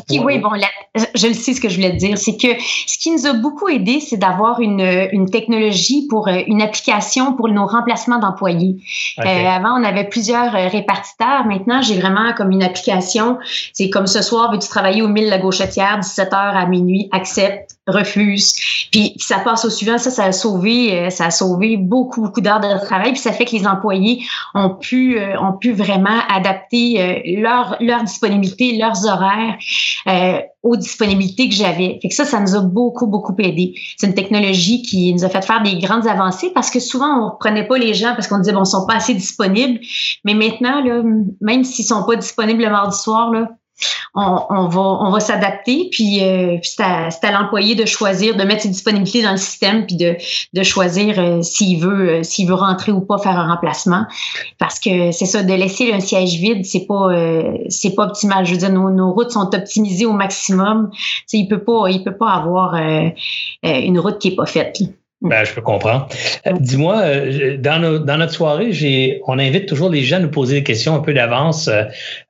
Du 0.09 0.21
oui, 0.21 0.39
bon, 0.39 0.51
je 0.95 1.27
le 1.27 1.35
sais 1.35 1.55
ce 1.55 1.61
que 1.61 1.69
je 1.69 1.77
voulais 1.77 1.93
te 1.93 1.97
dire. 1.97 2.19
C'est 2.19 2.37
que 2.37 2.49
ce 2.87 2.99
qui 2.99 3.11
nous 3.11 3.27
a 3.27 3.33
beaucoup 3.35 3.69
aidé, 3.69 4.01
c'est 4.01 4.17
d'avoir 4.17 4.61
une, 4.61 5.09
une 5.13 5.31
technologie 5.31 5.90
pour 6.09 6.29
euh, 6.29 6.41
une 6.47 6.63
application 6.63 7.35
pour 7.35 7.49
nos 7.49 7.67
remplacements 7.67 8.19
d'employés. 8.19 8.77
Euh, 9.19 9.23
avant, 9.25 9.81
on 9.81 9.85
avait 9.85 10.05
plusieurs 10.05 10.55
euh, 10.55 10.69
répartiteurs. 10.69 11.45
Maintenant, 11.47 11.83
j'ai 11.83 11.99
vraiment 11.99 12.33
comme 12.35 12.51
une 12.51 12.63
application. 12.63 13.39
C'est 13.73 13.91
comme 13.91 14.07
ce 14.07 14.23
soir, 14.23 14.53
veux-tu 14.53 14.69
travailler 14.69 15.03
au 15.03 15.09
1000 15.09 15.29
La 15.29 15.39
Gauchetière, 15.39 16.01
17h 16.01 16.35
à 16.35 16.67
minuit, 16.67 17.09
accepte, 17.13 17.77
refuse. 17.91 18.55
Puis 18.91 19.15
ça 19.19 19.39
passe 19.39 19.65
au 19.65 19.71
suivant. 19.71 19.99
Ça, 19.99 20.11
ça 20.11 20.25
a 20.25 20.33
sauvé, 20.33 21.11
ça 21.11 21.27
a 21.27 21.31
sauvé 21.31 21.77
beaucoup, 21.77 22.23
beaucoup 22.23 22.41
d'heures 22.41 22.61
de 22.61 22.85
travail. 22.85 23.13
Puis 23.13 23.21
ça 23.21 23.33
fait 23.33 23.45
que 23.45 23.53
les 23.57 23.67
employés 23.67 24.25
ont 24.55 24.71
pu, 24.71 25.19
ont 25.41 25.53
pu 25.53 25.73
vraiment 25.73 26.19
adapter 26.29 27.23
leur, 27.39 27.77
leur 27.81 28.03
disponibilité, 28.05 28.77
leurs 28.79 29.07
horaires 29.07 29.57
aux 30.63 30.77
disponibilités 30.77 31.49
que 31.49 31.55
j'avais. 31.55 31.99
Fait 32.03 32.09
que 32.09 32.15
ça, 32.15 32.25
ça 32.25 32.39
nous 32.41 32.55
a 32.55 32.61
beaucoup, 32.61 33.07
beaucoup 33.07 33.35
aidé. 33.39 33.75
C'est 33.97 34.07
une 34.07 34.15
technologie 34.15 34.83
qui 34.83 35.13
nous 35.15 35.25
a 35.25 35.29
fait 35.29 35.45
faire 35.45 35.63
des 35.63 35.79
grandes 35.79 36.07
avancées 36.07 36.51
parce 36.55 36.71
que 36.71 36.81
souvent, 36.81 37.07
on 37.07 37.25
ne 37.27 37.39
prenait 37.39 37.67
pas 37.67 37.79
les 37.79 37.95
gens 37.95 38.15
parce 38.15 38.29
qu'on 38.29 38.39
disait, 38.39 38.53
bon, 38.53 38.65
ils 38.65 38.67
sont 38.67 38.87
pas 38.87 38.97
assez 38.97 39.15
disponibles. 39.15 39.81
Mais 40.25 40.35
maintenant, 40.35 40.83
là, 40.85 41.03
même 41.41 41.65
s'ils 41.65 41.87
sont 41.87 42.05
pas 42.05 42.17
disponibles 42.17 42.63
le 42.63 42.71
mardi 42.71 42.97
soir, 42.97 43.31
là, 43.31 43.49
on, 44.15 44.69
va, 44.69 44.81
on 44.81 45.11
va 45.11 45.21
s'adapter. 45.21 45.89
Puis, 45.91 46.23
euh, 46.23 46.59
c'est 46.63 46.83
à, 46.83 47.33
l'employé 47.33 47.75
de 47.75 47.85
choisir, 47.85 48.37
de 48.37 48.45
mettre 48.45 48.63
ses 48.63 48.69
disponibilités 48.69 49.23
dans 49.23 49.33
le 49.33 49.37
système, 49.37 49.87
puis 49.87 49.97
de, 49.97 50.17
de 50.53 50.63
choisir 50.63 51.19
euh, 51.19 51.43
s'il 51.43 51.81
veut, 51.81 52.09
euh, 52.09 52.23
s'il 52.23 52.49
veut 52.49 52.55
rentrer 52.55 52.93
ou 52.93 53.01
pas 53.01 53.19
faire 53.19 53.39
un 53.39 53.53
remplacement. 53.53 54.07
Parce 54.59 54.79
que 54.79 55.13
c'est 55.13 55.27
ça, 55.27 55.43
de 55.43 55.55
laisser 55.55 55.93
un 55.93 56.01
siège 56.01 56.37
vide, 56.37 56.65
c'est 56.65 56.87
pas, 56.87 57.09
c'est 57.69 57.95
pas 57.95 58.07
optimal. 58.07 58.45
Je 58.47 58.53
veux 58.53 58.59
dire, 58.59 58.71
nos, 58.73 59.13
routes 59.13 59.31
sont 59.31 59.55
optimisées 59.55 60.07
au 60.07 60.13
maximum. 60.13 60.91
il 61.33 61.49
peut 61.49 61.63
pas, 61.63 61.85
peut 62.05 62.17
pas 62.17 62.31
avoir 62.31 62.75
une 63.63 63.99
route 63.99 64.19
qui 64.19 64.29
est 64.29 64.37
pas 64.37 64.47
faite. 64.47 64.81
Ben, 65.23 65.45
je 65.45 65.53
peux 65.53 65.61
comprendre. 65.61 66.09
Euh, 66.47 66.53
dis-moi, 66.59 67.03
euh, 67.03 67.59
dans, 67.59 68.03
dans, 68.03 68.17
notre 68.17 68.33
soirée, 68.33 68.73
j'ai, 68.73 69.21
on 69.27 69.39
invite 69.39 69.67
toujours 69.67 69.91
les 69.91 70.03
gens 70.03 70.17
à 70.17 70.21
nous 70.21 70.31
poser 70.31 70.57
des 70.57 70.63
questions 70.63 70.95
un 70.95 71.01
peu 71.01 71.13
d'avance. 71.13 71.69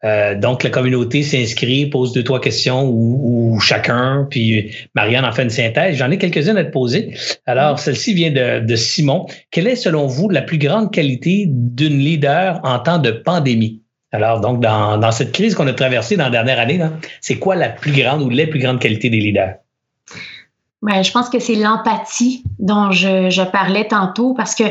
Euh, 0.02 0.34
donc, 0.34 0.64
la 0.64 0.70
communauté 0.70 1.22
s'inscrit, 1.22 1.86
pose 1.86 2.12
deux, 2.12 2.24
trois 2.24 2.40
questions 2.40 2.88
ou, 2.90 3.60
chacun, 3.60 4.26
puis 4.28 4.74
Marianne 4.96 5.24
en 5.24 5.30
fait 5.30 5.44
une 5.44 5.50
synthèse. 5.50 5.96
J'en 5.96 6.10
ai 6.10 6.18
quelques-unes 6.18 6.56
à 6.56 6.64
te 6.64 6.72
poser. 6.72 7.14
Alors, 7.46 7.78
celle-ci 7.78 8.12
vient 8.12 8.32
de, 8.32 8.64
de 8.66 8.76
Simon. 8.76 9.26
Quelle 9.52 9.68
est, 9.68 9.76
selon 9.76 10.06
vous, 10.06 10.28
la 10.28 10.42
plus 10.42 10.58
grande 10.58 10.92
qualité 10.92 11.44
d'une 11.48 11.98
leader 11.98 12.60
en 12.64 12.80
temps 12.80 12.98
de 12.98 13.12
pandémie? 13.12 13.82
Alors, 14.10 14.40
donc, 14.40 14.60
dans, 14.60 14.98
dans 14.98 15.12
cette 15.12 15.30
crise 15.30 15.54
qu'on 15.54 15.68
a 15.68 15.72
traversée 15.72 16.16
dans 16.16 16.24
la 16.24 16.30
dernière 16.30 16.58
année, 16.58 16.80
c'est 17.20 17.36
quoi 17.36 17.54
la 17.54 17.68
plus 17.68 17.92
grande 17.92 18.22
ou 18.22 18.30
les 18.30 18.48
plus 18.48 18.58
grandes 18.58 18.80
qualités 18.80 19.10
des 19.10 19.18
leaders? 19.18 19.54
Ben, 20.82 21.04
je 21.04 21.12
pense 21.12 21.28
que 21.28 21.38
c'est 21.38 21.56
l'empathie 21.56 22.42
dont 22.58 22.90
je, 22.90 23.28
je, 23.28 23.42
parlais 23.42 23.86
tantôt 23.86 24.32
parce 24.32 24.54
que 24.54 24.64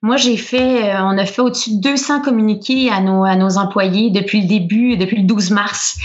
moi, 0.00 0.16
j'ai 0.16 0.38
fait, 0.38 0.90
euh, 0.90 1.04
on 1.04 1.18
a 1.18 1.26
fait 1.26 1.42
au-dessus 1.42 1.76
de 1.76 1.80
200 1.80 2.22
communiqués 2.22 2.90
à 2.90 3.00
nos, 3.00 3.24
à 3.24 3.36
nos 3.36 3.58
employés 3.58 4.10
depuis 4.10 4.40
le 4.40 4.48
début, 4.48 4.96
depuis 4.96 5.18
le 5.18 5.24
12 5.24 5.50
mars. 5.50 5.98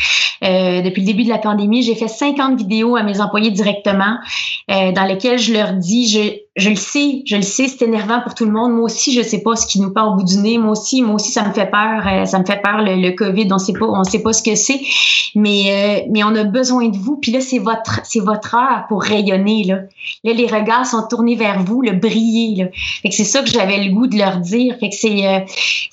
Euh, 0.44 0.82
depuis 0.82 1.02
le 1.02 1.08
début 1.08 1.24
de 1.24 1.30
la 1.30 1.38
pandémie, 1.38 1.82
j'ai 1.82 1.96
fait 1.96 2.10
50 2.10 2.58
vidéos 2.58 2.96
à 2.96 3.04
mes 3.04 3.22
employés 3.22 3.50
directement 3.50 4.18
euh, 4.70 4.92
dans 4.92 5.06
lesquelles 5.06 5.40
je 5.40 5.54
leur 5.54 5.74
dis, 5.74 6.08
je, 6.10 6.20
je 6.58 6.70
le 6.72 6.76
sais, 6.76 7.22
je 7.26 7.36
le 7.36 7.44
sais, 7.44 7.68
c'est 7.68 7.86
énervant 7.86 8.20
pour 8.22 8.34
tout 8.34 8.44
le 8.44 8.52
monde. 8.52 8.74
Moi 8.74 8.86
aussi, 8.86 9.14
je 9.14 9.22
sais 9.22 9.44
pas 9.44 9.56
ce 9.56 9.68
qui 9.68 9.80
nous 9.80 9.92
part 9.92 10.12
au 10.12 10.16
bout 10.16 10.24
du 10.24 10.38
nez. 10.40 10.58
Moi 10.58 10.72
aussi, 10.72 11.04
moi 11.04 11.16
aussi, 11.16 11.32
ça 11.32 11.48
me 11.48 11.54
fait 11.54 11.70
peur. 11.70 12.04
Euh, 12.08 12.26
ça 12.26 12.40
me 12.40 12.46
fait 12.46 12.60
peur 12.64 12.80
le, 12.82 13.12
Covid. 13.12 13.48
On 13.52 13.60
sait 13.60 13.74
pas, 13.74 13.86
on 13.86 14.04
sait 14.04 14.24
pas 14.24 14.34
ce 14.34 14.42
que 14.42 14.56
c'est. 14.56 14.82
Mais, 15.36 16.02
euh, 16.04 16.08
mais 16.12 16.24
on 16.24 16.34
a 16.34 16.44
besoin 16.44 16.90
de 16.90 16.98
vous. 16.98 17.18
Puis 17.18 17.32
là, 17.32 17.42
c'est 17.42 17.60
votre, 17.60 18.02
c'est 18.04 18.22
votre 18.22 18.56
heure 18.56 18.86
pour 18.90 19.04
rayonner 19.04 19.66
là. 19.66 19.82
Là, 20.24 20.34
les 20.34 20.48
regards 20.48 20.88
sont 20.88 21.04
tournés 21.08 21.36
vers 21.36 21.62
vous, 21.62 21.84
le 21.84 21.92
briller 21.92 22.64
là. 22.64 22.70
Fait 23.04 23.10
que 23.10 23.16
c'est 23.16 23.24
ça 23.24 23.44
que 23.44 23.50
j'avais 23.50 23.84
le 23.84 23.94
goût 23.94 24.08
de 24.08 24.18
leur 24.18 24.38
dire. 24.38 24.76
Fait 24.80 24.90
que 24.90 24.96
c'est, 24.96 25.28
euh, 25.28 25.40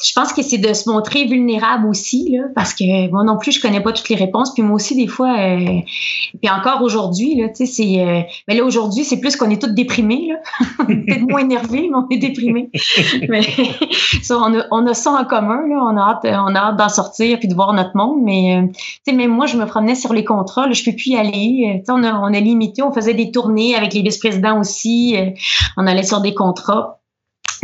je 0.03 0.13
pense 0.15 0.33
que 0.33 0.41
c'est 0.41 0.59
de 0.59 0.73
se 0.73 0.89
montrer 0.89 1.27
vulnérable 1.27 1.87
aussi 1.87 2.31
là, 2.31 2.45
parce 2.55 2.73
que 2.73 3.11
moi 3.11 3.23
non 3.23 3.37
plus, 3.37 3.53
je 3.53 3.61
connais 3.61 3.83
pas 3.83 3.93
toutes 3.93 4.09
les 4.09 4.17
réponses. 4.17 4.55
Puis 4.55 4.63
moi 4.63 4.77
aussi, 4.77 4.97
des 4.97 5.09
fois, 5.09 5.37
puis 5.37 6.51
encore 6.51 6.81
aujourd'hui 6.83 7.35
là, 7.35 7.49
tu 7.49 7.67
sais, 7.67 7.73
c'est, 7.73 8.27
mais 8.49 8.55
là 8.55 8.65
aujourd'hui, 8.65 9.05
c'est 9.05 9.21
plus 9.21 9.37
qu'on 9.37 9.51
est 9.51 9.61
toutes 9.61 9.75
déprimés 9.75 10.29
là. 10.29 10.37
peut-être 10.87 11.29
moins 11.29 11.41
énervé, 11.41 11.89
mais 11.91 11.97
on 11.97 12.09
est 12.11 12.19
déprimé. 12.19 12.71
mais 13.29 13.43
ça, 14.23 14.39
on, 14.39 14.59
a, 14.59 14.65
on 14.71 14.87
a 14.87 14.95
ça 14.95 15.13
en 15.13 15.25
commun. 15.25 15.67
Là. 15.69 15.81
On 15.83 15.97
a 15.97 16.01
hâte, 16.01 16.25
on 16.25 16.55
a 16.55 16.59
hâte 16.59 16.77
d'en 16.77 16.89
sortir 16.89 17.39
puis 17.39 17.49
de 17.49 17.55
voir 17.55 17.73
notre 17.73 17.97
monde. 17.97 18.23
Mais 18.23 18.63
euh, 19.09 19.13
même 19.13 19.31
moi, 19.31 19.47
je 19.47 19.57
me 19.57 19.67
promenais 19.67 19.95
sur 19.95 20.13
les 20.13 20.25
contrats. 20.25 20.67
Là, 20.67 20.73
je 20.73 20.85
peux 20.85 20.93
plus 20.93 21.11
y 21.11 21.17
aller. 21.17 21.83
Euh, 21.89 21.93
on 21.93 22.03
a, 22.03 22.15
on 22.15 22.33
a 22.33 22.41
limité. 22.41 22.83
On 22.83 22.93
faisait 22.93 23.15
des 23.15 23.31
tournées 23.31 23.75
avec 23.75 23.95
les 23.95 24.03
vice-présidents 24.03 24.59
aussi. 24.61 25.17
Euh, 25.17 25.31
on 25.77 25.87
allait 25.87 26.03
sur 26.03 26.21
des 26.21 26.35
contrats 26.35 27.01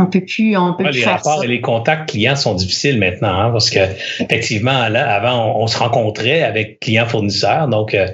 on 0.01 0.07
peut 0.07 0.21
plus, 0.25 0.57
on 0.57 0.75
peut 0.75 0.85
plus 0.85 0.93
les 0.95 1.01
faire 1.03 1.13
rapports 1.17 1.39
ça. 1.41 1.45
et 1.45 1.49
les 1.49 1.61
contacts 1.61 2.11
clients 2.11 2.37
sont 2.37 2.55
difficiles 2.55 2.99
maintenant, 2.99 3.29
hein, 3.39 3.51
parce 3.51 3.71
que 3.71 3.79
effectivement, 4.21 4.89
là, 4.89 5.13
avant, 5.15 5.55
on, 5.57 5.63
on 5.63 5.67
se 5.67 5.79
rencontrait 5.79 6.43
avec 6.43 6.81
clients 6.81 7.07
fournisseurs, 7.07 7.69
donc 7.69 7.95
euh, 7.95 8.07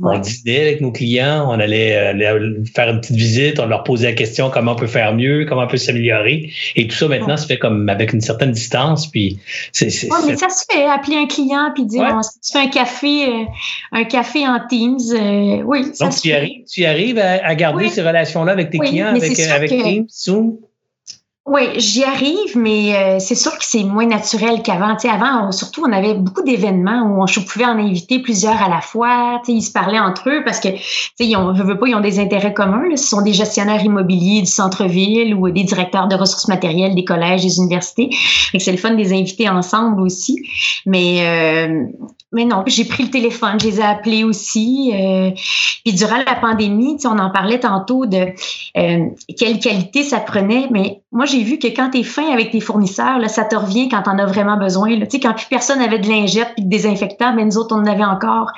Ouais. 0.00 0.16
on 0.16 0.18
dînait 0.18 0.60
avec 0.62 0.80
nos 0.80 0.90
clients, 0.92 1.46
on 1.48 1.58
allait 1.60 1.96
euh, 1.96 2.12
leur 2.12 2.40
faire 2.74 2.88
une 2.90 3.00
petite 3.00 3.16
visite, 3.16 3.60
on 3.60 3.66
leur 3.66 3.84
posait 3.84 4.06
la 4.08 4.12
question 4.14 4.50
comment 4.50 4.72
on 4.72 4.76
peut 4.76 4.86
faire 4.86 5.14
mieux, 5.14 5.44
comment 5.48 5.62
on 5.62 5.66
peut 5.68 5.76
s'améliorer, 5.76 6.50
et 6.76 6.86
tout 6.88 6.96
ça 6.96 7.06
maintenant 7.08 7.34
Ouais. 7.34 7.36
se 7.36 7.46
fait 7.46 7.58
comme 7.58 7.88
avec 7.88 8.12
une 8.12 8.20
certaine 8.20 8.50
distance, 8.52 9.06
puis 9.10 9.38
c'est 9.72 9.86
mais 10.26 10.36
ça 10.36 10.48
se 10.48 10.64
fait, 10.70 10.84
appeler 10.84 11.16
un 11.16 11.26
client 11.26 11.70
puis 11.74 11.84
dire 11.86 12.02
on 12.12 12.22
se 12.22 12.30
fait 12.52 12.58
un 12.58 12.68
café, 12.68 13.28
euh, 13.28 13.44
un 13.92 14.04
café 14.04 14.46
en 14.46 14.58
Teams. 14.68 14.98
euh, 15.14 15.62
oui, 15.64 15.84
ça 15.92 16.04
donc 16.04 16.12
se 16.14 16.22
tu 16.22 16.28
y 16.28 16.30
fait. 16.30 16.36
arrives, 16.36 16.64
tu 16.70 16.84
arrives 16.84 17.18
à, 17.18 17.44
à 17.46 17.54
garder 17.54 17.84
Oui. 17.84 17.90
ces 17.90 18.02
relations-là 18.02 18.52
avec 18.52 18.70
tes 18.70 18.78
Oui, 18.78 18.88
clients, 18.88 19.08
avec 19.08 19.38
avec 19.38 19.70
que- 19.70 19.82
Teams, 19.82 20.06
Zoom? 20.10 20.56
Oui, 21.46 21.78
j'y 21.78 22.04
arrive, 22.04 22.56
mais 22.56 22.96
euh, 22.96 23.18
c'est 23.18 23.34
sûr 23.34 23.52
que 23.58 23.64
c'est 23.66 23.84
moins 23.84 24.06
naturel 24.06 24.62
qu'avant. 24.62 24.94
Tu 24.96 25.02
sais, 25.02 25.08
avant, 25.10 25.48
on- 25.48 25.52
surtout, 25.52 25.82
on 25.86 25.92
avait 25.92 26.14
beaucoup 26.14 26.42
d'événements 26.42 27.02
où 27.02 27.22
on, 27.22 27.26
je 27.26 27.38
pouvais 27.40 27.66
en 27.66 27.78
inviter 27.78 28.18
plusieurs 28.20 28.62
à 28.62 28.70
la 28.70 28.80
fois. 28.80 29.40
Tu 29.44 29.52
sais, 29.52 29.58
ils 29.58 29.62
se 29.62 29.70
parlaient 29.70 29.98
entre 30.00 30.30
eux 30.30 30.42
parce 30.42 30.58
que, 30.58 30.68
tu 30.68 30.78
sais, 30.78 31.26
ils 31.26 31.36
ont, 31.36 31.52
veut 31.52 31.78
pas, 31.78 31.86
ils 31.86 31.94
ont 31.94 32.00
des 32.00 32.18
intérêts 32.18 32.54
communs. 32.54 32.88
là. 32.88 32.96
Ce 32.96 33.06
sont 33.06 33.20
des 33.20 33.34
gestionnaires 33.34 33.84
immobiliers 33.84 34.40
du 34.40 34.46
centre-ville 34.46 35.34
ou 35.34 35.50
des 35.50 35.64
directeurs 35.64 36.08
de 36.08 36.16
ressources 36.16 36.48
matérielles 36.48 36.94
des 36.94 37.04
collèges, 37.04 37.42
des 37.42 37.58
universités. 37.58 38.08
C'est 38.58 38.72
le 38.72 38.78
fun 38.78 38.92
de 38.92 38.96
les 38.96 39.12
inviter 39.12 39.46
ensemble 39.50 40.00
aussi. 40.00 40.36
Mais, 40.86 41.26
euh, 41.68 41.84
mais 42.34 42.44
non, 42.44 42.64
j'ai 42.66 42.84
pris 42.84 43.04
le 43.04 43.10
téléphone, 43.10 43.58
je 43.60 43.66
les 43.66 43.80
ai 43.80 43.84
appelés 43.84 44.24
aussi. 44.24 44.90
Euh, 44.92 45.30
puis 45.84 45.94
durant 45.94 46.18
la 46.18 46.34
pandémie, 46.34 46.96
tu 46.98 47.06
on 47.06 47.18
en 47.18 47.30
parlait 47.30 47.60
tantôt 47.60 48.06
de 48.06 48.26
euh, 48.76 49.06
quelle 49.38 49.60
qualité 49.60 50.02
ça 50.02 50.20
prenait, 50.20 50.66
mais 50.70 51.00
moi, 51.12 51.26
j'ai 51.26 51.44
vu 51.44 51.58
que 51.60 51.68
quand 51.68 51.90
tu 51.90 52.00
es 52.00 52.02
fin 52.02 52.28
avec 52.32 52.50
tes 52.50 52.60
fournisseurs, 52.60 53.18
là, 53.18 53.28
ça 53.28 53.44
te 53.44 53.54
revient 53.54 53.88
quand 53.88 54.02
on 54.06 54.18
a 54.18 54.26
vraiment 54.26 54.56
besoin. 54.56 54.98
Là. 54.98 55.06
Tu 55.06 55.20
quand 55.20 55.32
plus 55.32 55.46
personne 55.48 55.80
avait 55.80 56.00
de 56.00 56.08
lingette 56.08 56.52
puis 56.56 56.64
de 56.64 56.68
désinfectant, 56.68 57.32
mais 57.34 57.44
nous 57.44 57.56
autres, 57.56 57.74
on 57.74 57.78
en 57.78 57.86
avait 57.86 58.04
encore. 58.04 58.50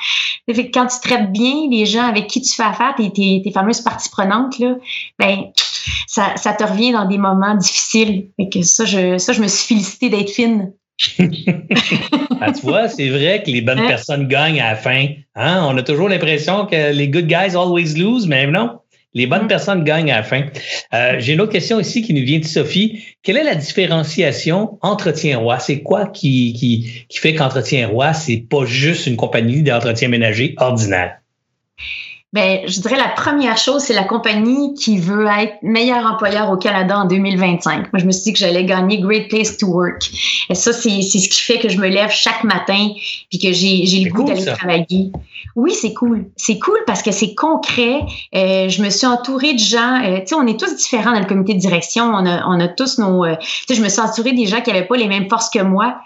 Fait 0.51 0.71
que 0.71 0.73
quand 0.73 0.87
tu 0.87 1.01
traites 1.01 1.31
bien 1.33 1.69
les 1.71 1.85
gens 1.85 2.05
avec 2.05 2.29
qui 2.29 2.41
tu 2.41 2.55
fais 2.55 2.63
affaire, 2.63 2.95
tes, 2.97 3.11
tes, 3.11 3.43
tes 3.45 3.51
fameuses 3.51 3.83
parties 3.83 4.09
prenantes, 4.09 4.59
là, 4.59 4.77
ben, 5.19 5.51
ça, 6.07 6.35
ça 6.37 6.55
te 6.55 6.65
revient 6.65 6.93
dans 6.93 7.05
des 7.05 7.19
moments 7.19 7.55
difficiles. 7.55 8.29
Fait 8.37 8.49
que 8.49 8.63
ça, 8.63 8.87
je, 8.87 9.19
ça, 9.19 9.35
je 9.35 9.43
me 9.43 9.49
suis 9.49 9.75
félicitée 9.75 10.09
d'être 10.09 10.31
fine. 10.31 10.73
Ah, 12.41 12.53
tu 12.53 12.63
vois, 12.63 12.89
c'est 12.89 13.09
vrai 13.09 13.43
que 13.45 13.51
les 13.51 13.61
bonnes 13.61 13.79
Hein? 13.81 13.89
personnes 13.89 14.29
gagnent 14.29 14.61
à 14.61 14.71
la 14.71 14.77
fin. 14.77 15.07
Hein? 15.35 15.67
On 15.71 15.77
a 15.77 15.83
toujours 15.83 16.09
l'impression 16.09 16.67
que 16.67 16.93
les 16.93 17.09
good 17.09 17.27
guys 17.27 17.55
always 17.57 17.95
lose, 17.97 18.27
mais 18.27 18.47
non. 18.47 18.79
Les 19.15 19.27
bonnes 19.27 19.45
Mm. 19.45 19.49
personnes 19.49 19.85
gagnent 19.85 20.11
à 20.13 20.17
la 20.17 20.23
fin. 20.23 20.43
Euh, 20.93 21.17
J'ai 21.19 21.33
une 21.35 21.41
autre 21.41 21.53
question 21.53 21.81
ici 21.81 22.03
qui 22.03 22.13
nous 22.13 22.23
vient 22.25 22.39
de 22.39 22.45
Sophie. 22.45 23.03
Quelle 23.23 23.39
est 23.39 23.45
la 23.45 23.55
différenciation 23.55 24.79
Entretien 24.83 25.39
Roi? 25.39 25.59
C'est 25.59 25.83
quoi 25.83 26.07
qui, 26.07 26.53
qui, 26.53 27.07
qui 27.09 27.19
fait 27.19 27.35
qu'Entretien 27.35 27.89
Roi, 27.89 28.13
c'est 28.13 28.37
pas 28.49 28.65
juste 28.67 29.07
une 29.07 29.17
compagnie 29.17 29.63
d'entretien 29.63 30.09
ménager 30.09 30.55
ordinaire? 30.59 31.17
Ben, 32.33 32.61
je 32.67 32.81
dirais 32.81 32.97
la 32.97 33.09
première 33.09 33.57
chose, 33.57 33.83
c'est 33.83 33.95
la 33.95 34.05
compagnie 34.05 34.75
qui 34.75 34.99
veut 34.99 35.27
être 35.27 35.55
meilleur 35.63 36.05
employeur 36.05 36.51
au 36.51 36.57
Canada 36.57 36.99
en 36.99 37.05
2025. 37.07 37.93
Moi, 37.93 38.01
je 38.01 38.05
me 38.05 38.11
suis 38.13 38.25
dit 38.25 38.33
que 38.35 38.39
j'allais 38.39 38.65
gagner 38.65 38.99
Great 38.99 39.29
Place 39.29 39.57
to 39.57 39.69
Work. 39.69 40.11
Et 40.51 40.55
ça, 40.55 40.73
c'est 40.73 41.01
c'est 41.03 41.19
ce 41.19 41.29
qui 41.29 41.41
fait 41.41 41.59
que 41.59 41.69
je 41.69 41.79
me 41.79 41.89
lève 41.89 42.11
chaque 42.11 42.45
matin 42.45 42.91
puis 43.31 43.39
que 43.39 43.53
j'ai 43.53 44.01
le 44.05 44.11
goût 44.11 44.25
cool, 44.25 44.35
d'aller 44.35 44.45
travailler. 44.45 45.13
Oui, 45.55 45.73
c'est 45.73 45.95
cool. 45.95 46.27
C'est 46.37 46.59
cool 46.59 46.79
parce 46.87 47.01
que 47.03 47.13
c'est 47.13 47.35
concret. 47.35 48.01
Euh, 48.35 48.69
je 48.69 48.83
me 48.83 48.91
suis 48.91 49.07
entourée 49.07 49.55
de 49.55 49.59
gens. 49.59 50.03
euh, 50.05 50.19
tu 50.21 50.27
sais, 50.27 50.35
on 50.35 50.47
est 50.47 50.61
tous 50.61 50.77
différents 50.77 51.13
dans 51.13 51.21
le 51.21 51.27
comité 51.27 51.55
de 51.55 51.59
direction. 51.61 52.05
On 52.05 52.27
a, 52.27 52.47
on 52.49 52.61
a 52.61 52.69
tous 52.69 52.99
nos. 52.99 53.25
euh, 53.25 53.37
tu 53.41 53.47
sais, 53.69 53.75
je 53.77 53.83
me 53.83 53.89
suis 53.89 54.01
entourée 54.01 54.33
des 54.33 54.45
gens 54.47 54.61
qui 54.61 54.71
n'avaient 54.71 54.87
pas 54.87 54.97
les 54.97 55.09
mêmes 55.09 55.31
forces 55.31 55.49
que 55.49 55.61
moi, 55.63 55.97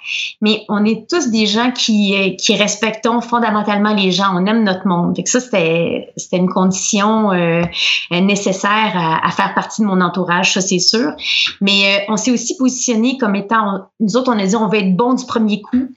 mais 0.41 0.65
on 0.69 0.85
est 0.85 1.09
tous 1.11 1.31
des 1.31 1.47
gens 1.47 1.73
qui, 1.73 2.15
euh, 2.15 2.37
qui 2.37 2.55
respectons 2.55 3.21
fondamentalement 3.21 3.95
les 3.95 4.13
gens. 4.13 4.27
On 4.35 4.47
aime 4.47 4.63
notre 4.63 4.87
monde. 4.87 5.17
Fait 5.17 5.25
que 5.25 5.31
ça, 5.31 5.41
c'était 5.41 6.10
c'était 6.17 6.37
une 6.37 6.49
condition 6.49 7.33
euh, 7.33 7.63
nécessaire 8.11 8.93
à, 8.95 9.31
faire 9.31 9.55
partie 9.55 9.83
de 9.83 9.87
mon 9.87 10.01
entourage, 10.01 10.55
ça 10.55 10.61
c'est 10.61 10.79
sûr. 10.79 11.13
Mais 11.61 11.85
euh, 11.85 12.13
on 12.13 12.17
s'est 12.17 12.31
aussi 12.31 12.57
positionné 12.57 13.17
comme 13.19 13.35
étant, 13.37 13.91
nous 14.01 14.17
autres, 14.17 14.33
on 14.33 14.39
a 14.39 14.47
dit 14.47 14.57
on 14.57 14.69
veut 14.69 14.79
être 14.79 14.97
bon 14.97 15.15
du 15.15 15.25
premier 15.27 15.63
coup. 15.63 15.89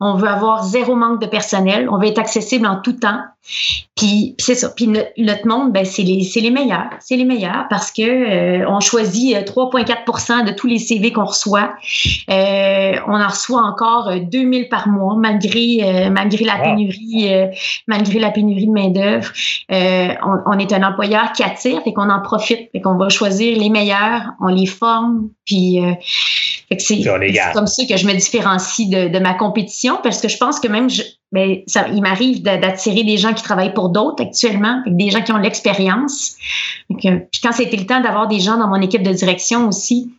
On 0.00 0.14
veut 0.14 0.28
avoir 0.28 0.64
zéro 0.64 0.94
manque 0.94 1.20
de 1.20 1.26
personnel. 1.26 1.88
On 1.90 1.98
veut 1.98 2.06
être 2.06 2.18
accessible 2.18 2.66
en 2.66 2.80
tout 2.80 2.94
temps. 2.94 3.20
Puis 3.96 4.34
c'est 4.38 4.54
ça. 4.54 4.68
Puis 4.68 4.86
notre, 4.86 5.10
notre 5.16 5.46
monde, 5.46 5.72
ben, 5.72 5.84
c'est 5.84 6.02
les, 6.02 6.50
meilleurs. 6.50 6.90
C'est 7.00 7.16
les 7.16 7.24
meilleurs 7.24 7.66
parce 7.70 7.90
que 7.90 8.02
euh, 8.02 8.68
on 8.68 8.80
choisit 8.80 9.36
euh, 9.36 9.40
3,4% 9.40 10.44
de 10.44 10.52
tous 10.52 10.66
les 10.66 10.78
CV 10.78 11.12
qu'on 11.12 11.24
reçoit. 11.24 11.72
Euh, 12.30 12.92
on 13.06 13.14
en 13.14 13.28
reçoit 13.28 13.62
encore 13.62 14.08
euh, 14.08 14.18
2000 14.20 14.68
par 14.68 14.88
mois 14.88 15.16
malgré 15.16 15.78
euh, 15.82 16.10
malgré 16.10 16.44
la 16.44 16.58
pénurie 16.58 17.32
euh, 17.32 17.46
malgré 17.86 18.18
la 18.18 18.30
pénurie 18.30 18.66
de 18.66 18.72
main 18.72 18.88
d'œuvre. 18.90 19.32
Euh, 19.72 20.08
on, 20.24 20.52
on 20.52 20.58
est 20.58 20.72
un 20.72 20.82
employeur 20.86 21.32
qui 21.32 21.42
attire 21.42 21.80
et 21.86 21.92
qu'on 21.94 22.10
en 22.10 22.20
profite. 22.20 22.70
Fait 22.72 22.80
qu'on 22.80 22.96
va 22.96 23.08
choisir 23.08 23.58
les 23.58 23.70
meilleurs, 23.70 24.22
on 24.40 24.48
les 24.48 24.66
forme, 24.66 25.30
puis 25.44 25.82
euh, 25.82 25.92
c'est 26.78 27.02
comme 27.54 27.66
ça 27.66 27.82
que 27.88 27.96
je 27.96 28.06
me 28.06 28.12
différencie 28.12 28.88
de, 28.88 29.08
de 29.08 29.18
ma 29.18 29.34
compétition 29.34 29.67
parce 30.02 30.20
que 30.20 30.28
je 30.28 30.36
pense 30.36 30.60
que 30.60 30.68
même 30.68 30.88
ben, 31.32 31.58
il 31.94 32.02
m'arrive 32.02 32.42
d'a- 32.42 32.56
d'attirer 32.56 33.04
des 33.04 33.18
gens 33.18 33.34
qui 33.34 33.42
travaillent 33.42 33.74
pour 33.74 33.90
d'autres 33.90 34.22
actuellement, 34.22 34.82
des 34.86 35.10
gens 35.10 35.22
qui 35.22 35.32
ont 35.32 35.38
l'expérience. 35.38 36.36
Puis 36.88 37.08
quand 37.42 37.52
c'était 37.52 37.76
le 37.76 37.86
temps 37.86 38.00
d'avoir 38.00 38.28
des 38.28 38.40
gens 38.40 38.56
dans 38.56 38.68
mon 38.68 38.80
équipe 38.80 39.02
de 39.02 39.12
direction 39.12 39.68
aussi, 39.68 40.12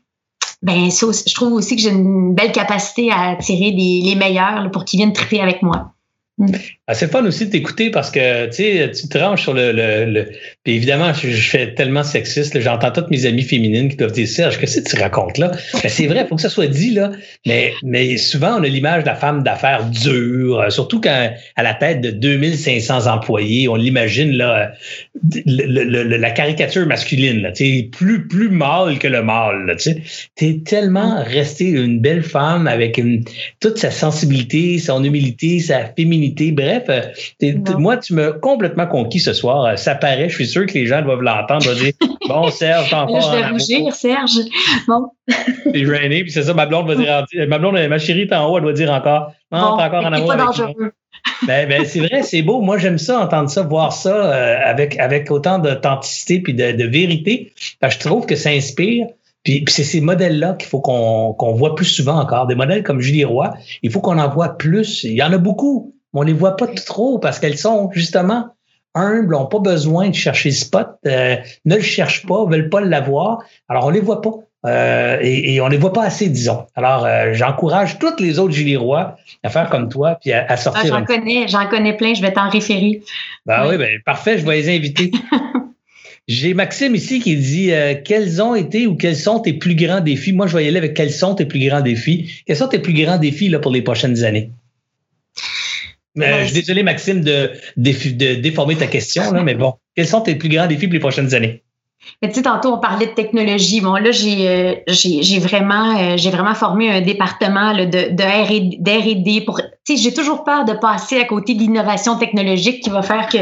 ben 0.62 0.89
je 0.91 1.34
trouve 1.34 1.54
aussi 1.54 1.76
que 1.76 1.82
j'ai 1.82 1.89
une 1.89 2.36
belle 2.36 2.52
capacité 2.52 3.12
à 3.12 3.30
attirer 3.32 3.72
les 3.72 4.16
meilleurs 4.16 4.70
pour 4.72 4.86
qu'ils 4.86 4.97
viennent 4.97 5.14
triper 5.14 5.41
avec 5.41 5.62
moi. 5.62 5.93
Ah, 6.41 6.45
c'est 6.94 7.12
fun 7.12 7.24
aussi 7.26 7.46
de 7.46 7.52
t'écouter 7.52 7.92
parce 7.92 8.10
que 8.10 8.48
tu 8.48 9.08
te 9.08 9.18
ranges 9.18 9.42
sur 9.42 9.54
le. 9.54 9.72
le, 9.72 10.30
Puis 10.64 10.76
évidemment, 10.76 11.14
je, 11.14 11.28
fais 11.30 11.74
tellement 11.74 12.04
sexiste. 12.04 12.60
J'entends 12.60 12.92
toutes 12.92 13.12
mes 13.12 13.26
amies 13.26 13.44
féminines 13.44 13.90
qui 13.90 13.96
doivent 13.96 14.12
dire 14.12 14.28
Serge, 14.28 14.58
qu'est-ce 14.58 14.82
que 14.82 14.90
tu 14.90 15.02
racontes 15.02 15.38
là? 15.38 15.52
Ben, 15.84 15.90
c'est 15.90 16.08
vrai, 16.08 16.22
il 16.24 16.28
faut 16.28 16.36
que 16.36 16.42
ça 16.42 16.50
soit 16.50 16.68
dit, 16.68 16.92
là. 16.92 17.12
Mais, 17.46 17.74
mais 17.84 18.18
souvent, 18.18 18.60
on 18.60 18.64
a 18.64 18.68
l'image 18.68 19.04
de 19.04 19.08
la 19.08 19.16
femme 19.16 19.44
d'affaires 19.44 19.86
dure, 19.86 20.60
euh, 20.60 20.70
surtout 20.70 21.00
quand 21.00 21.32
à 21.56 21.64
la 21.64 21.74
tête 21.74 22.02
de 22.02 22.12
2500 22.12 23.08
employés, 23.08 23.68
on 23.68 23.76
l'imagine 23.76 24.32
là, 24.32 24.72
euh, 25.26 25.46
la 25.46 26.32
caricature 26.32 26.86
masculine, 26.86 27.42
là, 27.42 27.52
plus, 27.92 28.28
plus 28.28 28.50
mâle 28.50 29.00
que 29.00 29.08
le 29.08 29.22
mâle. 29.22 29.76
Tu. 29.80 29.96
T'es 30.36 30.62
tellement 30.66 31.24
resté 31.24 31.70
une 31.70 32.00
belle 32.00 32.24
femme 32.24 32.68
avec 32.68 33.02
toute 33.60 33.78
sa 33.78 33.92
sensibilité, 33.92 34.80
son 34.80 35.04
humilité, 35.04 35.60
sa 35.60 35.86
féminité. 35.86 36.52
Bref, 36.52 36.79
euh, 36.90 37.02
t'es- 37.40 37.54
t'es- 37.54 37.72
Non. 37.74 37.80
moi, 37.80 37.98
tu 37.98 38.14
m'as 38.14 38.32
complètement 38.32 38.88
conquis 38.88 39.20
ce 39.20 39.34
soir. 39.34 39.66
Euh, 39.66 39.76
Ça 39.76 39.96
paraît, 39.96 40.30
je 40.30 40.36
suis 40.36 40.48
sûr 40.48 40.66
que 40.66 40.74
les 40.74 40.86
gens 40.86 41.02
doivent 41.02 41.22
l'entendre, 41.22 41.64
doivent 41.64 41.78
dire 41.80 41.94
Bon, 42.30 42.50
Serge, 42.52 42.90
t'es 42.90 42.96
encore. 42.96 43.22
je 43.22 43.38
vais 43.38 43.46
rougir, 43.48 43.94
Serge. 43.94 44.38
Bon. 44.88 45.10
T'es 45.74 45.86
gêné, 45.86 46.22
puis 46.24 46.32
c'est 46.32 46.44
ça, 46.44 46.54
ma 46.54 46.66
blonde 46.66 46.88
va 46.88 46.96
dire. 46.96 47.26
Ma 47.48 47.58
blonde, 47.60 47.76
ma 47.90 47.98
chérie, 47.98 48.28
t'es 48.28 48.36
en 48.36 48.48
haut, 48.50 48.58
elle 48.58 48.64
doit 48.64 48.74
dire 48.74 48.92
encore. 48.92 49.32
Non, 49.52 49.78
t'es 49.78 49.84
encore 49.84 50.06
en 50.06 50.14
amour. 50.14 50.28
pas 50.28 50.36
dangereux. 50.36 50.92
Ben, 51.48 51.68
ben, 51.68 51.84
c'est 51.86 52.00
vrai, 52.00 52.22
c'est 52.24 52.42
beau. 52.42 52.62
Moi, 52.62 52.78
j'aime 52.78 52.98
ça, 52.98 53.20
entendre 53.20 53.50
ça, 53.50 53.62
voir 53.64 53.92
ça 53.94 54.16
euh, 54.34 54.56
avec, 54.64 54.98
avec 55.00 55.30
autant 55.32 55.60
d'authenticité 55.60 56.40
puis 56.40 56.54
de, 56.54 56.72
de 56.72 56.84
vérité. 56.86 57.52
je 57.88 57.98
trouve 58.00 58.26
que 58.26 58.36
ça 58.36 58.50
inspire. 58.52 59.08
Puis, 59.44 59.64
c'est 59.70 59.84
ces 59.86 60.02
modèles-là 60.02 60.54
qu'il 60.54 60.68
faut 60.68 60.82
qu'on 60.82 61.34
qu'on 61.34 61.54
voit 61.54 61.74
plus 61.76 61.86
souvent 61.86 62.20
encore. 62.20 62.46
Des 62.48 62.56
modèles 62.56 62.84
comme 62.84 63.00
Julie 63.02 63.24
Roy, 63.26 63.54
il 63.84 63.90
faut 63.92 64.02
qu'on 64.02 64.20
en 64.20 64.30
voit 64.30 64.58
plus. 64.58 65.04
Il 65.06 65.14
y 65.14 65.24
en 65.24 65.32
a 65.32 65.38
beaucoup, 65.38 65.94
mais 66.14 66.20
on 66.20 66.24
les 66.24 66.34
voit 66.34 66.55
pas 66.55 66.68
trop 66.68 67.20
parce 67.20 67.39
qu'elles 67.39 67.57
sont 67.57 67.91
justement 67.93 68.49
humbles, 68.95 69.34
n'ont 69.34 69.45
pas 69.45 69.60
besoin 69.60 70.10
de 70.10 70.16
chercher 70.16 70.49
le 70.49 70.55
spot, 70.55 70.89
euh, 71.05 71.36
ne 71.66 71.76
le 71.76 71.82
cherchent 71.82 72.26
pas, 72.26 72.45
veulent 72.45 72.70
pas 72.70 72.82
l'avoir. 72.82 73.43
Alors, 73.68 73.86
on 73.86 73.89
les 73.89 74.01
voit 74.01 74.22
pas. 74.22 74.34
Euh, 74.66 75.18
et, 75.22 75.55
et, 75.55 75.62
on 75.62 75.70
les 75.70 75.78
voit 75.78 75.93
pas 75.93 76.03
assez, 76.03 76.28
disons. 76.28 76.66
Alors, 76.76 77.05
euh, 77.05 77.34
j'encourage 77.34 77.97
toutes 77.97 78.20
les 78.20 78.39
autres 78.39 78.51
Julie 78.51 78.76
Roy 78.76 79.16
à 79.43 79.49
faire 79.49 79.70
comme 79.70 79.88
toi, 79.88 80.18
puis 80.22 80.34
à, 80.34 80.57
sortir. 80.57 80.93
Ah, 80.93 80.99
j'en 80.99 81.05
connais, 81.05 81.47
j'en 81.47 81.68
connais 81.68 81.95
plein, 81.95 82.14
je 82.14 82.22
vais 82.22 82.34
t'en 82.34 82.49
référer. 82.49 83.01
Ben 83.45 83.66
oui, 83.70 83.78
ben, 83.78 84.01
parfait, 84.05 84.38
je 84.38 84.45
vais 84.45 84.57
les 84.57 84.76
inviter. 84.76 85.12
J'ai 86.28 86.53
Maxime 86.53 86.93
ici 86.93 87.22
qui 87.22 87.38
dit 87.38 87.72
euh, 87.72 87.95
quels 87.95 88.39
ont 88.39 88.53
été 88.53 88.86
ou 88.86 88.95
quels 88.95 89.16
sont 89.16 89.39
tes 89.39 89.53
plus 89.53 89.74
grands 89.74 90.01
défis. 90.01 90.32
Moi, 90.32 90.45
je 90.45 90.55
vais 90.55 90.66
y 90.66 90.68
aller 90.68 90.78
avec 90.78 90.93
quels 90.93 91.12
sont 91.12 91.34
tes 91.34 91.45
plus 91.45 91.66
grands 91.66 91.82
défis. 91.82 92.43
Quels 92.45 92.57
sont 92.57 92.68
tes 92.68 92.78
plus 92.78 92.93
grands 92.93 93.18
défis 93.18 93.49
là, 93.49 93.57
pour 93.57 93.72
les 93.72 93.82
prochaines 93.82 94.24
années? 94.24 94.51
Euh, 96.22 96.42
je 96.42 96.46
suis 96.46 96.62
désolé, 96.62 96.84
Maxime, 96.84 97.22
de, 97.22 97.52
de, 97.78 98.36
déformer 98.36 98.76
ta 98.76 98.88
question, 98.88 99.32
là, 99.32 99.44
mais 99.44 99.56
bon, 99.56 99.76
quels 99.96 100.08
sont 100.08 100.22
tes 100.22 100.36
plus 100.36 100.50
grands 100.50 100.68
défis 100.68 100.88
pour 100.88 100.94
les 100.94 101.00
prochaines 101.00 101.34
années? 101.34 101.64
Mais 102.22 102.30
tu 102.30 102.36
sais, 102.36 102.41
tantôt, 102.43 102.74
on 102.74 102.80
parlait 102.80 103.08
de 103.08 103.12
technologie. 103.12 103.82
Bon, 103.82 103.93
là, 103.93 104.12
j'ai 104.12 104.47
euh, 104.47 104.76
j'ai 104.88 105.39
vraiment, 105.39 105.97
euh, 105.97 106.18
j'ai 106.18 106.30
vraiment 106.30 106.56
formé 106.56 106.89
un 106.89 107.02
département 107.02 107.72
là, 107.72 107.86
de, 107.86 108.22
R&D 108.24 109.41
pour... 109.45 109.62
Tu 109.86 109.95
sais, 109.95 110.04
j'ai 110.04 110.14
toujours 110.14 110.43
peur 110.43 110.66
de 110.66 110.74
passer 110.74 111.20
à 111.20 111.26
côté 111.26 111.56
de 111.56 111.60
l'innovation 111.60 112.18
technologique 112.18 112.84
qui 112.84 112.89
va 112.89 113.02
faire 113.02 113.28
que, 113.28 113.38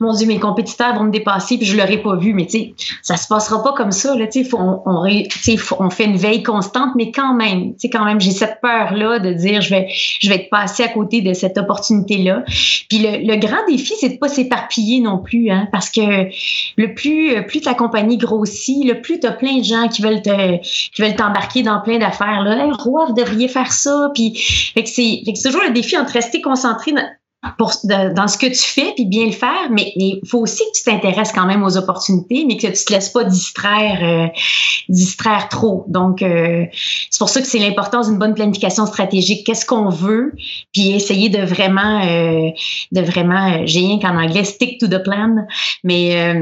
mon 0.00 0.12
Dieu, 0.12 0.26
mes 0.26 0.38
compétiteurs 0.38 0.94
vont 0.94 1.04
me 1.04 1.10
dépasser 1.10 1.56
puis 1.56 1.66
je 1.66 1.76
l'aurai 1.76 1.98
pas 1.98 2.16
vu. 2.16 2.34
Mais 2.34 2.46
tu 2.46 2.58
sais, 2.58 2.74
ça 3.02 3.16
se 3.16 3.28
passera 3.28 3.62
pas 3.62 3.72
comme 3.72 3.92
ça. 3.92 4.14
Là, 4.16 4.26
tu 4.26 4.44
sais, 4.44 4.50
on, 4.54 5.90
fait 5.90 6.04
une 6.04 6.16
veille 6.16 6.42
constante, 6.42 6.90
mais 6.96 7.10
quand 7.10 7.34
même, 7.34 7.72
tu 7.72 7.80
sais, 7.80 7.90
quand 7.90 8.04
même, 8.04 8.20
j'ai 8.20 8.32
cette 8.32 8.60
peur-là 8.60 9.18
de 9.18 9.32
dire, 9.32 9.60
je 9.60 9.70
vais, 9.70 9.88
je 9.90 10.28
vais 10.28 10.36
être 10.36 10.50
passé 10.50 10.82
à 10.82 10.88
côté 10.88 11.20
de 11.20 11.32
cette 11.32 11.58
opportunité-là. 11.58 12.42
Puis 12.88 12.98
le, 12.98 13.36
grand 13.36 13.64
défi, 13.68 13.94
c'est 13.98 14.10
de 14.10 14.18
pas 14.18 14.28
s'éparpiller 14.28 15.00
non 15.00 15.18
plus, 15.18 15.50
hein, 15.50 15.68
parce 15.72 15.90
que 15.90 16.28
le 16.76 16.94
plus, 16.94 17.44
plus 17.46 17.60
ta 17.60 17.74
compagnie 17.94 18.16
grossit, 18.16 18.84
le 18.84 19.00
plus 19.00 19.20
tu 19.20 19.26
as 19.26 19.32
plein 19.32 19.58
de 19.58 19.64
gens 19.64 19.86
qui 19.88 20.02
veulent 20.02 20.22
te, 20.22 20.56
qui 20.62 21.02
veulent 21.02 21.14
t'embarquer 21.14 21.62
dans 21.62 21.80
plein 21.80 21.98
d'affaires. 21.98 22.42
Là, 22.42 22.64
hey, 22.64 22.72
roi, 22.72 23.06
vous 23.06 23.14
devriez 23.14 23.46
faire 23.46 23.72
ça. 23.72 24.10
Puis, 24.14 24.32
c'est, 24.84 25.22
toujours 25.42 25.62
le 25.62 25.72
défi 25.72 25.96
entre 25.96 26.12
rester 26.12 26.40
concentré 26.40 26.92
dans, 26.92 27.06
pour, 27.56 27.72
dans 27.84 28.26
ce 28.26 28.36
que 28.36 28.46
tu 28.46 28.58
fais 28.58 28.92
puis 28.96 29.04
bien 29.04 29.26
le 29.26 29.32
faire, 29.32 29.68
mais 29.70 29.92
il 29.94 30.20
faut 30.26 30.40
aussi 30.40 30.64
que 30.64 30.78
tu 30.78 30.84
t'intéresses 30.84 31.30
quand 31.30 31.46
même 31.46 31.62
aux 31.62 31.76
opportunités, 31.76 32.44
mais 32.48 32.56
que 32.56 32.66
tu 32.66 32.84
te 32.84 32.92
laisses 32.92 33.10
pas 33.10 33.22
distraire, 33.22 34.00
euh, 34.02 34.26
distraire 34.88 35.48
trop. 35.48 35.84
Donc, 35.86 36.20
euh, 36.22 36.64
c'est 36.72 37.18
pour 37.18 37.28
ça 37.28 37.40
que 37.42 37.46
c'est 37.46 37.60
l'importance 37.60 38.08
d'une 38.08 38.18
bonne 38.18 38.34
planification 38.34 38.86
stratégique. 38.86 39.46
Qu'est-ce 39.46 39.66
qu'on 39.66 39.88
veut, 39.88 40.32
puis 40.72 40.90
essayer 40.90 41.28
de 41.28 41.42
vraiment, 41.42 42.02
euh, 42.02 42.50
de 42.90 43.00
vraiment, 43.02 43.64
j'ai 43.66 43.80
rien 43.80 44.00
qu'en 44.00 44.20
anglais, 44.20 44.42
stick 44.42 44.80
to 44.80 44.88
the 44.88 45.02
plan, 45.02 45.46
mais 45.84 46.34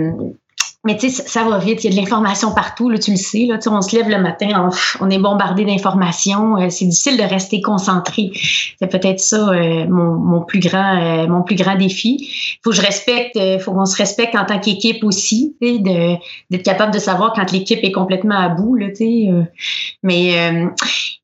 mais 0.85 0.97
tu 0.97 1.11
sais, 1.11 1.23
ça 1.27 1.45
va 1.45 1.59
vite, 1.59 1.85
il 1.85 1.91
y 1.91 1.93
a 1.93 1.97
de 1.97 2.01
l'information 2.01 2.53
partout, 2.53 2.91
là, 2.91 2.99
tu 2.99 3.13
le 3.13 3.17
sais. 3.17 3.47
Là, 3.47 3.59
on 3.67 3.83
se 3.83 3.95
lève 3.95 4.09
le 4.09 4.19
matin, 4.19 4.69
on, 5.01 5.11
est 5.11 5.19
bombardé 5.19 5.65
d'informations. 5.65 6.57
Euh, 6.57 6.71
c'est 6.71 6.87
difficile 6.87 7.17
de 7.17 7.23
rester 7.23 7.61
concentré. 7.61 8.33
C'est 8.81 8.89
peut-être 8.89 9.21
ça 9.21 9.51
euh, 9.51 9.87
mon, 9.89 10.17
mon, 10.17 10.41
plus 10.41 10.59
grand 10.59 11.01
euh, 11.01 11.29
mon 11.29 11.43
plus 11.43 11.55
grand 11.55 11.77
défi. 11.77 12.59
Faut 12.65 12.71
que 12.71 12.77
je 12.77 12.83
respecte, 12.83 13.39
faut 13.61 13.73
qu'on 13.73 13.87
se 13.87 13.97
respecte 13.97 14.35
en 14.35 14.45
tant 14.45 14.59
qu'équipe 14.59 15.05
aussi, 15.05 15.55
de 15.61 16.17
d'être 16.51 16.65
capable 16.65 16.93
de 16.93 16.99
savoir 16.99 17.33
quand 17.33 17.53
l'équipe 17.53 17.79
est 17.83 17.93
complètement 17.93 18.39
à 18.39 18.49
bout. 18.49 18.75
Là, 18.75 18.89
mais 20.03 20.35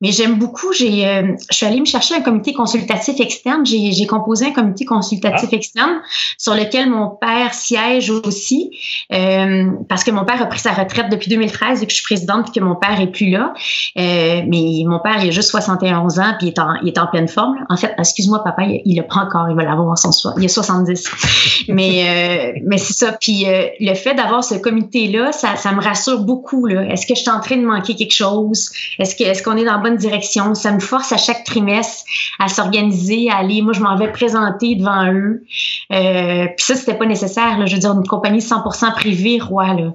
mais 0.01 0.11
j'aime 0.13 0.35
beaucoup. 0.35 0.71
J'ai 0.71 1.35
je 1.51 1.55
suis 1.55 1.65
allée 1.65 1.81
me 1.81 1.85
chercher 1.85 2.15
un 2.15 2.21
comité 2.21 2.53
consultatif 2.53 3.19
externe. 3.19 3.65
J'ai 3.65 4.07
composé 4.07 4.45
un 4.45 4.51
comité 4.51 4.85
consultatif 4.85 5.49
ah. 5.51 5.55
externe 5.55 6.01
sur 6.37 6.55
lequel 6.55 6.89
mon 6.89 7.09
père 7.09 7.53
siège 7.53 8.09
aussi. 8.09 8.71
Euh, 9.11 9.48
parce 9.87 10.03
que 10.03 10.11
mon 10.11 10.25
père 10.25 10.41
a 10.41 10.45
pris 10.45 10.59
sa 10.59 10.71
retraite 10.71 11.09
depuis 11.09 11.29
2013 11.29 11.81
et 11.81 11.85
que 11.85 11.91
je 11.91 11.95
suis 11.95 12.03
présidente 12.03 12.49
et 12.49 12.59
que 12.59 12.63
mon 12.63 12.75
père 12.75 12.99
est 12.99 13.07
plus 13.07 13.29
là. 13.29 13.53
Euh, 13.97 14.41
mais 14.47 14.83
mon 14.85 14.99
père, 14.99 15.23
il 15.23 15.29
a 15.29 15.31
juste 15.31 15.49
71 15.51 16.19
ans 16.19 16.33
puis 16.37 16.47
il 16.47 16.49
est 16.49 16.59
en, 16.59 16.75
il 16.81 16.89
est 16.89 16.97
en 16.97 17.07
pleine 17.07 17.27
forme. 17.27 17.55
En 17.69 17.77
fait, 17.77 17.93
excuse-moi, 17.97 18.43
papa, 18.43 18.63
il, 18.63 18.97
le 18.97 19.03
prend 19.05 19.23
encore, 19.23 19.47
il 19.49 19.55
va 19.55 19.63
l'avoir 19.63 19.97
son 19.97 20.11
soir. 20.11 20.33
Il 20.37 20.45
a 20.45 20.49
70. 20.49 21.09
mais 21.69 22.53
euh, 22.55 22.59
mais 22.65 22.77
c'est 22.77 22.93
ça. 22.93 23.13
Puis 23.13 23.45
le 23.79 23.93
fait 23.93 24.13
d'avoir 24.13 24.43
ce 24.43 24.55
comité-là, 24.55 25.31
ça, 25.31 25.55
ça 25.55 25.71
me 25.71 25.81
rassure 25.81 26.19
beaucoup. 26.19 26.67
Est-ce 26.67 27.05
que 27.05 27.15
je 27.15 27.21
suis 27.21 27.29
en 27.29 27.39
train 27.39 27.57
de 27.57 27.65
manquer 27.65 27.95
quelque 27.95 28.15
chose? 28.15 28.71
Est-ce 28.99 29.15
que 29.15 29.23
est-ce 29.23 29.43
qu'on 29.43 29.57
est 29.57 29.65
dans 29.65 29.73
la 29.73 29.79
bonne 29.79 29.97
direction? 29.97 30.55
Ça 30.55 30.71
me 30.71 30.79
force 30.79 31.11
à 31.11 31.17
chaque 31.17 31.43
trimestre 31.43 32.03
à 32.39 32.47
s'organiser, 32.47 33.29
à 33.29 33.37
aller. 33.37 33.61
Moi, 33.61 33.73
je 33.73 33.81
m'en 33.81 33.95
vais 33.95 34.11
présenter 34.11 34.75
devant 34.75 35.11
eux. 35.11 35.43
puis 35.89 36.65
ça, 36.65 36.75
c'était 36.75 36.95
pas 36.95 37.05
nécessaire. 37.05 37.57
Là. 37.57 37.65
Je 37.65 37.73
veux 37.73 37.79
dire, 37.79 37.91
une 37.91 38.07
compagnie 38.07 38.39
100% 38.39 38.93
privée 38.93 39.38
roi. 39.39 39.73
Là. 39.73 39.93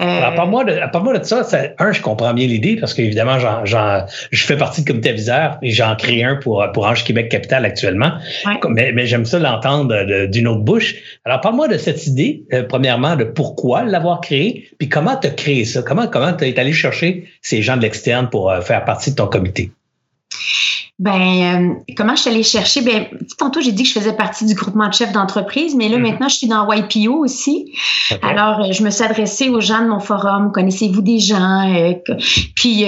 Euh, 0.00 0.36
Parle-moi 0.36 0.64
de, 0.64 1.18
de, 1.18 1.24
ça, 1.24 1.42
Un, 1.78 1.92
je 1.92 2.00
comprends 2.00 2.34
bien 2.34 2.46
l'idée 2.46 2.76
parce 2.76 2.94
qu'évidemment, 2.94 3.38
je 3.38 4.44
fais 4.46 4.56
partie 4.56 4.82
de 4.82 4.86
comité 4.86 5.10
aviseur 5.10 5.58
et 5.62 5.70
j'en 5.70 5.94
crée 5.96 6.22
un 6.22 6.36
pour, 6.36 6.64
pour 6.72 6.86
Ange 6.86 7.04
Québec 7.04 7.28
Capital 7.28 7.64
actuellement. 7.64 8.12
Mais, 8.68 9.06
j'aime 9.06 9.24
ça 9.24 9.38
l'entendre 9.38 10.26
d'une 10.26 10.48
autre 10.48 10.62
bouche. 10.62 10.94
Alors, 11.24 11.40
parle-moi 11.40 11.68
de 11.68 11.78
cette 11.78 12.06
idée, 12.06 12.44
euh, 12.52 12.62
premièrement, 12.62 13.16
de 13.16 13.24
pourquoi 13.24 13.84
l'avoir 13.84 14.20
créé, 14.20 14.68
puis 14.78 14.88
comment 14.88 15.16
tu 15.16 15.26
as 15.26 15.30
créé 15.30 15.64
ça? 15.64 15.82
Comment 15.82 16.06
tu 16.32 16.44
es 16.44 16.58
allé 16.58 16.72
chercher 16.72 17.24
ces 17.42 17.62
gens 17.62 17.76
de 17.76 17.82
l'externe 17.82 18.28
pour 18.28 18.50
euh, 18.50 18.60
faire 18.60 18.84
partie 18.84 19.10
de 19.10 19.16
ton 19.16 19.26
comité? 19.26 19.70
Ben, 21.00 21.74
euh, 21.76 21.92
comment 21.96 22.14
je 22.14 22.22
suis 22.22 22.30
allée 22.30 22.44
chercher? 22.44 22.80
Ben, 22.82 23.06
tantôt, 23.36 23.60
j'ai 23.60 23.72
dit 23.72 23.82
que 23.82 23.88
je 23.88 23.94
faisais 23.94 24.12
partie 24.12 24.46
du 24.46 24.54
groupement 24.54 24.88
de 24.88 24.94
chefs 24.94 25.12
d'entreprise, 25.12 25.74
mais 25.74 25.88
là, 25.88 25.98
mm-hmm. 25.98 26.02
maintenant, 26.02 26.28
je 26.28 26.36
suis 26.36 26.46
dans 26.46 26.70
YPO 26.70 27.18
aussi. 27.18 27.72
Alors, 28.22 28.60
euh, 28.60 28.72
je 28.72 28.84
me 28.84 28.90
suis 28.90 29.02
adressée 29.02 29.48
aux 29.48 29.60
gens 29.60 29.82
de 29.82 29.88
mon 29.88 29.98
forum. 29.98 30.52
Connaissez-vous 30.52 31.02
des 31.02 31.18
gens? 31.18 31.68
Euh, 31.74 31.94
puis, 32.54 32.84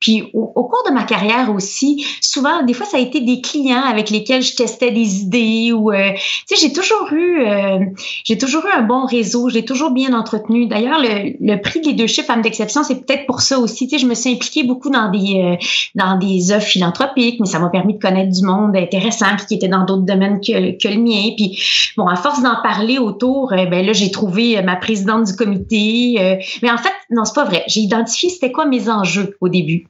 puis 0.00 0.30
au, 0.32 0.46
cours 0.46 0.84
de 0.86 0.92
ma 0.92 1.02
carrière 1.02 1.52
aussi, 1.52 2.04
souvent, 2.20 2.62
des 2.62 2.72
fois, 2.72 2.86
ça 2.86 2.98
a 2.98 3.00
été 3.00 3.20
des 3.20 3.40
clients 3.40 3.82
avec 3.82 4.10
lesquels 4.10 4.42
je 4.42 4.54
testais 4.54 4.92
des 4.92 5.22
idées 5.22 5.72
ou, 5.72 5.90
euh, 5.90 6.12
tu 6.46 6.54
sais, 6.54 6.56
j'ai 6.60 6.72
toujours 6.72 7.12
eu, 7.12 7.42
euh, 7.44 7.80
j'ai 8.24 8.38
toujours 8.38 8.64
eu 8.66 8.70
un 8.70 8.82
bon 8.82 9.06
réseau, 9.06 9.48
j'ai 9.48 9.64
toujours 9.64 9.90
bien 9.90 10.12
entretenu. 10.12 10.66
D'ailleurs, 10.66 11.00
le, 11.00 11.34
le 11.40 11.60
prix 11.60 11.80
de 11.80 11.88
leadership 11.88 12.24
femme 12.26 12.42
d'exception, 12.42 12.84
c'est 12.84 13.04
peut-être 13.04 13.26
pour 13.26 13.40
ça 13.40 13.58
aussi. 13.58 13.88
Tu 13.88 13.96
sais, 13.96 14.02
je 14.02 14.06
me 14.06 14.14
suis 14.14 14.30
impliquée 14.30 14.62
beaucoup 14.62 14.90
dans 14.90 15.10
des, 15.10 15.42
euh, 15.42 15.56
dans 15.96 16.16
des 16.16 16.52
œuvres 16.52 16.64
philanthropiques, 16.64 17.40
mais 17.40 17.46
ça 17.46 17.58
m'a 17.58 17.68
permis 17.68 17.94
de 17.94 18.00
connaître 18.00 18.30
du 18.30 18.46
monde 18.46 18.76
intéressant 18.76 19.26
qui 19.48 19.54
était 19.54 19.68
dans 19.68 19.84
d'autres 19.84 20.02
domaines 20.02 20.40
que, 20.40 20.78
que 20.78 20.88
le 20.88 21.00
mien. 21.00 21.32
Puis 21.36 21.60
bon, 21.96 22.06
à 22.06 22.14
force 22.14 22.42
d'en 22.42 22.62
parler 22.62 22.98
autour, 22.98 23.48
ben 23.50 23.84
là, 23.84 23.92
j'ai 23.92 24.12
trouvé 24.12 24.62
ma 24.62 24.76
présidente 24.76 25.24
du 25.24 25.34
comité. 25.34 26.38
mais 26.62 26.70
en 26.70 26.78
fait, 26.78 26.92
non, 27.10 27.24
c'est 27.24 27.34
pas 27.34 27.44
vrai. 27.44 27.64
J'ai 27.66 27.80
identifié 27.80 28.28
c'était 28.28 28.52
quoi 28.52 28.66
mes 28.66 28.88
enjeux 28.88 29.36
au 29.40 29.48
début 29.48 29.87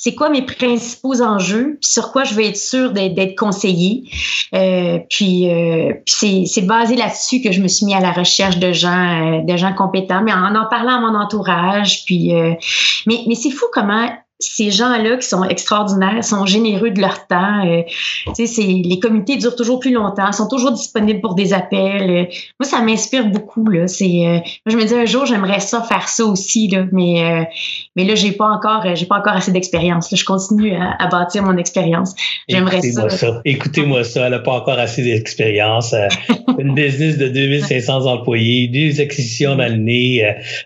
c'est 0.00 0.14
quoi 0.14 0.30
mes 0.30 0.42
principaux 0.42 1.20
enjeux, 1.22 1.78
sur 1.80 2.12
quoi 2.12 2.22
je 2.22 2.32
veux 2.34 2.44
être 2.44 2.56
sûre 2.56 2.92
d'être 2.92 3.36
conseillée? 3.36 4.04
Euh, 4.54 5.00
puis, 5.10 5.50
euh, 5.50 5.92
c'est 6.06 6.66
basé 6.66 6.94
là-dessus 6.94 7.42
que 7.42 7.50
je 7.50 7.60
me 7.60 7.66
suis 7.66 7.84
mis 7.84 7.94
à 7.94 8.00
la 8.00 8.12
recherche 8.12 8.58
de 8.58 8.72
gens, 8.72 9.42
euh, 9.42 9.70
compétents, 9.76 10.22
mais 10.22 10.32
en 10.32 10.54
en 10.54 10.66
parlant 10.66 10.96
à 10.96 11.00
mon 11.00 11.18
entourage. 11.18 12.04
Puis, 12.04 12.32
mais, 13.06 13.34
c'est 13.34 13.50
fou 13.50 13.66
comment 13.72 14.08
ces 14.40 14.70
gens-là 14.70 15.16
qui 15.16 15.26
sont 15.26 15.42
extraordinaires, 15.42 16.22
sont 16.22 16.46
généreux 16.46 16.90
de 16.90 17.00
leur 17.00 17.26
temps. 17.26 17.64
Les 18.38 19.00
comités 19.00 19.36
durent 19.36 19.56
toujours 19.56 19.80
plus 19.80 19.90
longtemps, 19.90 20.30
sont 20.30 20.46
toujours 20.46 20.70
disponibles 20.70 21.20
pour 21.20 21.34
des 21.34 21.52
appels. 21.52 22.28
Moi, 22.60 22.68
ça 22.68 22.80
m'inspire 22.80 23.26
beaucoup. 23.26 23.66
Là. 23.66 23.88
C'est, 23.88 24.44
je 24.64 24.76
me 24.76 24.84
dis 24.84 24.94
un 24.94 25.06
jour, 25.06 25.26
j'aimerais 25.26 25.58
ça 25.58 25.82
faire 25.82 26.08
ça 26.08 26.24
aussi, 26.24 26.68
là, 26.68 26.84
mais 26.92 27.48
mais 27.98 28.04
là, 28.04 28.14
j'ai 28.14 28.30
pas 28.30 28.46
encore, 28.46 28.94
j'ai 28.94 29.06
pas 29.06 29.18
encore 29.18 29.32
assez 29.32 29.50
d'expérience. 29.50 30.14
Je 30.14 30.24
continue 30.24 30.72
à, 30.72 31.04
bâtir 31.08 31.42
mon 31.42 31.56
expérience. 31.56 32.14
J'aimerais 32.48 32.80
ça. 32.80 33.08
ça. 33.08 33.40
Écoutez-moi 33.44 34.04
ça. 34.04 34.26
Elle 34.26 34.30
n'a 34.30 34.38
pas 34.38 34.52
encore 34.52 34.78
assez 34.78 35.02
d'expérience. 35.02 35.92
une 36.60 36.74
business 36.74 37.18
de 37.18 37.26
2500 37.48 38.06
employés, 38.06 38.68
deux 38.68 39.00
acquisitions 39.00 39.56
dans 39.56 39.68
le 39.68 39.78
nez, 39.78 40.24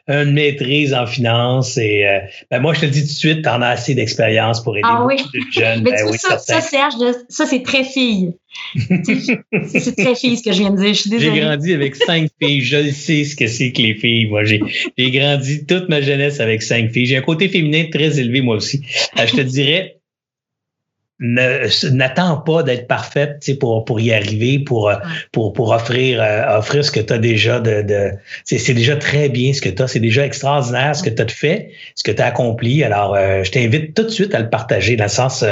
une 0.08 0.32
maîtrise 0.32 0.92
en 0.92 1.06
finance 1.06 1.78
et 1.78 2.04
ben 2.50 2.60
moi, 2.60 2.74
je 2.74 2.80
te 2.80 2.84
le 2.84 2.90
dis 2.90 3.00
tout 3.00 3.06
de 3.06 3.12
suite, 3.12 3.46
en 3.46 3.62
assez 3.62 3.94
d'expérience 3.94 4.62
pour 4.62 4.76
aider 4.76 4.86
ah, 4.90 5.04
oui. 5.06 5.16
de 5.16 5.40
jeunes. 5.52 5.80
Mais 5.84 5.92
ben 5.92 6.10
oui, 6.10 6.18
ça, 6.18 6.36
ça, 6.36 6.60
Serge, 6.60 6.94
ça, 7.30 7.46
c'est 7.46 7.62
très 7.62 7.84
fille. 7.84 8.34
C'est 8.74 9.96
très 9.96 10.14
fille 10.14 10.36
ce 10.36 10.42
que 10.42 10.52
je 10.52 10.58
viens 10.58 10.70
de 10.70 10.76
dire. 10.76 10.94
Je 10.94 11.00
suis 11.00 11.20
J'ai 11.20 11.40
grandi 11.40 11.72
avec 11.72 11.96
cinq 11.96 12.28
filles. 12.40 12.60
Je 12.60 12.90
sais 12.90 13.24
ce 13.24 13.36
que 13.36 13.46
c'est 13.46 13.72
que 13.72 13.82
les 13.82 13.94
filles. 13.94 14.26
Moi, 14.26 14.44
j'ai 14.44 14.60
grandi 14.98 15.66
toute 15.66 15.88
ma 15.88 16.00
jeunesse 16.00 16.40
avec 16.40 16.62
cinq 16.62 16.90
filles. 16.90 17.06
J'ai 17.06 17.16
un 17.16 17.22
côté 17.22 17.48
féminin 17.48 17.84
très 17.90 18.18
élevé, 18.18 18.40
moi 18.40 18.56
aussi. 18.56 18.82
Euh, 19.18 19.26
je 19.26 19.36
te 19.36 19.40
dirais, 19.40 19.96
n'attends 21.22 22.36
pas 22.38 22.62
d'être 22.62 22.86
parfaite 22.88 23.48
pour, 23.60 23.84
pour 23.84 24.00
y 24.00 24.12
arriver, 24.12 24.58
pour, 24.58 24.88
euh, 24.88 24.96
pour, 25.30 25.52
pour 25.52 25.70
offrir, 25.70 26.20
euh, 26.20 26.58
offrir 26.58 26.84
ce 26.84 26.90
que 26.90 27.00
tu 27.00 27.12
as 27.12 27.18
déjà 27.18 27.60
de. 27.60 27.82
de 27.82 28.10
c'est 28.44 28.74
déjà 28.74 28.96
très 28.96 29.28
bien 29.28 29.52
ce 29.52 29.60
que 29.60 29.68
tu 29.68 29.82
as, 29.82 29.88
c'est 29.88 30.00
déjà 30.00 30.26
extraordinaire 30.26 30.96
ce 30.96 31.02
que 31.02 31.10
tu 31.10 31.22
as 31.22 31.28
fait, 31.28 31.70
ce 31.94 32.02
que 32.02 32.10
tu 32.10 32.20
as 32.20 32.26
accompli. 32.26 32.82
Alors, 32.82 33.14
euh, 33.14 33.44
je 33.44 33.50
t'invite 33.52 33.94
tout 33.94 34.02
de 34.02 34.08
suite 34.08 34.34
à 34.34 34.40
le 34.40 34.50
partager, 34.50 34.96
dans 34.96 35.04
le 35.04 35.10
sens, 35.10 35.44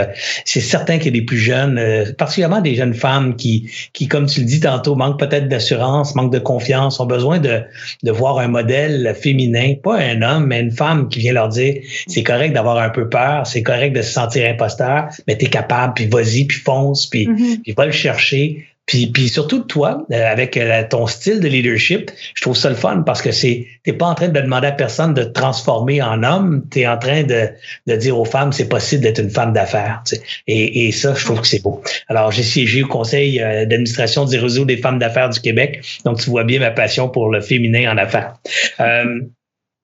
c'est 0.45 0.61
certain 0.61 0.99
qu'il 0.99 1.07
y 1.07 1.19
a 1.19 1.21
des 1.21 1.25
plus 1.25 1.39
jeunes, 1.39 1.81
particulièrement 2.19 2.61
des 2.61 2.75
jeunes 2.75 2.95
femmes 2.95 3.37
qui, 3.37 3.71
qui, 3.93 4.09
comme 4.09 4.27
tu 4.27 4.41
le 4.41 4.47
dis 4.47 4.61
tantôt, 4.61 4.97
manquent 4.97 5.21
peut-être 5.21 5.49
d'assurance, 5.49 6.15
manquent 6.15 6.33
de 6.33 6.39
confiance, 6.39 7.01
ont 7.01 7.07
besoin 7.07 7.39
de, 7.39 7.63
de 8.03 8.11
voir 8.11 8.39
un 8.39 8.49
modèle 8.49 9.15
féminin, 9.19 9.75
pas 9.83 9.99
un 9.99 10.23
homme, 10.23 10.47
mais 10.47 10.61
une 10.61 10.71
femme 10.71 11.09
qui 11.09 11.21
vient 11.21 11.33
leur 11.33 11.49
dire 11.49 11.75
c'est 12.07 12.23
correct 12.23 12.55
d'avoir 12.55 12.79
un 12.79 12.91
peu 12.91 13.09
peur, 13.09 13.47
c'est 13.47 13.63
correct 13.63 13.95
de 13.95 14.03
se 14.03 14.13
sentir 14.13 14.49
imposteur, 14.49 15.09
mais 15.27 15.37
tu 15.39 15.47
es 15.47 15.49
capable, 15.61 15.95
puis 15.95 16.07
vas-y, 16.07 16.45
puis 16.45 16.59
fonce, 16.59 17.07
puis, 17.07 17.27
mm-hmm. 17.27 17.63
puis 17.63 17.73
va 17.77 17.87
le 17.87 17.93
chercher. 17.93 18.67
Puis, 18.87 19.07
puis 19.07 19.29
surtout 19.29 19.61
toi, 19.61 20.05
euh, 20.11 20.33
avec 20.33 20.57
euh, 20.57 20.83
ton 20.89 21.07
style 21.07 21.39
de 21.39 21.47
leadership, 21.47 22.11
je 22.35 22.43
trouve 22.43 22.57
ça 22.57 22.69
le 22.69 22.75
fun 22.75 23.05
parce 23.07 23.23
que 23.23 23.31
c'est 23.31 23.69
t'es 23.85 23.93
pas 23.93 24.07
en 24.07 24.17
train 24.17 24.27
de 24.27 24.41
demander 24.41 24.67
à 24.67 24.73
personne 24.73 25.15
de 25.15 25.23
te 25.23 25.29
transformer 25.29 26.03
en 26.03 26.25
homme, 26.25 26.65
tu 26.73 26.81
es 26.81 26.89
en 26.89 26.99
train 26.99 27.23
de, 27.23 27.51
de 27.87 27.97
dire 27.97 28.19
aux 28.19 28.25
femmes 28.25 28.51
c'est 28.51 28.69
possible 28.69 29.03
d'être 29.03 29.21
une 29.21 29.31
femme 29.31 29.53
d'affaires. 29.53 30.03
Tu 30.07 30.17
sais. 30.17 30.23
et, 30.49 30.89
et 30.89 30.93
ça, 30.93 31.15
je 31.15 31.25
trouve 31.25 31.41
que 31.41 31.47
c'est 31.47 31.63
beau. 31.63 31.81
Alors, 32.09 32.33
j'ai 32.33 32.43
siégé 32.43 32.83
au 32.83 32.89
conseil 32.89 33.41
euh, 33.41 33.65
d'administration 33.65 34.25
du 34.25 34.37
réseau 34.37 34.65
des 34.65 34.79
femmes 34.79 34.99
d'affaires 34.99 35.31
du 35.31 35.39
Québec, 35.39 35.85
donc 36.05 36.19
tu 36.19 36.29
vois 36.29 36.43
bien 36.43 36.59
ma 36.59 36.73
passion 36.73 37.09
pour 37.09 37.29
le 37.31 37.41
féminin 37.41 37.93
en 37.93 37.97
affaires. 37.97 38.35
Euh, 38.81 39.21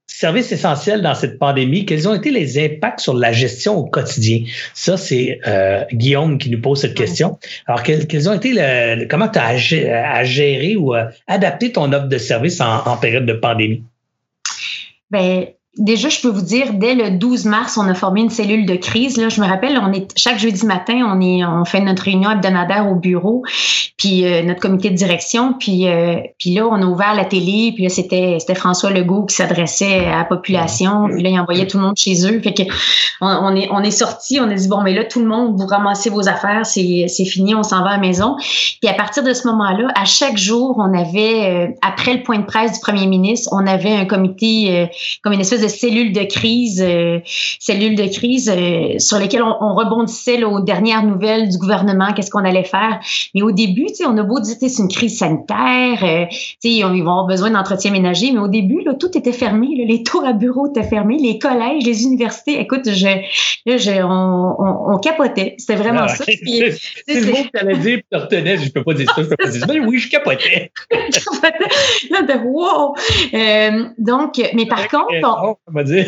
service 0.06 0.52
essentiel 0.52 1.02
dans 1.02 1.14
cette 1.14 1.38
pandémie, 1.38 1.84
quels 1.84 2.08
ont 2.08 2.14
été 2.14 2.30
les 2.30 2.64
impacts 2.64 3.00
sur 3.00 3.14
la 3.14 3.32
gestion 3.32 3.76
au 3.76 3.84
quotidien? 3.84 4.44
Ça, 4.72 4.96
c'est 4.96 5.40
euh, 5.46 5.84
Guillaume 5.92 6.38
qui 6.38 6.50
nous 6.50 6.60
pose 6.60 6.80
cette 6.80 6.94
question. 6.94 7.38
Alors, 7.66 7.82
quels, 7.82 8.28
ont 8.28 8.34
été 8.34 8.52
le, 8.54 9.06
comment 9.08 9.28
tu 9.28 9.38
as 9.38 9.46
à 9.46 10.24
gérer 10.24 10.76
ou 10.76 10.94
à 10.94 11.10
adapter 11.26 11.72
ton 11.72 11.92
offre 11.92 12.08
de 12.08 12.18
service 12.18 12.60
en, 12.60 12.86
en 12.86 12.96
période 12.96 13.26
de 13.26 13.34
pandémie? 13.34 13.82
Ben, 15.10 15.46
Déjà, 15.78 16.08
je 16.08 16.22
peux 16.22 16.28
vous 16.28 16.42
dire, 16.42 16.72
dès 16.72 16.94
le 16.94 17.10
12 17.10 17.44
mars, 17.44 17.76
on 17.76 17.86
a 17.86 17.92
formé 17.92 18.22
une 18.22 18.30
cellule 18.30 18.64
de 18.64 18.76
crise. 18.76 19.18
Là, 19.18 19.28
je 19.28 19.42
me 19.42 19.46
rappelle, 19.46 19.78
on 19.78 19.92
est 19.92 20.08
chaque 20.16 20.38
jeudi 20.38 20.64
matin, 20.64 21.06
on 21.06 21.20
est, 21.20 21.44
on 21.44 21.66
fait 21.66 21.82
notre 21.82 22.04
réunion 22.04 22.30
hebdomadaire 22.30 22.90
au 22.90 22.94
bureau, 22.94 23.42
puis 23.98 24.24
euh, 24.24 24.42
notre 24.42 24.60
comité 24.60 24.88
de 24.88 24.94
direction, 24.94 25.52
puis 25.52 25.86
euh, 25.86 26.16
puis 26.38 26.54
là, 26.54 26.66
on 26.66 26.80
a 26.80 26.86
ouvert 26.86 27.14
la 27.14 27.26
télé, 27.26 27.72
puis 27.74 27.84
là, 27.84 27.90
c'était 27.90 28.38
c'était 28.40 28.54
François 28.54 28.90
Legault 28.90 29.26
qui 29.26 29.34
s'adressait 29.34 30.06
à 30.06 30.18
la 30.18 30.24
population, 30.24 31.08
puis 31.08 31.22
là, 31.22 31.28
il 31.28 31.38
envoyait 31.38 31.66
tout 31.66 31.76
le 31.76 31.84
monde 31.84 31.96
chez 31.96 32.26
eux. 32.26 32.40
Fait 32.40 32.54
que 32.54 32.62
on, 33.20 33.54
est 33.54 33.68
on 33.70 33.82
est 33.82 33.90
sorti, 33.90 34.40
on 34.40 34.50
a 34.50 34.54
dit 34.54 34.68
bon, 34.68 34.80
mais 34.80 34.94
là, 34.94 35.04
tout 35.04 35.20
le 35.20 35.26
monde, 35.26 35.60
vous 35.60 35.66
ramassez 35.66 36.08
vos 36.08 36.26
affaires, 36.26 36.64
c'est 36.64 37.04
c'est 37.08 37.26
fini, 37.26 37.54
on 37.54 37.62
s'en 37.62 37.82
va 37.82 37.90
à 37.90 37.92
la 37.96 37.98
maison. 37.98 38.36
Puis 38.80 38.88
à 38.88 38.94
partir 38.94 39.22
de 39.22 39.34
ce 39.34 39.46
moment-là, 39.48 39.88
à 39.94 40.06
chaque 40.06 40.38
jour, 40.38 40.76
on 40.78 40.98
avait 40.98 41.50
euh, 41.50 41.68
après 41.82 42.14
le 42.14 42.22
point 42.22 42.38
de 42.38 42.46
presse 42.46 42.72
du 42.72 42.80
premier 42.80 43.06
ministre, 43.06 43.50
on 43.52 43.66
avait 43.66 43.94
un 43.94 44.06
comité 44.06 44.88
comme 45.22 45.34
une 45.34 45.40
espèce 45.40 45.60
de 45.60 45.65
cellules 45.68 46.12
de 46.12 46.22
crise, 46.24 46.82
euh, 46.82 47.20
cellules 47.58 47.96
de 47.96 48.06
crise 48.06 48.52
euh, 48.54 48.98
sur 48.98 49.18
lesquelles 49.18 49.42
on, 49.42 49.74
rebondissait 49.74 50.42
aux 50.44 50.60
dernières 50.60 51.02
nouvelles 51.02 51.48
du 51.48 51.58
gouvernement, 51.58 52.12
qu'est-ce 52.14 52.30
qu'on 52.30 52.44
allait 52.44 52.64
faire. 52.64 53.00
Mais 53.34 53.42
au 53.42 53.52
début, 53.52 53.86
on 54.06 54.16
a 54.16 54.22
beau 54.22 54.40
dire 54.40 54.56
c'est 54.58 54.78
une 54.78 54.88
crise 54.88 55.18
sanitaire, 55.18 56.02
euh, 56.02 56.24
ils 56.62 56.82
vont 56.82 57.10
avoir 57.10 57.26
besoin 57.26 57.50
d'entretien 57.50 57.90
ménager, 57.90 58.32
mais 58.32 58.38
au 58.38 58.48
début, 58.48 58.82
là, 58.82 58.94
tout 58.94 59.16
était 59.16 59.32
fermé. 59.32 59.68
les 59.86 60.02
tours 60.06 60.24
à 60.24 60.32
bureaux 60.32 60.68
étaient 60.68 60.82
fermés, 60.82 61.18
les 61.18 61.38
collèges, 61.38 61.84
les 61.84 62.04
universités. 62.04 62.60
Écoute, 62.60 62.90
je, 62.90 63.06
là, 63.66 63.76
je, 63.76 64.02
on, 64.02 64.94
on, 64.94 64.98
capotait. 64.98 65.54
C'était 65.58 65.76
vraiment 65.76 66.02
ah, 66.04 66.08
ça. 66.08 66.24
C'est 66.24 66.40
le 66.44 67.26
mot 67.26 67.36
que 67.36 67.58
tu 67.58 67.58
allais 67.58 67.76
dire, 67.76 67.98
tu 68.10 68.18
retenais. 68.18 68.56
Je 68.58 68.70
peux 68.70 68.82
pas 68.82 68.94
dire 68.94 69.10
ça, 69.14 69.22
je 69.22 69.28
peux 69.28 69.36
pas 69.36 69.50
dire 69.50 69.60
ça. 69.60 69.66
Mais 69.72 69.80
oui, 69.80 69.98
je 69.98 70.10
capotais. 70.10 70.72
là, 72.10 72.22
de 72.22 72.38
wow! 72.44 72.94
donc, 73.98 74.40
mais 74.54 74.66
par 74.66 74.88
contre, 74.88 75.06
on 75.22 75.55
va 75.66 75.84
dire. 75.84 76.06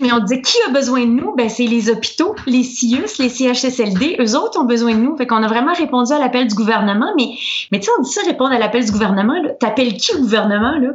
Mais 0.00 0.12
on 0.12 0.18
dit 0.18 0.42
qui 0.42 0.56
a 0.66 0.70
besoin 0.70 1.02
de 1.02 1.10
nous? 1.10 1.34
Ben, 1.36 1.48
c'est 1.48 1.66
les 1.66 1.88
hôpitaux, 1.88 2.34
les 2.46 2.64
CIUS, 2.64 3.18
les 3.18 3.28
CHSLD. 3.28 4.16
Eux 4.18 4.36
autres 4.36 4.60
ont 4.60 4.64
besoin 4.64 4.94
de 4.94 5.00
nous. 5.00 5.16
Fait 5.16 5.26
qu'on 5.26 5.42
a 5.42 5.46
vraiment 5.46 5.72
répondu 5.72 6.12
à 6.12 6.18
l'appel 6.18 6.48
du 6.48 6.54
gouvernement. 6.54 7.12
Mais, 7.16 7.28
mais 7.70 7.78
tu 7.78 7.84
sais, 7.84 7.90
on 7.98 8.02
dit 8.02 8.10
ça, 8.10 8.22
répondre 8.26 8.52
à 8.52 8.58
l'appel 8.58 8.84
du 8.84 8.90
gouvernement. 8.90 9.34
T'appelles 9.60 9.94
qui 9.94 10.12
le 10.14 10.20
gouvernement, 10.20 10.78
là? 10.78 10.94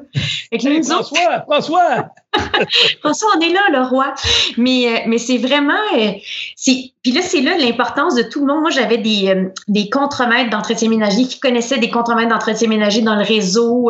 Fait 0.50 0.58
que 0.58 0.68
là, 0.68 0.82
François, 0.84 1.46
François! 1.48 2.10
François, 3.00 3.30
on 3.38 3.42
est 3.42 3.52
là, 3.52 3.62
le 3.72 3.82
roi. 3.82 4.14
Mais, 4.58 4.88
euh, 4.88 5.00
mais 5.08 5.18
c'est 5.18 5.38
vraiment. 5.38 5.74
Euh, 5.98 6.12
c'est, 6.56 6.92
puis 7.02 7.12
là, 7.12 7.22
c'est 7.22 7.42
là 7.42 7.58
l'importance 7.58 8.16
de 8.16 8.24
tout 8.24 8.42
le 8.42 8.48
monde. 8.48 8.62
Moi, 8.62 8.70
j'avais 8.70 8.98
des, 8.98 9.30
euh, 9.30 9.46
des 9.68 9.90
contremaîtres 9.90 10.50
d'entretien 10.50 10.90
ménager 10.90 11.24
qui 11.24 11.40
connaissaient 11.40 11.80
des 11.80 11.90
contremaîtres 11.90 12.30
d'entretien 12.30 12.68
ménager 12.68 13.02
dans 13.02 13.16
le 13.16 13.24
réseau, 13.24 13.90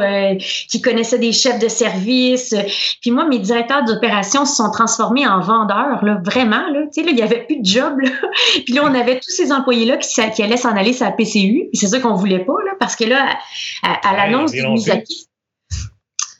qui 0.69 0.81
connaissaient 0.81 1.19
des 1.19 1.31
chefs 1.31 1.59
de 1.59 1.67
service. 1.67 2.55
Puis 3.01 3.11
moi, 3.11 3.25
mes 3.25 3.39
directeurs 3.39 3.83
d'opération 3.83 4.45
se 4.45 4.55
sont 4.55 4.71
transformés 4.71 5.27
en 5.27 5.39
vendeurs, 5.39 6.03
là, 6.03 6.21
vraiment. 6.23 6.67
Là, 6.69 6.83
tu 6.93 7.01
sais, 7.01 7.03
là, 7.03 7.11
il 7.11 7.15
n'y 7.15 7.21
avait 7.21 7.45
plus 7.45 7.59
de 7.59 7.65
job. 7.65 7.99
Là. 7.99 8.09
Puis 8.65 8.73
là, 8.73 8.83
on 8.85 8.93
avait 8.93 9.15
tous 9.15 9.31
ces 9.31 9.51
employés-là 9.51 9.97
qui, 9.97 10.09
qui 10.31 10.43
allaient 10.43 10.57
s'en 10.57 10.75
aller 10.75 10.93
sur 10.93 11.05
la 11.05 11.11
PCU. 11.11 11.69
C'est 11.73 11.87
ça 11.87 11.99
qu'on 11.99 12.13
voulait 12.13 12.45
pas, 12.45 12.55
là, 12.65 12.71
parce 12.79 12.95
que 12.95 13.05
là, 13.05 13.37
à, 13.83 14.15
l'annonce 14.15 14.51
du 14.51 14.65
mise 14.67 14.89
à 14.89 14.97
pied, 14.97 15.28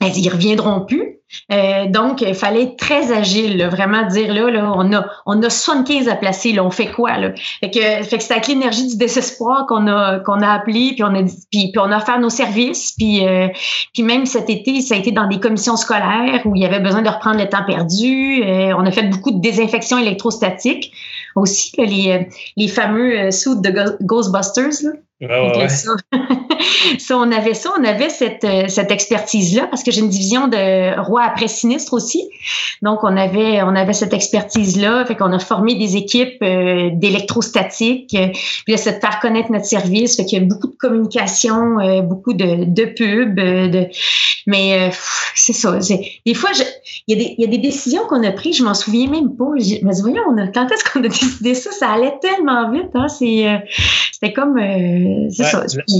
ben, 0.00 0.10
ils 0.14 0.30
reviendront 0.30 0.80
plus. 0.84 1.20
Euh, 1.52 1.86
donc, 1.86 2.22
il 2.22 2.34
fallait 2.34 2.64
être 2.64 2.76
très 2.76 3.12
agile, 3.12 3.64
vraiment 3.70 4.06
dire 4.06 4.34
là, 4.34 4.50
là, 4.50 4.72
on 4.74 4.92
a 4.92 5.06
on 5.26 5.40
a 5.42 5.50
75 5.50 6.08
à 6.08 6.16
placer, 6.16 6.52
là, 6.52 6.64
on 6.64 6.70
fait 6.70 6.90
quoi 6.90 7.18
là? 7.18 7.32
Fait 7.60 7.70
que, 7.70 7.80
fait 7.80 8.18
que 8.18 8.22
c'est 8.22 8.32
avec 8.32 8.48
l'énergie 8.48 8.88
du 8.88 8.96
désespoir 8.96 9.66
qu'on 9.66 9.86
a 9.86 10.18
qu'on 10.20 10.40
a 10.40 10.48
appelé, 10.48 10.92
puis 10.94 11.04
on 11.04 11.14
a 11.14 11.22
puis, 11.52 11.72
on 11.76 11.92
a 11.92 11.98
offert 11.98 12.18
nos 12.18 12.30
services, 12.30 12.94
puis 12.98 13.26
euh, 13.26 13.46
puis 13.94 14.02
même 14.02 14.26
cet 14.26 14.50
été, 14.50 14.80
ça 14.80 14.94
a 14.94 14.98
été 14.98 15.12
dans 15.12 15.28
des 15.28 15.38
commissions 15.38 15.76
scolaires 15.76 16.40
où 16.46 16.56
il 16.56 16.62
y 16.62 16.66
avait 16.66 16.80
besoin 16.80 17.02
de 17.02 17.08
reprendre 17.08 17.38
le 17.38 17.48
temps 17.48 17.64
perdu. 17.64 18.42
Euh, 18.42 18.74
on 18.76 18.84
a 18.84 18.90
fait 18.90 19.08
beaucoup 19.08 19.30
de 19.30 19.40
désinfection 19.40 19.98
électrostatique 19.98 20.92
aussi, 21.36 21.72
les 21.78 22.28
les 22.56 22.68
fameux 22.68 23.30
suits 23.30 23.60
de 23.60 23.98
Ghostbusters 24.02 24.82
là. 24.82 24.90
Ça. 26.98 27.18
on 27.18 27.30
avait 27.30 27.54
ça, 27.54 27.70
on 27.78 27.84
avait 27.84 28.08
cette, 28.08 28.44
euh, 28.44 28.64
cette 28.68 28.90
expertise-là 28.90 29.66
parce 29.66 29.82
que 29.82 29.90
j'ai 29.90 30.00
une 30.00 30.08
division 30.08 30.48
de 30.48 30.98
roi 31.00 31.22
après 31.24 31.46
sinistre 31.48 31.92
aussi. 31.92 32.28
Donc, 32.80 33.00
on 33.02 33.16
avait, 33.16 33.62
on 33.62 33.74
avait 33.76 33.92
cette 33.92 34.14
expertise-là. 34.14 35.04
Fait 35.04 35.16
qu'on 35.16 35.32
a 35.32 35.38
formé 35.38 35.74
des 35.74 35.96
équipes 35.96 36.42
euh, 36.42 36.90
d'électrostatique. 36.94 38.08
Puis 38.10 38.72
là, 38.72 38.76
c'est 38.78 38.94
de 38.94 39.00
faire 39.00 39.20
connaître 39.20 39.52
notre 39.52 39.66
service. 39.66 40.16
Fait 40.16 40.24
qu'il 40.24 40.38
y 40.38 40.42
a 40.42 40.44
beaucoup 40.44 40.68
de 40.68 40.76
communication, 40.76 41.78
euh, 41.78 42.00
beaucoup 42.00 42.32
de, 42.32 42.64
de 42.64 42.84
pubs. 42.86 43.34
De, 43.34 43.88
mais 44.46 44.90
c'est 45.34 45.52
ça. 45.52 45.78
Des 46.24 46.34
fois, 46.34 46.50
il, 47.06 47.14
y 47.14 47.20
a 47.20 47.22
des, 47.22 47.34
il 47.36 47.44
y 47.44 47.46
a 47.46 47.50
des 47.50 47.58
décisions 47.58 48.02
qu'on 48.08 48.24
a 48.24 48.32
prises, 48.32 48.56
je 48.56 48.64
m'en 48.64 48.74
souviens 48.74 49.08
même 49.08 49.36
pas. 49.36 49.44
Je 49.56 49.84
me 49.84 49.92
dis, 49.92 50.00
voyons, 50.00 50.22
on 50.30 50.38
a, 50.38 50.46
quand 50.48 50.66
est-ce 50.70 50.84
qu'on 50.90 51.00
a 51.00 51.08
décidé 51.08 51.54
ça? 51.54 51.70
Ça 51.72 51.90
allait 51.90 52.14
tellement 52.22 52.70
vite. 52.72 52.90
Hein? 52.94 53.08
C'était 53.08 54.32
comme 54.32 54.58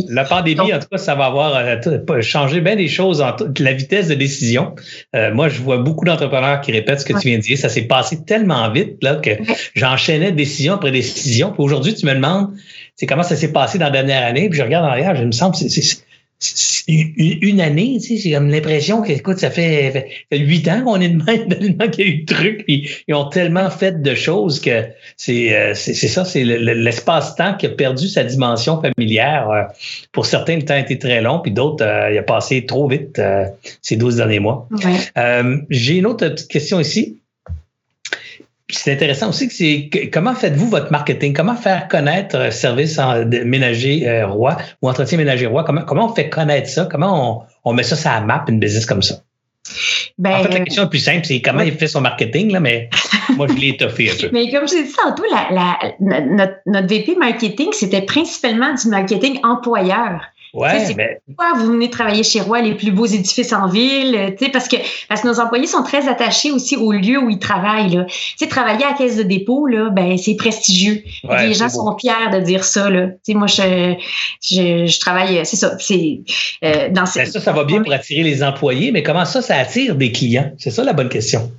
la, 0.09 0.25
pandémie, 0.25 0.73
en 0.73 0.79
tout 0.79 0.89
cas, 0.91 0.99
ça 0.99 1.15
va 1.15 1.27
avoir 1.27 1.57
euh, 1.57 2.21
changé 2.21 2.61
bien 2.61 2.77
des 2.77 2.89
choses, 2.89 3.21
en 3.21 3.35
la 3.59 3.73
vitesse 3.73 4.09
de 4.09 4.15
décision. 4.15 4.75
Euh, 5.15 5.33
moi, 5.33 5.49
je 5.49 5.61
vois 5.61 5.79
beaucoup 5.79 6.05
d'entrepreneurs 6.05 6.61
qui 6.61 6.73
répètent 6.73 7.01
ce 7.01 7.05
que 7.05 7.19
tu 7.19 7.29
viens 7.29 7.39
de 7.39 7.43
dire. 7.43 7.59
Ça 7.59 7.69
s'est 7.69 7.83
passé 7.83 8.25
tellement 8.25 8.71
vite 8.71 9.03
là, 9.03 9.17
que 9.17 9.31
j'enchaînais 9.75 10.33
décision 10.33 10.75
après 10.75 10.91
décision. 10.91 11.53
Puis 11.53 11.63
aujourd'hui, 11.63 11.95
tu 11.95 12.07
me 12.07 12.15
demandes 12.15 12.51
c'est 13.01 13.07
comment 13.07 13.23
ça 13.23 13.35
s'est 13.35 13.53
passé 13.53 13.79
dans 13.79 13.87
la 13.87 13.93
dernière 13.93 14.27
année? 14.27 14.51
Puis 14.51 14.59
je 14.59 14.63
regarde 14.63 14.85
en 14.85 14.91
arrière, 14.91 15.17
je 15.17 15.25
me 15.25 15.33
sens, 15.33 15.65
c'est 15.67 15.81
une 16.89 17.61
année, 17.61 17.99
tu 18.01 18.09
sais, 18.09 18.17
j'ai 18.17 18.35
comme 18.35 18.49
l'impression 18.49 19.03
que, 19.03 19.13
écoute, 19.13 19.39
ça 19.39 19.51
fait 19.51 20.07
huit 20.33 20.67
ans 20.69 20.83
qu'on 20.85 21.01
est 21.01 21.11
de 21.11 21.23
même, 21.23 21.49
tellement 21.49 21.89
qu'il 21.89 22.07
y 22.07 22.09
a 22.09 22.11
eu 22.13 22.23
de 22.23 22.27
trucs, 22.27 22.65
puis 22.65 22.89
ils 23.07 23.15
ont 23.15 23.29
tellement 23.29 23.69
fait 23.71 24.01
de 24.01 24.15
choses 24.15 24.61
que 24.61 24.85
c'est 25.17 25.55
euh, 25.55 25.75
c'est 25.75 25.95
ça, 25.95 26.25
c'est 26.25 26.45
l'espace-temps 26.45 27.55
qui 27.55 27.67
a 27.67 27.71
perdu 27.71 28.09
sa 28.09 28.25
dimension 28.25 28.81
familière. 28.81 29.51
Euh, 29.51 29.63
pour 30.13 30.27
certains, 30.27 30.57
le 30.57 30.65
temps 30.65 30.75
a 30.75 30.81
été 30.81 30.99
très 30.99 31.21
long, 31.21 31.41
puis 31.41 31.53
d'autres, 31.53 31.85
euh, 31.85 32.11
il 32.11 32.19
a 32.19 32.23
passé 32.23 32.65
trop 32.65 32.89
vite 32.89 33.21
ces 33.83 33.97
12 33.97 34.17
derniers 34.17 34.41
mois. 34.41 34.69
j'ai 35.69 35.97
une 35.97 36.07
autre 36.07 36.29
petite 36.29 36.49
question 36.49 36.81
ici 36.81 37.19
c'est 38.83 38.93
intéressant 38.93 39.29
aussi 39.29 39.49
que 39.49 39.55
c'est 39.55 40.11
comment 40.11 40.35
faites-vous 40.35 40.69
votre 40.69 40.91
marketing? 40.91 41.35
Comment 41.35 41.55
faire 41.55 41.87
connaître 41.89 42.37
euh, 42.37 42.51
service 42.51 42.99
en, 42.99 43.27
ménager 43.27 44.09
euh, 44.09 44.27
roi 44.27 44.57
ou 44.81 44.89
entretien 44.89 45.19
ménager 45.19 45.47
roi? 45.47 45.65
Comment, 45.65 45.83
comment 45.83 46.11
on 46.11 46.15
fait 46.15 46.31
connaître 46.31 46.69
ça? 46.69 46.89
Comment 46.91 47.45
on, 47.65 47.71
on 47.71 47.75
met 47.75 47.83
ça 47.83 47.97
sur 47.97 48.11
la 48.11 48.23
map, 48.23 48.45
une 48.49 48.59
business 48.59 48.87
comme 48.87 49.03
ça? 49.03 49.17
Ben, 50.17 50.33
en 50.33 50.43
fait, 50.43 50.49
la 50.49 50.61
question 50.61 50.85
est 50.85 50.89
plus 50.89 50.99
simple, 50.99 51.25
c'est 51.25 51.43
comment 51.43 51.61
il 51.61 51.73
fait 51.73 51.89
son 51.89 52.01
marketing, 52.01 52.53
là, 52.53 52.61
mais 52.61 52.89
moi, 53.37 53.47
je 53.49 53.55
l'ai 53.55 53.69
étoffé 53.69 54.11
un 54.11 54.15
peu. 54.21 54.31
Mais 54.33 54.51
comme 54.51 54.67
je 54.67 54.75
l'ai 54.75 54.85
dit 54.85 54.93
tantôt, 54.93 55.25
la, 55.31 55.79
notre, 56.01 56.55
notre 56.67 56.87
VP 56.89 57.17
marketing, 57.17 57.69
c'était 57.73 58.03
principalement 58.03 58.75
du 58.75 58.89
marketing 58.89 59.41
employeur. 59.43 60.23
Ouais, 60.53 60.95
mais... 60.97 61.21
pourquoi 61.27 61.59
vous 61.59 61.73
venez 61.73 61.91
travailler 61.91 62.23
chez 62.23 62.41
Roy, 62.41 62.63
les 62.63 62.75
plus 62.75 62.91
beaux 62.91 63.07
édifices 63.07 63.53
en 63.53 63.69
ville, 63.69 64.17
euh, 64.17 64.31
tu 64.31 64.45
sais, 64.45 64.51
parce 64.51 64.67
que 64.67 64.77
parce 65.09 65.21
que 65.21 65.29
nos 65.29 65.39
employés 65.39 65.67
sont 65.67 65.83
très 65.83 66.09
attachés 66.09 66.51
aussi 66.51 66.77
au 66.77 66.91
lieu 66.93 67.19
où 67.19 67.31
ils 67.31 67.39
travaillent. 67.39 67.95
Là. 67.95 68.05
Tu 68.05 68.35
sais, 68.37 68.47
travailler 68.49 68.85
à 68.85 68.91
la 68.91 68.97
caisse 68.97 69.17
de 69.17 69.23
dépôt, 69.23 69.67
là, 69.67 69.91
ben 69.91 70.19
c'est 70.19 70.35
prestigieux. 70.35 71.03
les 71.41 71.55
gens 71.55 71.69
sont 71.69 71.97
fiers 71.99 72.31
de 72.33 72.41
dire 72.41 72.65
ça. 72.65 72.91
Là. 72.91 73.07
Tu 73.09 73.33
sais, 73.33 73.35
moi, 73.35 73.47
je, 73.47 73.95
je, 74.43 74.87
je 74.87 75.01
travaille, 75.01 75.41
c'est 75.45 75.57
ça. 75.57 75.77
C'est 75.79 76.21
euh, 76.65 76.89
dans 76.89 77.03
ben, 77.03 77.27
ça, 77.27 77.41
ça 77.41 77.53
va 77.53 77.65
bien 77.65 77.83
pour 77.83 77.93
attirer 77.93 78.23
les 78.23 78.43
employés, 78.43 78.91
mais 78.91 79.03
comment 79.03 79.25
ça, 79.25 79.43
ça 79.43 79.57
attire 79.57 79.95
des 79.95 80.11
clients? 80.11 80.51
C'est 80.59 80.71
ça 80.71 80.83
la 80.83 80.93
bonne 80.93 81.09
question. 81.09 81.51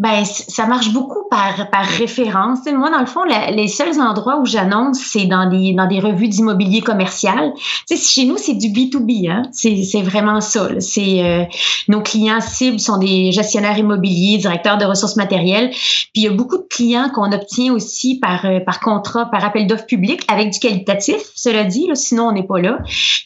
Ben, 0.00 0.24
ça 0.24 0.64
marche 0.64 0.94
beaucoup 0.94 1.28
par, 1.30 1.68
par 1.68 1.84
référence. 1.84 2.60
moi, 2.72 2.88
dans 2.88 3.00
le 3.00 3.06
fond, 3.06 3.20
les 3.24 3.68
seuls 3.68 4.00
endroits 4.00 4.38
où 4.38 4.46
j'annonce, 4.46 4.98
c'est 4.98 5.26
dans 5.26 5.46
des, 5.50 5.74
dans 5.74 5.86
des 5.86 6.00
revues 6.00 6.28
d'immobilier 6.28 6.80
commercial. 6.80 7.52
sais, 7.84 7.98
chez 7.98 8.24
nous, 8.24 8.38
c'est 8.38 8.54
du 8.54 8.68
B2B. 8.68 9.30
Hein? 9.30 9.42
C'est 9.52 10.00
vraiment 10.00 10.40
ça. 10.40 10.70
C'est 10.78 11.22
euh, 11.22 11.44
Nos 11.88 12.00
clients 12.00 12.40
cibles 12.40 12.80
sont 12.80 12.96
des 12.96 13.30
gestionnaires 13.30 13.76
immobiliers, 13.76 14.38
directeurs 14.38 14.78
de 14.78 14.86
ressources 14.86 15.16
matérielles. 15.16 15.68
Puis, 15.68 16.10
il 16.14 16.22
y 16.22 16.28
a 16.28 16.32
beaucoup 16.32 16.56
de 16.56 16.66
clients 16.70 17.10
qu'on 17.14 17.30
obtient 17.32 17.70
aussi 17.74 18.18
par, 18.18 18.46
euh, 18.46 18.60
par 18.60 18.80
contrat, 18.80 19.26
par 19.26 19.44
appel 19.44 19.66
d'offres 19.66 19.84
public, 19.84 20.22
avec 20.28 20.48
du 20.48 20.60
qualitatif, 20.60 21.18
cela 21.34 21.64
dit. 21.64 21.86
Là, 21.86 21.94
sinon, 21.94 22.28
on 22.28 22.32
n'est 22.32 22.46
pas 22.46 22.58
là. 22.58 22.78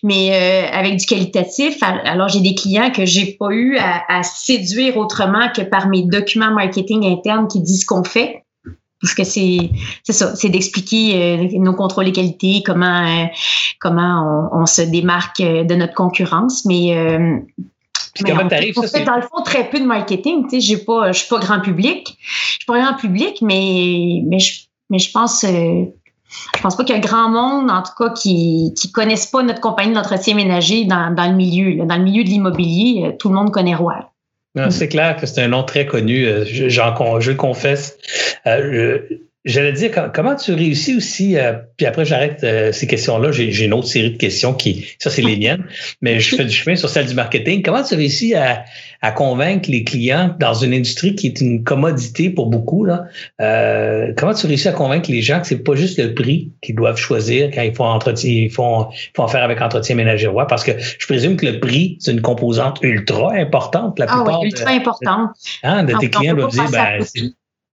Mais 0.03 0.33
euh, 0.33 0.77
avec 0.77 0.97
du 0.97 1.07
qualitatif, 1.07 1.79
alors 1.83 2.27
j'ai 2.27 2.41
des 2.41 2.57
clients 2.57 2.91
que 2.91 3.07
j'ai 3.07 3.27
pas 3.39 3.51
eu 3.53 3.77
à, 3.77 4.03
à 4.09 4.25
séduire 4.25 4.97
autrement 4.97 5.49
que 5.55 5.63
par 5.63 5.87
mes 5.87 6.03
documents 6.03 6.51
marketing 6.65 7.07
interne 7.07 7.49
qui 7.49 7.61
disent 7.61 7.83
ce 7.83 7.87
qu'on 7.87 8.05
fait. 8.05 8.45
Parce 9.01 9.15
que 9.15 9.25
c'est 9.25 9.71
ça, 10.09 10.35
c'est 10.35 10.49
d'expliquer 10.49 11.15
euh, 11.15 11.59
nos 11.59 11.75
contrôles 11.75 12.07
de 12.07 12.11
qualité, 12.11 12.63
comment 12.65 13.05
euh, 13.05 13.27
comment 13.79 14.49
on, 14.53 14.65
se 14.65 14.81
démarque 14.81 15.41
euh, 15.41 15.63
de 15.65 15.75
notre 15.75 15.93
concurrence, 15.93 16.65
mais 16.65 16.97
puis 18.15 18.25
t'arrives, 18.49 18.75
ça? 18.75 19.01
dans 19.01 19.17
le 19.17 19.23
fond, 19.23 19.43
très 19.45 19.69
peu 19.69 19.79
de 19.81 19.85
marketing. 19.85 20.45
Tu 20.45 20.51
sais, 20.51 20.61
j'ai 20.61 20.79
pas, 20.79 21.13
je 21.13 21.19
suis 21.19 21.29
pas 21.29 21.39
grand 21.39 21.61
public. 21.61 22.17
Je 22.23 22.51
suis 22.53 22.67
pas 22.67 22.81
grand 22.81 22.95
public, 22.95 23.43
mais, 23.43 24.23
mais 24.27 24.39
je, 24.39 24.63
mais 24.89 25.01
je 25.01 25.11
pense, 25.11 25.45
je 25.45 26.63
pense 26.63 26.77
pas 26.77 26.85
qu'il 26.85 26.95
y 26.95 26.99
a 26.99 27.01
grand 27.01 27.29
monde, 27.29 27.71
en 27.71 27.83
tout 27.83 27.93
cas, 27.99 28.11
qui, 28.11 28.73
qui 28.79 28.93
connaissent 28.93 29.27
pas 29.27 29.43
notre 29.43 29.61
compagnie 29.61 29.93
d'entretien 29.93 30.35
ménager 30.35 30.85
dans, 30.85 31.13
dans 31.13 31.29
le 31.29 31.35
milieu. 31.35 31.85
Dans 31.85 31.97
le 31.97 32.05
milieu 32.05 32.23
de 32.23 32.29
l'immobilier, 32.29 33.17
tout 33.19 33.29
le 33.29 33.35
monde 33.35 33.51
connaît 33.51 33.75
Royal. 33.75 34.07
C'est 34.71 34.89
clair 34.89 35.17
que 35.17 35.27
c'est 35.27 35.43
un 35.43 35.49
nom 35.49 35.65
très 35.65 35.87
connu. 35.87 36.27
Euh, 36.27 36.45
je, 36.45 36.69
je 36.69 37.33
confesse. 37.33 37.99
Euh, 38.47 39.01
J'allais 39.45 39.73
dire, 39.73 39.91
comment 40.15 40.35
tu 40.37 40.55
réussis 40.55 40.97
aussi, 40.97 41.37
euh, 41.37 41.53
puis 41.77 41.85
après 41.85 42.07
j'arrête 42.07 42.43
euh, 42.45 42.73
ces 42.73 42.87
questions-là, 42.87 43.31
j'ai 43.31 43.65
une 43.65 43.75
autre 43.75 43.87
série 43.87 44.13
de 44.13 44.17
questions 44.17 44.55
qui, 44.55 44.87
ça 44.99 45.11
c'est 45.11 45.21
les 45.21 45.37
miennes, 45.37 45.65
mais 46.01 46.19
je 46.19 46.35
fais 46.35 46.47
du 46.47 46.51
chemin 46.51 46.77
sur 46.77 46.89
celle 46.89 47.07
du 47.07 47.15
marketing. 47.15 47.63
Comment 47.63 47.83
tu 47.83 47.95
réussis 47.95 48.35
à, 48.35 48.65
à 49.03 49.13
convaincre 49.13 49.71
les 49.71 49.85
clients 49.85 50.35
dans 50.41 50.55
une 50.55 50.73
industrie 50.73 51.15
qui 51.15 51.27
est 51.27 51.43
une 51.43 51.63
commodité 51.63 52.31
pour 52.31 52.47
beaucoup, 52.47 52.87
là, 52.87 53.05
euh, 53.43 54.15
comment 54.17 54.33
tu 54.33 54.47
réussis 54.47 54.69
à 54.69 54.73
convaincre 54.73 55.11
les 55.11 55.21
gens 55.21 55.43
que 55.43 55.47
c'est 55.47 55.63
pas 55.63 55.75
juste 55.75 55.99
le 55.99 56.15
prix 56.15 56.53
qu'ils 56.63 56.77
doivent 56.77 56.97
choisir 56.97 57.51
quand 57.53 57.61
ils 57.61 57.75
font 57.75 57.85
entretien, 57.85 58.31
ils 58.31 58.51
font, 58.51 58.89
ils 58.93 59.11
font 59.15 59.25
affaire 59.25 59.45
avec 59.45 59.61
entretien 59.61 59.95
ménager 59.95 60.27
roi, 60.27 60.47
parce 60.47 60.65
que 60.65 60.73
je 60.79 61.07
présume 61.07 61.37
que 61.37 61.45
le 61.45 61.61
prix, 61.61 61.99
c'est 62.01 62.13
une 62.13 62.23
composante 62.23 62.79
ultra 62.81 63.35
importante. 63.35 63.99
La 63.99 64.07
ah 64.09 64.25
oui, 64.41 64.47
ultra 64.47 64.71
importante. 64.71 65.33
Hein, 65.63 65.85
de 65.85 65.93
tes 65.99 66.09
clients 66.09 66.35
doivent 66.35 66.51
dire, 66.51 66.71
ben, 66.71 67.05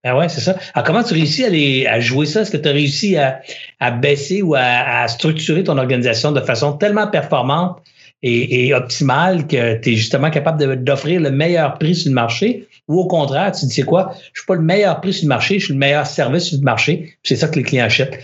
ah 0.03 0.17
ouais, 0.17 0.29
c'est 0.29 0.41
ça. 0.41 0.55
Alors, 0.73 0.85
comment 0.85 1.03
tu 1.03 1.13
réussis 1.13 1.43
à, 1.43 1.49
les, 1.49 1.85
à 1.85 1.99
jouer 1.99 2.25
ça? 2.25 2.41
Est-ce 2.41 2.51
que 2.51 2.57
tu 2.57 2.67
as 2.67 2.71
réussi 2.71 3.17
à, 3.17 3.41
à 3.79 3.91
baisser 3.91 4.41
ou 4.41 4.55
à, 4.55 4.61
à, 5.01 5.07
structurer 5.07 5.63
ton 5.63 5.77
organisation 5.77 6.31
de 6.31 6.41
façon 6.41 6.73
tellement 6.73 7.07
performante 7.07 7.81
et, 8.23 8.67
et 8.67 8.73
optimale 8.73 9.47
que 9.47 9.75
tu 9.75 9.91
es 9.91 9.95
justement 9.95 10.29
capable 10.29 10.83
d'offrir 10.83 11.21
le 11.21 11.31
meilleur 11.31 11.77
prix 11.77 11.95
sur 11.95 12.09
le 12.09 12.15
marché? 12.15 12.67
Ou 12.87 12.99
au 12.99 13.07
contraire, 13.07 13.51
tu 13.51 13.65
dis, 13.67 13.73
c'est 13.73 13.83
quoi? 13.83 14.13
Je 14.33 14.41
suis 14.41 14.47
pas 14.47 14.55
le 14.55 14.63
meilleur 14.63 14.99
prix 15.01 15.13
sur 15.13 15.25
le 15.25 15.29
marché, 15.29 15.59
je 15.59 15.65
suis 15.65 15.73
le 15.73 15.79
meilleur 15.79 16.07
service 16.07 16.45
sur 16.45 16.57
le 16.57 16.63
marché, 16.63 17.13
c'est 17.23 17.35
ça 17.35 17.47
que 17.47 17.55
les 17.55 17.63
clients 17.63 17.85
achètent. 17.85 18.19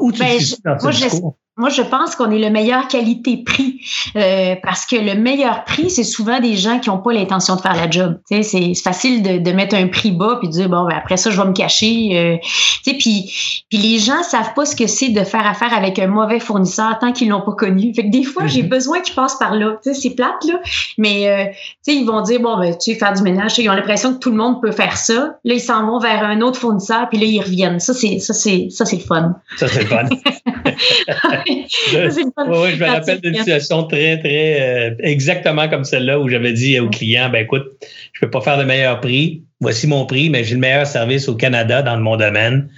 Où 0.00 0.12
tu 0.12 0.18
ben, 0.18 0.38
dans 0.64 0.78
ce 0.78 0.90
discours? 0.90 1.36
Moi, 1.60 1.68
je 1.68 1.82
pense 1.82 2.16
qu'on 2.16 2.30
est 2.30 2.38
le 2.38 2.48
meilleur 2.48 2.88
qualité-prix 2.88 3.82
euh, 4.16 4.56
parce 4.62 4.86
que 4.86 4.96
le 4.96 5.14
meilleur 5.14 5.64
prix, 5.64 5.90
c'est 5.90 6.04
souvent 6.04 6.40
des 6.40 6.56
gens 6.56 6.78
qui 6.78 6.88
n'ont 6.88 6.96
pas 6.96 7.12
l'intention 7.12 7.54
de 7.54 7.60
faire 7.60 7.76
la 7.76 7.90
job. 7.90 8.18
C'est 8.30 8.74
facile 8.74 9.22
de, 9.22 9.36
de, 9.38 9.52
mettre 9.52 9.76
un 9.76 9.86
prix 9.88 10.10
bas 10.10 10.38
puis 10.40 10.48
de 10.48 10.54
dire 10.54 10.70
bon, 10.70 10.86
ben, 10.86 10.96
après 10.96 11.18
ça, 11.18 11.30
je 11.30 11.38
vais 11.38 11.46
me 11.46 11.52
cacher. 11.52 12.10
Euh, 12.14 12.36
puis, 12.82 13.30
puis 13.68 13.78
les 13.78 13.98
gens 13.98 14.22
savent 14.22 14.54
pas 14.54 14.64
ce 14.64 14.74
que 14.74 14.86
c'est 14.86 15.10
de 15.10 15.22
faire 15.22 15.46
affaire 15.46 15.74
avec 15.74 15.98
un 15.98 16.06
mauvais 16.06 16.40
fournisseur 16.40 16.98
tant 16.98 17.12
qu'ils 17.12 17.28
l'ont 17.28 17.42
pas 17.42 17.52
connu. 17.52 17.92
Fait 17.94 18.04
que 18.04 18.10
des 18.10 18.24
fois, 18.24 18.46
j'ai 18.46 18.62
mhm. 18.62 18.70
besoin 18.70 19.00
qu'ils 19.02 19.14
passent 19.14 19.38
par 19.38 19.54
là. 19.54 19.76
C'est 19.82 20.14
plate 20.14 20.42
là, 20.48 20.60
mais 20.96 21.28
euh, 21.28 21.44
ils 21.86 22.06
vont 22.06 22.22
dire 22.22 22.40
bon, 22.40 22.58
ben, 22.58 22.72
tu 22.72 22.92
sais, 22.92 22.98
faire 22.98 23.12
du 23.12 23.22
ménage. 23.22 23.58
Ils 23.58 23.68
ont 23.68 23.74
l'impression 23.74 24.14
que 24.14 24.18
tout 24.18 24.30
le 24.30 24.36
monde 24.36 24.62
peut 24.62 24.72
faire 24.72 24.96
ça. 24.96 25.34
Là, 25.44 25.54
ils 25.54 25.60
s'en 25.60 25.86
vont 25.86 25.98
vers 25.98 26.24
un 26.24 26.40
autre 26.40 26.58
fournisseur 26.58 27.10
puis 27.10 27.18
là, 27.18 27.26
ils 27.26 27.40
reviennent. 27.42 27.80
Ça, 27.80 27.92
c'est 27.92 28.18
ça, 28.18 28.32
c'est 28.32 28.68
ça, 28.70 28.86
c'est 28.86 28.96
le 28.96 29.02
fun. 29.02 29.34
Ça, 29.58 29.68
c'est 29.68 29.82
le 29.82 29.88
fun. 29.88 30.04
je, 31.90 32.10
je 32.10 32.76
me 32.76 32.86
rappelle 32.86 33.20
d'une 33.20 33.34
situation 33.34 33.84
très, 33.84 34.18
très 34.18 34.60
euh, 34.60 34.94
exactement 35.00 35.68
comme 35.68 35.84
celle-là 35.84 36.20
où 36.20 36.28
j'avais 36.28 36.52
dit 36.52 36.78
au 36.80 36.88
client, 36.88 37.30
ben 37.30 37.44
écoute, 37.44 37.66
je 38.12 38.20
peux 38.20 38.30
pas 38.30 38.40
faire 38.40 38.58
de 38.58 38.64
meilleur 38.64 39.00
prix. 39.00 39.44
Voici 39.60 39.86
mon 39.86 40.06
prix, 40.06 40.30
mais 40.30 40.42
j'ai 40.42 40.54
le 40.54 40.60
meilleur 40.60 40.86
service 40.86 41.28
au 41.28 41.34
Canada 41.34 41.82
dans 41.82 41.98
mon 41.98 42.16
domaine 42.16 42.70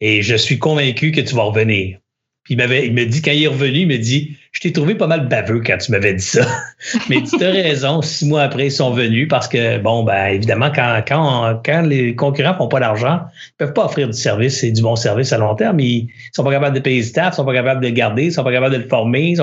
et 0.00 0.22
je 0.22 0.34
suis 0.34 0.58
convaincu 0.58 1.12
que 1.12 1.20
tu 1.20 1.34
vas 1.34 1.42
revenir. 1.42 1.98
Puis 2.44 2.54
il 2.54 2.56
m'avait, 2.56 2.86
il 2.86 2.94
me 2.94 3.04
dit, 3.04 3.20
quand 3.20 3.32
il 3.32 3.42
est 3.42 3.48
revenu, 3.48 3.80
il 3.80 3.86
me 3.86 3.98
dit, 3.98 4.36
je 4.52 4.60
t'ai 4.60 4.72
trouvé 4.72 4.96
pas 4.96 5.06
mal 5.06 5.28
baveux 5.28 5.62
quand 5.64 5.78
tu 5.78 5.92
m'avais 5.92 6.14
dit 6.14 6.24
ça. 6.24 6.44
Mais 7.08 7.22
tu 7.22 7.42
as 7.44 7.50
raison, 7.50 8.02
six 8.02 8.26
mois 8.26 8.42
après, 8.42 8.66
ils 8.66 8.72
sont 8.72 8.90
venus 8.90 9.28
parce 9.28 9.46
que, 9.46 9.78
bon, 9.78 10.02
ben, 10.02 10.26
évidemment, 10.26 10.70
quand, 10.74 11.02
quand, 11.06 11.60
quand 11.64 11.82
les 11.82 12.16
concurrents 12.16 12.56
font 12.56 12.66
pas 12.66 12.80
d'argent, 12.80 13.20
ils 13.34 13.56
peuvent 13.58 13.72
pas 13.72 13.84
offrir 13.84 14.08
du 14.08 14.18
service 14.18 14.64
et 14.64 14.72
du 14.72 14.82
bon 14.82 14.96
service 14.96 15.32
à 15.32 15.38
long 15.38 15.54
terme. 15.54 15.78
Ils 15.78 16.08
sont 16.32 16.42
pas 16.42 16.50
capables 16.50 16.74
de 16.74 16.80
payer 16.80 16.98
le 16.98 17.06
staff, 17.06 17.34
ils 17.34 17.36
sont 17.36 17.44
pas 17.44 17.54
capables 17.54 17.80
de 17.80 17.86
le 17.86 17.94
garder, 17.94 18.24
ils 18.24 18.32
sont 18.32 18.42
pas 18.42 18.52
capables 18.52 18.74
de 18.74 18.80
le 18.80 18.88
former. 18.88 19.34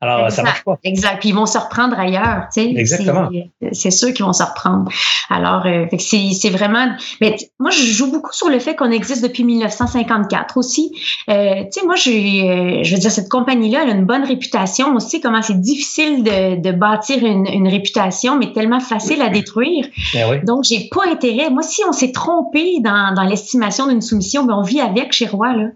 Alors, 0.00 0.30
ça 0.32 0.42
marche 0.42 0.64
pas. 0.64 0.76
Exact. 0.82 1.20
Puis 1.20 1.28
ils 1.28 1.34
vont 1.34 1.46
se 1.46 1.58
reprendre 1.58 1.98
ailleurs, 1.98 2.48
tu 2.52 2.62
sais. 2.62 2.70
Exactement. 2.74 3.28
C'est 3.70 3.92
sûr 3.92 4.12
qu'ils 4.12 4.24
vont 4.24 4.32
se 4.32 4.42
reprendre. 4.42 4.90
Alors, 5.30 5.66
euh, 5.66 5.86
c'est 5.98 6.50
vraiment, 6.50 6.88
mais 7.20 7.36
moi, 7.58 7.70
je 7.70 7.84
joue 7.84 8.10
beaucoup 8.10 8.32
sur 8.32 8.48
le 8.48 8.58
fait 8.58 8.74
qu'on 8.74 8.90
existe 8.90 9.22
depuis 9.22 9.44
1954 9.44 10.56
aussi. 10.56 10.92
Euh, 11.30 11.62
tu 11.64 11.80
sais, 11.80 11.86
moi, 11.86 11.94
j'ai, 11.94 12.50
euh, 12.50 12.82
je 12.82 12.94
veux 12.94 13.00
dire, 13.00 13.10
cette 13.10 13.28
compagnie-là, 13.28 13.80
elle 13.84 13.90
a 13.90 13.92
une 13.92 14.04
bonne 14.04 14.24
réputation. 14.34 14.94
On 14.94 15.00
sait 15.00 15.20
comment 15.20 15.42
c'est 15.42 15.60
difficile 15.60 16.22
de, 16.22 16.60
de 16.60 16.72
bâtir 16.72 17.24
une, 17.24 17.46
une, 17.46 17.68
réputation, 17.68 18.36
mais 18.36 18.52
tellement 18.52 18.80
facile 18.80 19.22
à 19.22 19.28
détruire. 19.28 19.86
Ben 20.14 20.30
oui. 20.30 20.36
Donc, 20.44 20.64
j'ai 20.64 20.88
pas 20.90 21.06
intérêt. 21.10 21.50
Moi, 21.50 21.62
si 21.62 21.82
on 21.88 21.92
s'est 21.92 22.12
trompé 22.12 22.80
dans, 22.80 23.14
dans 23.14 23.24
l'estimation 23.24 23.86
d'une 23.86 24.02
soumission, 24.02 24.44
ben 24.44 24.54
on 24.54 24.62
vit 24.62 24.80
avec 24.80 25.12
chez 25.12 25.26
Roy, 25.26 25.56
là. 25.56 25.66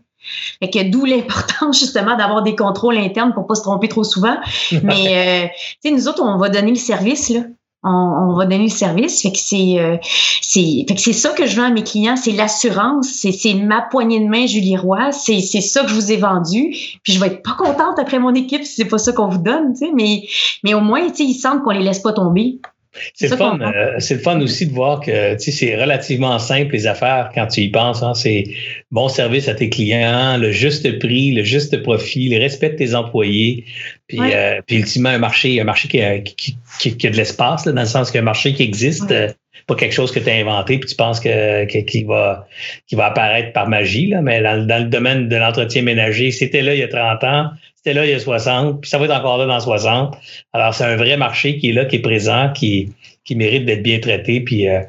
Fait 0.60 0.70
que 0.70 0.90
d'où 0.90 1.04
l'importance 1.04 1.78
justement 1.80 2.16
d'avoir 2.16 2.42
des 2.42 2.56
contrôles 2.56 2.98
internes 2.98 3.32
pour 3.32 3.46
pas 3.46 3.54
se 3.54 3.62
tromper 3.62 3.88
trop 3.88 4.04
souvent. 4.04 4.36
Mais 4.82 5.44
euh, 5.44 5.48
tu 5.82 5.88
sais, 5.88 5.94
nous 5.94 6.08
autres, 6.08 6.22
on 6.22 6.36
va 6.38 6.48
donner 6.48 6.70
le 6.70 6.76
service 6.76 7.30
là 7.30 7.40
on, 7.82 8.34
va 8.36 8.46
donner 8.46 8.64
le 8.64 8.68
service. 8.68 9.22
Fait 9.22 9.32
que 9.32 9.38
c'est 9.38 9.78
euh, 9.78 9.96
c'est 10.42 10.86
c'est 10.96 11.12
ça 11.12 11.30
que 11.30 11.46
je 11.46 11.56
vends 11.56 11.66
à 11.66 11.70
mes 11.70 11.82
clients, 11.82 12.16
c'est 12.16 12.32
l'assurance, 12.32 13.08
c'est 13.08 13.32
c'est 13.32 13.54
ma 13.54 13.82
poignée 13.82 14.20
de 14.20 14.26
main 14.26 14.46
Julie 14.46 14.76
Roy, 14.76 15.12
c'est 15.12 15.40
c'est 15.40 15.60
ça 15.60 15.82
que 15.82 15.88
je 15.88 15.94
vous 15.94 16.12
ai 16.12 16.16
vendu. 16.16 16.70
Puis 17.02 17.12
je 17.12 17.20
vais 17.20 17.28
être 17.28 17.42
pas 17.42 17.54
contente 17.54 17.98
après 17.98 18.18
mon 18.18 18.34
équipe 18.34 18.64
si 18.64 18.74
c'est 18.74 18.84
pas 18.86 18.98
ça 18.98 19.12
qu'on 19.12 19.28
vous 19.28 19.42
donne, 19.42 19.74
mais 19.94 20.26
mais 20.64 20.74
au 20.74 20.80
moins 20.80 21.06
tu 21.08 21.16
sais 21.16 21.24
ils 21.24 21.34
sentent 21.34 21.62
qu'on 21.62 21.70
les 21.70 21.84
laisse 21.84 22.00
pas 22.00 22.12
tomber. 22.12 22.60
C'est 23.14 23.30
le 23.30 23.36
fun. 23.36 23.58
Euh, 23.60 23.94
c'est 23.98 24.14
le 24.14 24.20
fun 24.20 24.40
aussi 24.40 24.66
de 24.66 24.72
voir 24.72 25.00
que 25.00 25.36
c'est 25.38 25.76
relativement 25.76 26.38
simple 26.38 26.72
les 26.72 26.86
affaires 26.86 27.30
quand 27.34 27.46
tu 27.46 27.62
y 27.62 27.68
penses. 27.68 28.02
Hein. 28.02 28.14
C'est 28.14 28.44
bon 28.90 29.08
service 29.08 29.48
à 29.48 29.54
tes 29.54 29.68
clients, 29.68 30.36
le 30.38 30.52
juste 30.52 30.98
prix, 30.98 31.32
le 31.32 31.44
juste 31.44 31.82
profit, 31.82 32.28
le 32.28 32.38
respect 32.38 32.70
de 32.70 32.76
tes 32.76 32.94
employés. 32.94 33.64
Puis, 34.06 34.18
euh, 34.20 34.60
puis 34.66 34.76
ultimement, 34.76 35.10
un 35.10 35.18
marché, 35.18 35.60
un 35.60 35.64
marché 35.64 35.88
qui 35.88 36.00
a, 36.00 36.18
qui, 36.18 36.56
qui, 36.78 37.06
a 37.06 37.10
de 37.10 37.16
l'espace, 37.16 37.64
dans 37.64 37.80
le 37.80 37.86
sens 37.86 38.10
qu'un 38.10 38.22
marché 38.22 38.54
qui 38.54 38.62
existe, 38.62 39.10
euh, 39.10 39.28
pas 39.66 39.74
quelque 39.74 39.94
chose 39.94 40.12
que 40.12 40.20
tu 40.20 40.30
as 40.30 40.34
inventé 40.34 40.78
puis 40.78 40.88
tu 40.88 40.94
penses 40.94 41.18
que, 41.18 41.64
qui 41.64 42.04
va 42.04 42.46
qui 42.86 42.94
va 42.94 43.06
apparaître 43.06 43.52
par 43.52 43.68
magie. 43.68 44.06
Là, 44.06 44.22
mais 44.22 44.40
dans, 44.40 44.64
dans 44.64 44.82
le 44.82 44.88
domaine 44.88 45.28
de 45.28 45.36
l'entretien 45.36 45.82
ménager, 45.82 46.30
c'était 46.30 46.62
là 46.62 46.74
il 46.74 46.80
y 46.80 46.84
a 46.84 46.88
30 46.88 47.24
ans, 47.24 47.50
c'était 47.86 47.94
là 48.00 48.04
il 48.04 48.10
y 48.10 48.14
a 48.14 48.18
60, 48.18 48.80
puis 48.80 48.90
ça 48.90 48.98
va 48.98 49.04
être 49.04 49.14
encore 49.14 49.38
là 49.38 49.46
dans 49.46 49.60
60. 49.60 50.16
Alors, 50.52 50.74
c'est 50.74 50.82
un 50.82 50.96
vrai 50.96 51.16
marché 51.16 51.56
qui 51.56 51.70
est 51.70 51.72
là, 51.72 51.84
qui 51.84 51.96
est 51.96 52.00
présent, 52.00 52.52
qui, 52.52 52.92
qui 53.24 53.36
mérite 53.36 53.64
d'être 53.64 53.84
bien 53.84 54.00
traité. 54.00 54.40
Puis, 54.40 54.68
euh, 54.68 54.80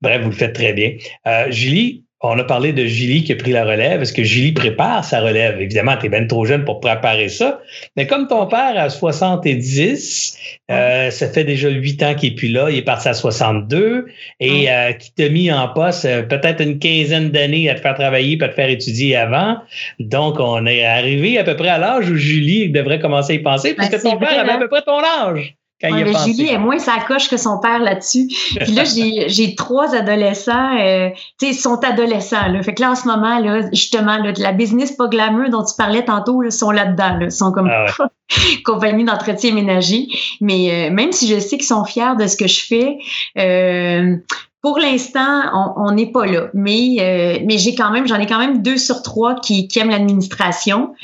bref, 0.00 0.22
vous 0.22 0.30
le 0.30 0.34
faites 0.34 0.54
très 0.54 0.72
bien. 0.72 0.92
Euh, 1.26 1.50
Julie, 1.50 2.04
on 2.20 2.36
a 2.36 2.42
parlé 2.42 2.72
de 2.72 2.84
Julie 2.84 3.22
qui 3.22 3.32
a 3.32 3.36
pris 3.36 3.52
la 3.52 3.64
relève. 3.64 4.02
Est-ce 4.02 4.12
que 4.12 4.24
Julie 4.24 4.50
prépare 4.50 5.04
sa 5.04 5.20
relève? 5.20 5.60
Évidemment, 5.60 5.96
tu 5.96 6.06
es 6.06 6.08
bien 6.08 6.26
trop 6.26 6.44
jeune 6.44 6.64
pour 6.64 6.80
préparer 6.80 7.28
ça. 7.28 7.60
Mais 7.96 8.08
comme 8.08 8.26
ton 8.26 8.46
père 8.46 8.76
a 8.76 8.90
70, 8.90 10.36
euh, 10.70 11.10
ça 11.10 11.28
fait 11.28 11.44
déjà 11.44 11.68
huit 11.68 12.02
ans 12.02 12.16
qu'il 12.16 12.32
est 12.32 12.34
plus 12.34 12.48
là. 12.48 12.70
Il 12.70 12.78
est 12.78 12.82
parti 12.82 13.08
à 13.08 13.14
62 13.14 14.06
et 14.40 14.68
euh, 14.68 14.92
qui 14.92 15.12
t'a 15.12 15.28
mis 15.28 15.52
en 15.52 15.68
poste 15.68 16.06
euh, 16.06 16.22
peut-être 16.22 16.60
une 16.60 16.80
quinzaine 16.80 17.30
d'années 17.30 17.70
à 17.70 17.74
te 17.74 17.80
faire 17.80 17.94
travailler 17.94 18.36
pas 18.36 18.48
te 18.48 18.54
faire 18.54 18.68
étudier 18.68 19.14
avant. 19.14 19.58
Donc, 20.00 20.40
on 20.40 20.66
est 20.66 20.84
arrivé 20.84 21.38
à 21.38 21.44
peu 21.44 21.54
près 21.54 21.68
à 21.68 21.78
l'âge 21.78 22.10
où 22.10 22.16
Julie 22.16 22.68
devrait 22.70 22.98
commencer 22.98 23.34
à 23.34 23.36
y 23.36 23.38
penser 23.40 23.74
puisque 23.74 23.92
ben, 23.92 24.10
ton 24.10 24.16
père 24.18 24.40
avait 24.40 24.52
à 24.52 24.58
peu 24.58 24.68
près 24.68 24.82
ton 24.82 24.98
âge. 24.98 25.54
Julie 25.80 26.48
est 26.48 26.58
moins 26.58 26.78
sa 26.78 26.98
coche 27.06 27.28
que 27.28 27.36
son 27.36 27.58
père 27.58 27.78
là-dessus. 27.78 28.26
Puis 28.60 28.72
là, 28.72 28.84
j'ai 28.84 29.54
trois 29.54 29.94
adolescents, 29.94 30.76
euh, 30.78 31.10
tu 31.38 31.46
sais, 31.46 31.52
ils 31.52 31.58
sont 31.58 31.82
adolescents. 31.84 32.48
Là. 32.48 32.62
Fait 32.62 32.74
que 32.74 32.82
là, 32.82 32.92
en 32.92 32.94
ce 32.94 33.06
moment, 33.06 33.38
là, 33.38 33.68
justement, 33.72 34.18
là, 34.18 34.32
de 34.32 34.42
la 34.42 34.52
business 34.52 34.92
pas 34.92 35.08
glamour 35.08 35.50
dont 35.50 35.64
tu 35.64 35.74
parlais 35.76 36.04
tantôt, 36.04 36.42
là, 36.42 36.50
sont 36.50 36.70
là-dedans. 36.70 37.18
Ils 37.20 37.30
sont 37.30 37.52
comme 37.52 37.70
ah 37.70 37.86
compagnie 38.64 39.04
d'entretien 39.04 39.54
ménager. 39.54 40.08
Mais 40.40 40.88
euh, 40.88 40.90
même 40.92 41.12
si 41.12 41.28
je 41.28 41.38
sais 41.38 41.56
qu'ils 41.56 41.66
sont 41.66 41.84
fiers 41.84 42.16
de 42.18 42.26
ce 42.26 42.36
que 42.36 42.48
je 42.48 42.60
fais, 42.64 42.98
euh, 43.38 44.16
pour 44.60 44.78
l'instant, 44.78 45.42
on 45.76 45.92
n'est 45.92 46.10
pas 46.10 46.26
là, 46.26 46.48
mais 46.52 46.96
euh, 46.98 47.38
mais 47.46 47.58
j'ai 47.58 47.76
quand 47.76 47.90
même, 47.92 48.08
j'en 48.08 48.18
ai 48.18 48.26
quand 48.26 48.40
même 48.40 48.60
deux 48.60 48.76
sur 48.76 49.02
trois 49.02 49.36
qui, 49.36 49.68
qui 49.68 49.78
aiment 49.78 49.90
l'administration. 49.90 50.94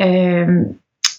Euh, 0.00 0.64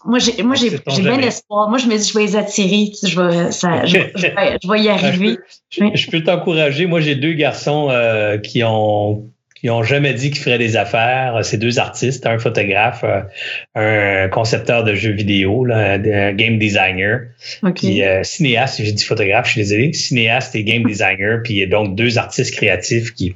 moi, 0.05 0.19
j'ai, 0.19 0.43
moi, 0.43 0.55
j'ai, 0.55 0.69
j'ai 0.69 1.01
bien 1.01 1.17
l'espoir. 1.17 1.69
Moi, 1.69 1.77
je 1.77 1.87
me 1.87 1.97
dis, 1.97 2.07
je 2.07 2.13
vais 2.13 2.25
les 2.25 2.35
attirer. 2.35 2.91
Je 3.03 3.19
vais, 3.19 3.51
ça, 3.51 3.85
je, 3.85 3.97
je, 4.15 4.27
vais, 4.71 4.81
y 4.81 4.89
arriver. 4.89 5.37
Je, 5.69 6.09
peux 6.09 6.23
t'encourager. 6.23 6.85
Moi, 6.85 7.01
j'ai 7.01 7.15
deux 7.15 7.33
garçons 7.33 7.89
euh, 7.89 8.37
qui 8.37 8.63
ont 8.63 9.29
qui 9.55 9.69
ont 9.69 9.83
jamais 9.83 10.13
dit 10.13 10.29
qu'ils 10.29 10.43
feraient 10.43 10.59
des 10.59 10.77
affaires. 10.77 11.39
C'est 11.43 11.57
deux 11.57 11.79
artistes, 11.79 12.27
un 12.27 12.37
photographe, 12.37 13.03
euh, 13.03 14.25
un 14.25 14.29
concepteur 14.29 14.83
de 14.83 14.93
jeux 14.93 15.13
vidéo, 15.13 15.65
là, 15.65 15.93
un 15.93 16.33
game 16.33 16.59
designer, 16.59 17.21
puis 17.73 18.03
euh, 18.03 18.21
cinéaste. 18.23 18.83
J'ai 18.83 18.91
dit 18.91 19.03
photographe, 19.03 19.47
je 19.47 19.51
suis 19.53 19.61
désolé. 19.61 19.93
Cinéaste 19.93 20.55
et 20.55 20.63
game 20.63 20.83
designer, 20.87 21.41
puis 21.43 21.65
donc 21.67 21.95
deux 21.95 22.17
artistes 22.17 22.53
créatifs 22.53 23.13
qui 23.13 23.35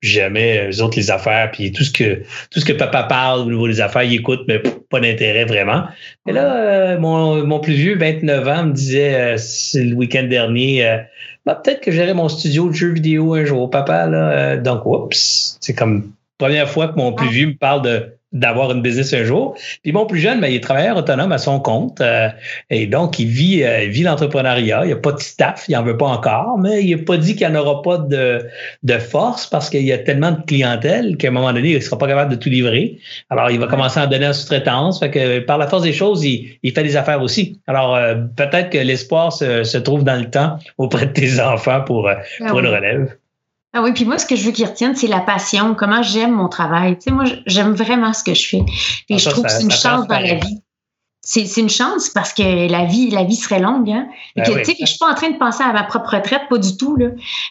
jamais 0.00 0.68
eux 0.70 0.82
autres 0.82 0.96
les 0.96 1.10
affaires 1.10 1.50
puis 1.50 1.72
tout 1.72 1.84
ce 1.84 1.90
que 1.90 2.22
tout 2.50 2.60
ce 2.60 2.64
que 2.64 2.72
papa 2.72 3.04
parle 3.04 3.40
au 3.40 3.44
niveau 3.50 3.68
des 3.68 3.80
affaires 3.80 4.02
il 4.02 4.14
écoute 4.14 4.42
mais 4.48 4.60
pas 4.90 5.00
d'intérêt 5.00 5.44
vraiment. 5.44 5.84
Et 6.26 6.32
là 6.32 6.56
euh, 6.56 6.98
mon, 6.98 7.44
mon 7.46 7.60
plus 7.60 7.74
vieux 7.74 7.96
29 7.96 8.48
ans 8.48 8.64
me 8.64 8.72
disait 8.72 9.14
euh, 9.14 9.36
c'est 9.38 9.84
le 9.84 9.94
week-end 9.94 10.24
dernier 10.24 10.86
euh, 10.86 10.98
bah, 11.46 11.54
peut-être 11.54 11.80
que 11.80 11.90
j'aurai 11.90 12.14
mon 12.14 12.28
studio 12.28 12.68
de 12.68 12.74
jeux 12.74 12.92
vidéo 12.92 13.34
un 13.34 13.44
jour 13.44 13.70
papa 13.70 14.06
là 14.06 14.56
donc 14.56 14.86
oups 14.86 15.58
c'est 15.60 15.74
comme 15.74 16.12
première 16.38 16.68
fois 16.68 16.88
que 16.88 16.96
mon 16.96 17.12
plus 17.12 17.28
vieux 17.28 17.46
me 17.48 17.56
parle 17.56 17.82
de 17.82 18.16
d'avoir 18.32 18.72
une 18.72 18.82
business 18.82 19.12
un 19.12 19.24
jour. 19.24 19.54
Puis 19.82 19.92
mon 19.92 20.06
plus 20.06 20.20
jeune, 20.20 20.40
ben, 20.40 20.48
il 20.48 20.56
est 20.56 20.60
travailleur 20.60 20.96
autonome 20.96 21.32
à 21.32 21.38
son 21.38 21.60
compte 21.60 22.00
euh, 22.00 22.28
et 22.70 22.86
donc 22.86 23.18
il 23.18 23.28
vit, 23.28 23.62
euh, 23.62 23.86
vit 23.88 24.02
l'entrepreneuriat. 24.02 24.80
Il 24.84 24.86
n'y 24.86 24.92
a 24.92 24.96
pas 24.96 25.12
de 25.12 25.20
staff, 25.20 25.64
il 25.68 25.74
n'en 25.74 25.82
veut 25.82 25.96
pas 25.96 26.06
encore, 26.06 26.58
mais 26.58 26.82
il 26.82 26.96
n'a 26.96 27.02
pas 27.02 27.16
dit 27.16 27.36
qu'il 27.36 27.48
n'y 27.48 27.56
en 27.56 27.60
aura 27.60 27.82
pas 27.82 27.98
de, 27.98 28.46
de 28.82 28.98
force 28.98 29.46
parce 29.46 29.70
qu'il 29.70 29.82
y 29.82 29.92
a 29.92 29.98
tellement 29.98 30.32
de 30.32 30.42
clientèle 30.46 31.16
qu'à 31.16 31.28
un 31.28 31.32
moment 31.32 31.52
donné, 31.52 31.70
il 31.70 31.74
ne 31.76 31.80
sera 31.80 31.98
pas 31.98 32.08
capable 32.08 32.30
de 32.30 32.36
tout 32.36 32.48
livrer. 32.48 32.98
Alors, 33.30 33.50
il 33.50 33.58
va 33.58 33.66
commencer 33.66 34.00
à 34.00 34.06
donner 34.06 34.26
en 34.26 34.32
sous-traitance. 34.32 35.00
Fait 35.00 35.10
que 35.10 35.40
par 35.40 35.58
la 35.58 35.66
force 35.66 35.82
des 35.82 35.92
choses, 35.92 36.24
il, 36.24 36.58
il 36.62 36.72
fait 36.72 36.82
des 36.82 36.96
affaires 36.96 37.22
aussi. 37.22 37.60
Alors, 37.66 37.94
euh, 37.96 38.14
peut-être 38.36 38.70
que 38.70 38.78
l'espoir 38.78 39.32
se, 39.32 39.64
se, 39.64 39.78
trouve 39.78 40.04
dans 40.04 40.18
le 40.18 40.30
temps 40.30 40.58
auprès 40.78 41.06
de 41.06 41.12
tes 41.12 41.40
enfants 41.40 41.82
pour, 41.82 42.08
ah 42.08 42.22
pour 42.48 42.60
une 42.60 42.66
relève. 42.66 43.16
Ah 43.74 43.82
oui, 43.82 43.92
puis 43.92 44.04
moi, 44.04 44.18
ce 44.18 44.26
que 44.26 44.36
je 44.36 44.44
veux 44.44 44.52
qu'ils 44.52 44.66
retiennent, 44.66 44.94
c'est 44.94 45.06
la 45.06 45.20
passion, 45.20 45.74
comment 45.74 46.02
j'aime 46.02 46.32
mon 46.32 46.48
travail. 46.48 46.96
Tu 46.98 47.04
sais, 47.04 47.10
moi, 47.10 47.24
j'aime 47.46 47.72
vraiment 47.72 48.12
ce 48.12 48.22
que 48.22 48.34
je 48.34 48.48
fais. 48.48 48.62
Et 49.08 49.14
ah, 49.14 49.16
je 49.16 49.30
trouve 49.30 49.44
que 49.44 49.50
c'est 49.50 49.62
une 49.62 49.70
chance 49.70 50.06
dans 50.06 50.18
la 50.18 50.34
vie. 50.34 50.58
C'est 51.24 51.56
une 51.56 51.70
chance 51.70 52.08
parce 52.08 52.32
que 52.32 52.68
la 52.68 52.84
vie, 52.84 53.08
la 53.10 53.22
vie 53.22 53.36
serait 53.36 53.60
longue. 53.60 53.88
Hein? 53.88 54.08
Ben 54.34 54.42
que, 54.42 54.64
sais, 54.64 54.74
je 54.78 54.86
suis 54.86 54.98
pas 54.98 55.08
en 55.08 55.14
train 55.14 55.30
de 55.30 55.38
penser 55.38 55.62
à 55.62 55.72
ma 55.72 55.84
propre 55.84 56.16
retraite, 56.16 56.42
pas 56.50 56.58
du 56.58 56.76
tout. 56.76 56.96
Là. 56.96 57.06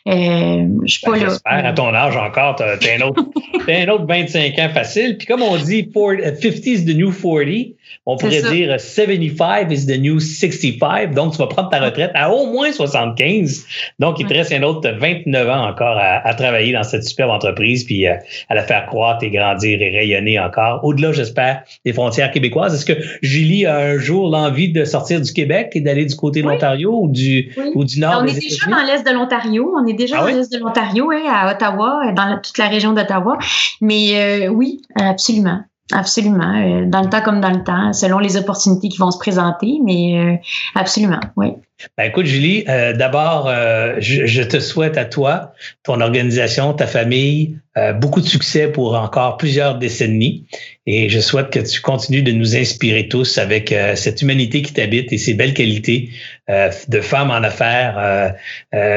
Euh, 0.09 0.67
je 0.83 0.91
suis 0.91 1.05
pas 1.05 1.13
ben, 1.13 1.27
là. 1.27 1.37
À 1.45 1.71
ton 1.71 1.93
âge 1.93 2.17
encore, 2.17 2.57
tu 2.57 2.63
as, 2.63 2.95
un 2.95 3.01
autre, 3.01 3.23
un 3.69 3.87
autre 3.87 4.05
25 4.05 4.59
ans 4.59 4.69
facile. 4.73 5.17
Puis 5.17 5.25
comme 5.25 5.41
on 5.41 5.55
dit, 5.55 5.89
50 5.93 6.43
is 6.65 6.85
the 6.85 6.95
new 6.95 7.13
40. 7.13 7.77
On 8.05 8.17
pourrait 8.17 8.41
dire 8.41 8.79
75 8.79 9.71
is 9.71 9.85
the 9.85 9.99
new 9.99 10.19
65. 10.19 11.13
Donc, 11.13 11.33
tu 11.33 11.37
vas 11.37 11.47
prendre 11.47 11.69
ta 11.69 11.79
retraite 11.79 12.11
à 12.13 12.31
au 12.31 12.47
moins 12.47 12.71
75. 12.71 13.65
Donc, 13.99 14.19
il 14.19 14.25
te 14.25 14.33
reste 14.33 14.51
un 14.51 14.63
autre 14.63 14.89
29 14.89 15.49
ans 15.49 15.67
encore 15.67 15.97
à, 15.99 16.33
travailler 16.33 16.73
dans 16.73 16.83
cette 16.83 17.03
superbe 17.03 17.29
entreprise, 17.29 17.83
puis 17.83 18.07
euh, 18.07 18.15
à 18.49 18.55
la 18.55 18.63
faire 18.63 18.85
croître 18.87 19.23
et 19.23 19.29
grandir 19.29 19.81
et 19.81 19.89
rayonner 19.89 20.39
encore. 20.39 20.83
Au-delà, 20.83 21.11
j'espère, 21.11 21.63
des 21.85 21.93
frontières 21.93 22.31
québécoises. 22.31 22.73
Est-ce 22.73 22.85
que 22.85 22.99
Julie 23.21 23.65
a 23.65 23.77
un 23.77 23.97
jour 23.97 24.29
l'envie 24.29 24.71
de 24.71 24.85
sortir 24.85 25.21
du 25.21 25.31
Québec 25.31 25.71
et 25.73 25.81
d'aller 25.81 26.05
du 26.05 26.15
côté 26.15 26.41
de 26.41 26.47
l'Ontario 26.47 26.97
ou 27.01 27.09
du, 27.09 27.53
ou 27.75 27.83
du 27.83 27.99
nord? 27.99 28.21
On 28.23 28.25
est 28.25 28.39
déjà 28.39 28.65
dans 28.69 28.83
l'est 28.83 29.05
de 29.05 29.13
l'Ontario. 29.13 29.73
On 29.77 29.85
est 29.85 29.93
déjà 29.93 30.17
ah 30.19 30.21
dans 30.21 30.37
l'est 30.37 30.51
de 30.51 30.57
l'Ontario, 30.57 31.11
hein, 31.11 31.23
à 31.29 31.51
Ottawa, 31.51 32.11
dans 32.15 32.39
toute 32.41 32.57
la 32.57 32.67
région 32.67 32.93
d'Ottawa. 32.93 33.37
Mais 33.81 34.45
euh, 34.45 34.47
oui, 34.47 34.81
absolument. 34.95 35.61
Absolument. 35.91 36.55
Euh, 36.55 36.85
dans 36.85 37.01
le 37.01 37.09
temps 37.09 37.21
comme 37.21 37.41
dans 37.41 37.51
le 37.51 37.63
temps, 37.63 37.93
selon 37.93 38.19
les 38.19 38.37
opportunités 38.37 38.89
qui 38.89 38.97
vont 38.97 39.11
se 39.11 39.17
présenter, 39.17 39.79
mais 39.83 40.17
euh, 40.17 40.35
absolument, 40.75 41.19
oui. 41.35 41.49
Ben 41.97 42.05
écoute, 42.05 42.27
Julie, 42.27 42.63
euh, 42.69 42.93
d'abord, 42.93 43.47
euh, 43.47 43.95
je, 43.99 44.43
te 44.43 44.59
souhaite 44.59 44.97
à 44.97 45.05
toi, 45.05 45.53
ton 45.83 45.99
organisation, 45.99 46.73
ta 46.73 46.85
famille, 46.85 47.57
beaucoup 47.95 48.19
de 48.19 48.27
succès 48.27 48.67
pour 48.67 48.95
encore 48.95 49.37
plusieurs 49.37 49.77
décennies. 49.77 50.45
Et 50.85 51.09
je 51.09 51.19
souhaite 51.19 51.49
que 51.49 51.59
tu 51.59 51.79
continues 51.79 52.21
de 52.21 52.33
nous 52.33 52.55
inspirer 52.57 53.07
tous 53.07 53.37
avec 53.37 53.73
cette 53.95 54.21
humanité 54.21 54.61
qui 54.61 54.73
t'habite 54.73 55.13
et 55.13 55.17
ces 55.17 55.33
belles 55.33 55.53
qualités 55.53 56.09
de 56.87 57.01
femme 57.01 57.31
en 57.31 57.43
affaires. 57.43 58.35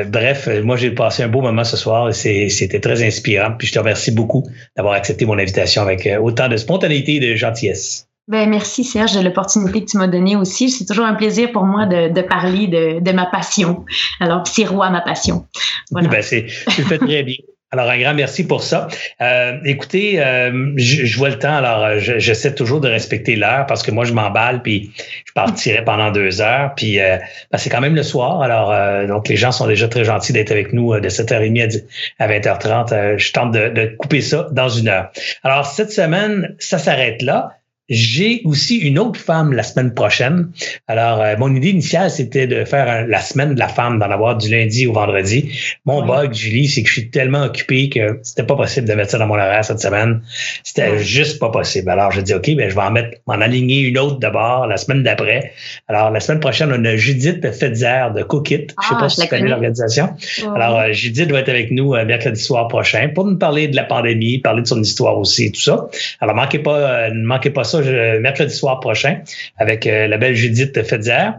bref, 0.07 0.49
moi, 0.63 0.77
j'ai 0.77 0.91
passé 0.91 1.23
un 1.23 1.29
beau 1.29 1.41
moment 1.41 1.65
ce 1.65 1.77
soir 1.77 2.09
et 2.09 2.49
c'était 2.49 2.81
très 2.81 3.03
inspirant. 3.07 3.53
Puis 3.59 3.69
je 3.69 3.73
te 3.73 3.79
remercie 3.79 4.11
beaucoup 4.11 4.45
d'avoir 4.77 4.95
accepté 4.95 5.25
mon 5.27 5.39
invitation 5.39 5.83
avec 5.83 6.09
autant 6.21 6.49
de 6.49 6.57
spontanéité 6.57 7.17
et 7.17 7.21
de 7.21 7.35
gentillesse. 7.35 8.09
Ben, 8.27 8.49
merci 8.49 8.85
Serge 8.85 9.13
de 9.13 9.21
l'opportunité 9.21 9.85
que 9.85 9.91
tu 9.91 9.99
m'as 9.99 10.07
donnée 10.07 10.35
aussi. 10.35 10.71
C'est 10.71 10.87
toujours 10.87 11.05
un 11.05 11.15
plaisir 11.15 11.53
pour 11.53 11.65
moi 11.65 11.85
de, 11.85 12.11
de 12.11 12.23
parler 12.23 12.69
de, 12.69 13.01
de, 13.01 13.13
ma 13.13 13.27
passion. 13.27 13.85
Alors, 14.19 14.47
c'est 14.47 14.65
roi 14.65 14.89
ma 14.89 15.03
passion. 15.03 15.47
Voilà. 15.91 16.09
Ben, 16.09 16.23
c'est, 16.23 16.47
tu 16.69 16.81
le 16.81 16.87
fais 16.87 16.99
très 16.99 17.23
bien. 17.23 17.37
Alors, 17.75 17.91
un 17.91 17.99
grand 17.99 18.15
merci 18.15 18.47
pour 18.47 18.63
ça. 18.63 18.87
Euh, 19.21 19.59
écoutez, 19.65 20.23
euh, 20.23 20.73
je, 20.77 21.19
vois 21.19 21.29
le 21.29 21.41
temps, 21.41 21.57
alors 21.57 21.99
j'essaie 21.99 22.55
toujours 22.55 22.81
de 22.81 22.87
respecter 22.87 23.35
l'heure 23.35 23.67
parce 23.67 23.83
que 23.83 23.91
moi, 23.91 24.05
je 24.05 24.13
m'emballe, 24.13 24.63
puis 24.63 24.93
je 25.27 25.33
partirai 25.33 25.83
pendant 25.83 26.13
deux 26.13 26.41
heures. 26.41 26.73
Puis 26.77 27.01
euh, 27.01 27.17
ben, 27.51 27.59
c'est 27.59 27.71
quand 27.71 27.81
même 27.81 27.97
le 27.97 28.05
soir. 28.05 28.43
Alors, 28.43 28.71
euh, 28.71 29.09
donc 29.09 29.27
les 29.27 29.35
gens 29.35 29.51
sont 29.51 29.67
déjà 29.67 29.89
très 29.89 30.05
gentils 30.05 30.33
d'être 30.33 30.53
avec 30.53 30.73
nous 30.73 30.95
de 31.01 31.09
7h30 31.09 31.83
à 32.21 32.29
20h30. 32.29 33.19
je 33.19 33.33
tente 33.33 33.51
de, 33.51 33.69
de 33.71 33.87
couper 33.99 34.21
ça 34.21 34.47
dans 34.53 34.69
une 34.69 34.87
heure. 34.87 35.11
Alors, 35.43 35.67
cette 35.67 35.91
semaine, 35.91 36.55
ça 36.61 36.79
s'arrête 36.79 37.23
là. 37.23 37.57
J'ai 37.91 38.41
aussi 38.47 38.79
une 38.79 38.99
autre 38.99 39.21
femme 39.21 39.53
la 39.53 39.63
semaine 39.63 39.93
prochaine. 39.93 40.51
Alors, 40.89 41.21
euh, 41.21 41.37
mon 41.37 41.55
idée 41.55 41.69
initiale, 41.69 42.11
c'était 42.11 42.47
de 42.47 42.65
faire 42.65 43.07
la 43.07 43.21
semaine 43.21 43.55
de 43.55 43.59
la 43.59 43.69
femme, 43.69 43.99
d'en 43.99 44.11
avoir 44.11 44.39
du 44.39 44.51
lundi 44.51 44.87
au 44.87 44.95
vendredi. 44.95 45.53
Mon 45.85 46.07
bug, 46.07 46.33
Julie, 46.33 46.67
c'est 46.67 46.83
que 46.83 46.89
je 46.89 46.95
suis 46.95 47.11
tellement 47.11 47.43
occupé 47.43 47.91
que 47.91 48.21
c'était 48.23 48.45
pas 48.45 48.57
possible 48.57 48.89
de 48.89 48.95
mettre 48.95 49.11
ça 49.11 49.19
dans 49.19 49.27
mon 49.27 49.35
horaire 49.35 49.63
cette 49.63 49.81
semaine. 49.81 50.23
C'était 50.63 50.99
juste 50.99 51.39
pas 51.39 51.51
possible. 51.51 51.91
Alors, 51.91 52.11
je 52.11 52.23
dis, 52.23 52.33
OK, 52.33 52.55
ben, 52.57 52.71
je 52.71 52.75
vais 52.75 52.81
en 52.81 52.91
mettre, 52.91 53.19
m'en 53.27 53.35
aligner 53.35 53.81
une 53.81 53.99
autre 53.99 54.19
d'abord 54.19 54.67
la 54.67 54.79
semaine 54.79 55.03
d'après. 55.03 55.53
Alors, 55.87 56.11
la 56.11 56.21
semaine 56.21 56.41
prochaine, 56.41 56.73
on 56.73 56.85
a 56.87 56.97
Judith 56.97 57.43
Fetzer 57.53 58.15
de 58.17 58.23
Cookit. 58.23 58.69
je 58.83 58.89
sais 58.89 58.95
pas 58.95 59.01
ah, 59.03 59.09
si 59.11 59.21
tu 59.21 59.29
connais 59.29 59.49
l'organisation. 59.49 60.09
Alors, 60.55 60.79
euh, 60.79 60.93
Judith 60.93 61.31
va 61.31 61.41
être 61.41 61.51
avec 61.51 61.71
nous 61.71 61.95
euh, 61.95 62.07
mercredi 62.07 62.41
soir 62.41 62.67
prochain 62.69 63.11
pour 63.15 63.27
nous 63.27 63.37
parler 63.37 63.69
de 63.69 63.77
la 63.77 63.85
pandémie, 63.85 64.39
parler 64.39 64.63
de 64.63 64.69
son 64.69 64.81
histoire 64.81 65.19
aussi 65.19 65.45
et 65.45 65.51
tout 65.51 65.61
ça. 65.61 65.87
Alors, 66.21 66.35
manquez 66.35 66.61
pas, 66.61 67.11
ne 67.11 67.23
manquez 67.23 67.51
pas 67.51 67.65
ça 67.65 67.74
mercredi 67.81 68.55
soir 68.55 68.81
prochain 68.81 69.21
avec 69.57 69.87
euh, 69.87 70.07
la 70.07 70.19
belle 70.19 70.35
Judith 70.35 70.83
Fetzer. 70.83 71.31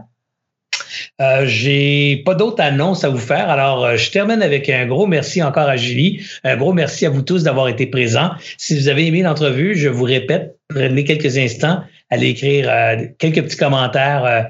Euh, 1.20 1.44
j'ai 1.46 2.22
pas 2.24 2.34
d'autres 2.34 2.62
annonces 2.62 3.04
à 3.04 3.08
vous 3.08 3.18
faire. 3.18 3.48
Alors, 3.48 3.84
euh, 3.84 3.96
je 3.96 4.10
termine 4.10 4.42
avec 4.42 4.68
un 4.68 4.86
gros 4.86 5.06
merci 5.06 5.42
encore 5.42 5.68
à 5.68 5.76
Julie. 5.76 6.26
Un 6.44 6.56
gros 6.56 6.72
merci 6.72 7.06
à 7.06 7.10
vous 7.10 7.22
tous 7.22 7.42
d'avoir 7.42 7.68
été 7.68 7.86
présents. 7.86 8.30
Si 8.58 8.78
vous 8.78 8.88
avez 8.88 9.06
aimé 9.06 9.22
l'entrevue, 9.22 9.74
je 9.76 9.88
vous 9.88 10.04
répète, 10.04 10.56
prenez 10.68 11.04
quelques 11.04 11.38
instants, 11.38 11.82
allez 12.10 12.28
écrire 12.28 12.70
quelques 13.18 13.42
petits 13.42 13.56
commentaires 13.56 14.48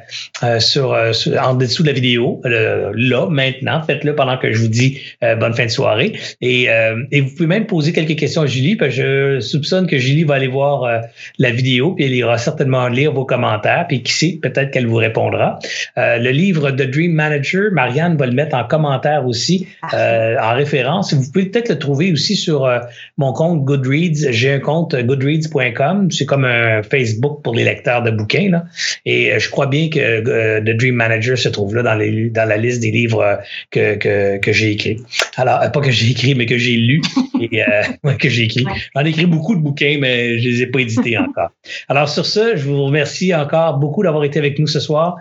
sur, 0.58 0.96
en 1.40 1.54
dessous 1.54 1.82
de 1.82 1.88
la 1.88 1.94
vidéo, 1.94 2.40
là, 2.44 3.26
maintenant. 3.28 3.82
Faites-le 3.82 4.14
pendant 4.14 4.36
que 4.36 4.52
je 4.52 4.58
vous 4.60 4.68
dis 4.68 5.00
bonne 5.38 5.54
fin 5.54 5.64
de 5.64 5.70
soirée. 5.70 6.12
Et, 6.40 6.68
et, 7.10 7.20
vous 7.20 7.30
pouvez 7.30 7.46
même 7.46 7.66
poser 7.66 7.92
quelques 7.92 8.16
questions 8.16 8.42
à 8.42 8.46
Julie, 8.46 8.76
parce 8.76 8.94
que 8.94 9.36
je 9.36 9.40
soupçonne 9.40 9.86
que 9.86 9.98
Julie 9.98 10.24
va 10.24 10.34
aller 10.34 10.48
voir 10.48 11.02
la 11.38 11.50
vidéo, 11.50 11.92
puis 11.94 12.04
elle 12.04 12.14
ira 12.14 12.38
certainement 12.38 12.88
lire 12.88 13.12
vos 13.12 13.24
commentaires, 13.24 13.86
puis 13.88 14.02
qui 14.02 14.12
sait, 14.12 14.38
peut-être 14.42 14.70
qu'elle 14.70 14.86
vous 14.86 14.96
répondra. 14.96 15.58
le 15.96 16.30
livre 16.30 16.70
The 16.70 16.90
Dream 16.90 17.12
Manager, 17.12 17.70
Marianne 17.72 18.16
va 18.16 18.26
le 18.26 18.32
mettre 18.32 18.56
en 18.56 18.64
commentaire 18.64 19.26
aussi, 19.26 19.66
en 19.92 20.54
référence. 20.54 21.14
Vous 21.14 21.30
pouvez 21.30 21.46
peut-être 21.46 21.68
le 21.68 21.78
trouver 21.78 22.12
aussi 22.12 22.36
sur 22.36 22.68
mon 23.16 23.32
compte 23.32 23.64
Goodreads. 23.64 24.30
J'ai 24.30 24.52
un 24.52 24.60
compte 24.60 24.94
goodreads.com. 24.94 26.10
C'est 26.10 26.26
comme 26.26 26.44
un 26.44 26.82
Facebook 26.82 27.42
pour 27.46 27.54
les 27.54 27.62
lecteurs 27.62 28.02
de 28.02 28.10
bouquins. 28.10 28.50
Là. 28.50 28.64
Et 29.04 29.30
euh, 29.30 29.38
je 29.38 29.48
crois 29.50 29.68
bien 29.68 29.88
que 29.88 30.00
euh, 30.00 30.60
The 30.60 30.76
Dream 30.76 30.96
Manager 30.96 31.38
se 31.38 31.48
trouve 31.48 31.76
là 31.76 31.84
dans, 31.84 31.94
les, 31.94 32.28
dans 32.28 32.44
la 32.44 32.56
liste 32.56 32.80
des 32.80 32.90
livres 32.90 33.22
euh, 33.22 33.36
que, 33.70 33.94
que, 33.94 34.38
que 34.38 34.52
j'ai 34.52 34.72
écrits. 34.72 34.96
Alors, 35.36 35.60
pas 35.70 35.80
que 35.80 35.92
j'ai 35.92 36.10
écrit, 36.10 36.34
mais 36.34 36.44
que 36.46 36.58
j'ai 36.58 36.74
lu 36.74 37.00
et 37.40 37.62
que 38.18 38.28
j'ai 38.28 38.42
écrit. 38.42 38.66
J'en 38.96 39.04
ai 39.04 39.10
écrit 39.10 39.26
beaucoup 39.26 39.54
de 39.54 39.60
bouquins, 39.60 39.96
mais 40.00 40.40
je 40.40 40.48
les 40.48 40.62
ai 40.62 40.66
pas 40.66 40.80
édités 40.80 41.16
encore. 41.16 41.50
Alors, 41.88 42.08
sur 42.08 42.26
ce, 42.26 42.56
je 42.56 42.64
vous 42.64 42.82
remercie 42.82 43.32
encore 43.32 43.78
beaucoup 43.78 44.02
d'avoir 44.02 44.24
été 44.24 44.40
avec 44.40 44.58
nous 44.58 44.66
ce 44.66 44.80
soir 44.80 45.18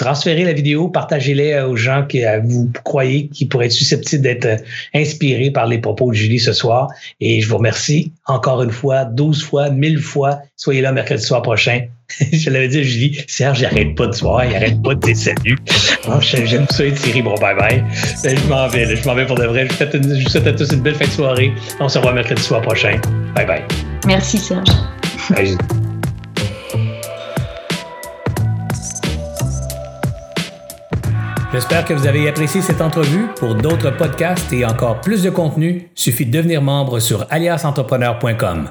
transférez 0.00 0.44
la 0.44 0.54
vidéo, 0.54 0.88
partagez-les 0.88 1.52
euh, 1.52 1.68
aux 1.68 1.76
gens 1.76 2.06
que 2.08 2.40
vous 2.46 2.70
croyez 2.84 3.28
qui 3.28 3.44
pourraient 3.44 3.66
être 3.66 3.72
susceptibles 3.72 4.22
d'être 4.22 4.62
inspirés 4.94 5.50
par 5.50 5.66
les 5.66 5.76
propos 5.76 6.10
de 6.10 6.16
Julie 6.16 6.40
ce 6.40 6.54
soir. 6.54 6.88
Et 7.20 7.42
je 7.42 7.48
vous 7.48 7.58
remercie 7.58 8.10
encore 8.26 8.62
une 8.62 8.70
fois, 8.70 9.04
12 9.04 9.44
fois, 9.44 9.68
1000 9.68 9.98
fois. 9.98 10.40
Soyez 10.56 10.80
là 10.80 10.92
mercredi 10.92 11.22
soir 11.22 11.39
prochain. 11.42 11.82
je 12.32 12.50
l'avais 12.50 12.68
dit 12.68 12.78
à 12.78 12.82
Julie, 12.82 13.24
Serge, 13.26 13.60
il 13.60 13.66
arrête 13.66 13.94
pas 13.94 14.06
de 14.06 14.12
soir, 14.12 14.44
il 14.44 14.54
arrête 14.54 14.82
pas 14.82 14.94
de 14.94 15.00
dire 15.00 15.16
salut. 15.16 15.56
Oh, 16.08 16.14
J'aime 16.20 16.66
ça 16.70 16.84
être 16.84 17.00
Thierry, 17.00 17.22
bon 17.22 17.34
bye 17.36 17.54
bye. 17.54 17.84
Ben, 18.24 18.36
je 18.36 18.46
m'en 18.48 18.66
vais, 18.68 18.96
je 18.96 19.06
m'en 19.06 19.14
vais 19.14 19.26
pour 19.26 19.36
de 19.36 19.44
vrai. 19.44 19.68
Je 19.68 19.98
vous, 19.98 20.28
souhaite 20.28 20.46
à 20.46 20.52
tous 20.52 20.72
une 20.72 20.80
belle 20.80 20.94
fin 20.94 21.06
de 21.06 21.10
soirée. 21.10 21.52
On 21.78 21.88
se 21.88 21.98
revoit 21.98 22.12
mercredi 22.12 22.42
soir 22.42 22.62
prochain. 22.62 23.00
Bye 23.34 23.46
bye. 23.46 23.62
Merci 24.06 24.38
Serge. 24.38 24.70
J'espère 31.52 31.84
que 31.84 31.92
vous 31.94 32.06
avez 32.06 32.28
apprécié 32.28 32.62
cette 32.62 32.80
entrevue. 32.80 33.26
Pour 33.36 33.56
d'autres 33.56 33.90
podcasts 33.90 34.52
et 34.52 34.64
encore 34.64 35.00
plus 35.00 35.24
de 35.24 35.30
contenu, 35.30 35.90
suffit 35.96 36.24
de 36.24 36.30
devenir 36.30 36.62
membre 36.62 37.00
sur 37.00 37.26
aliasentrepreneur.com. 37.28 38.70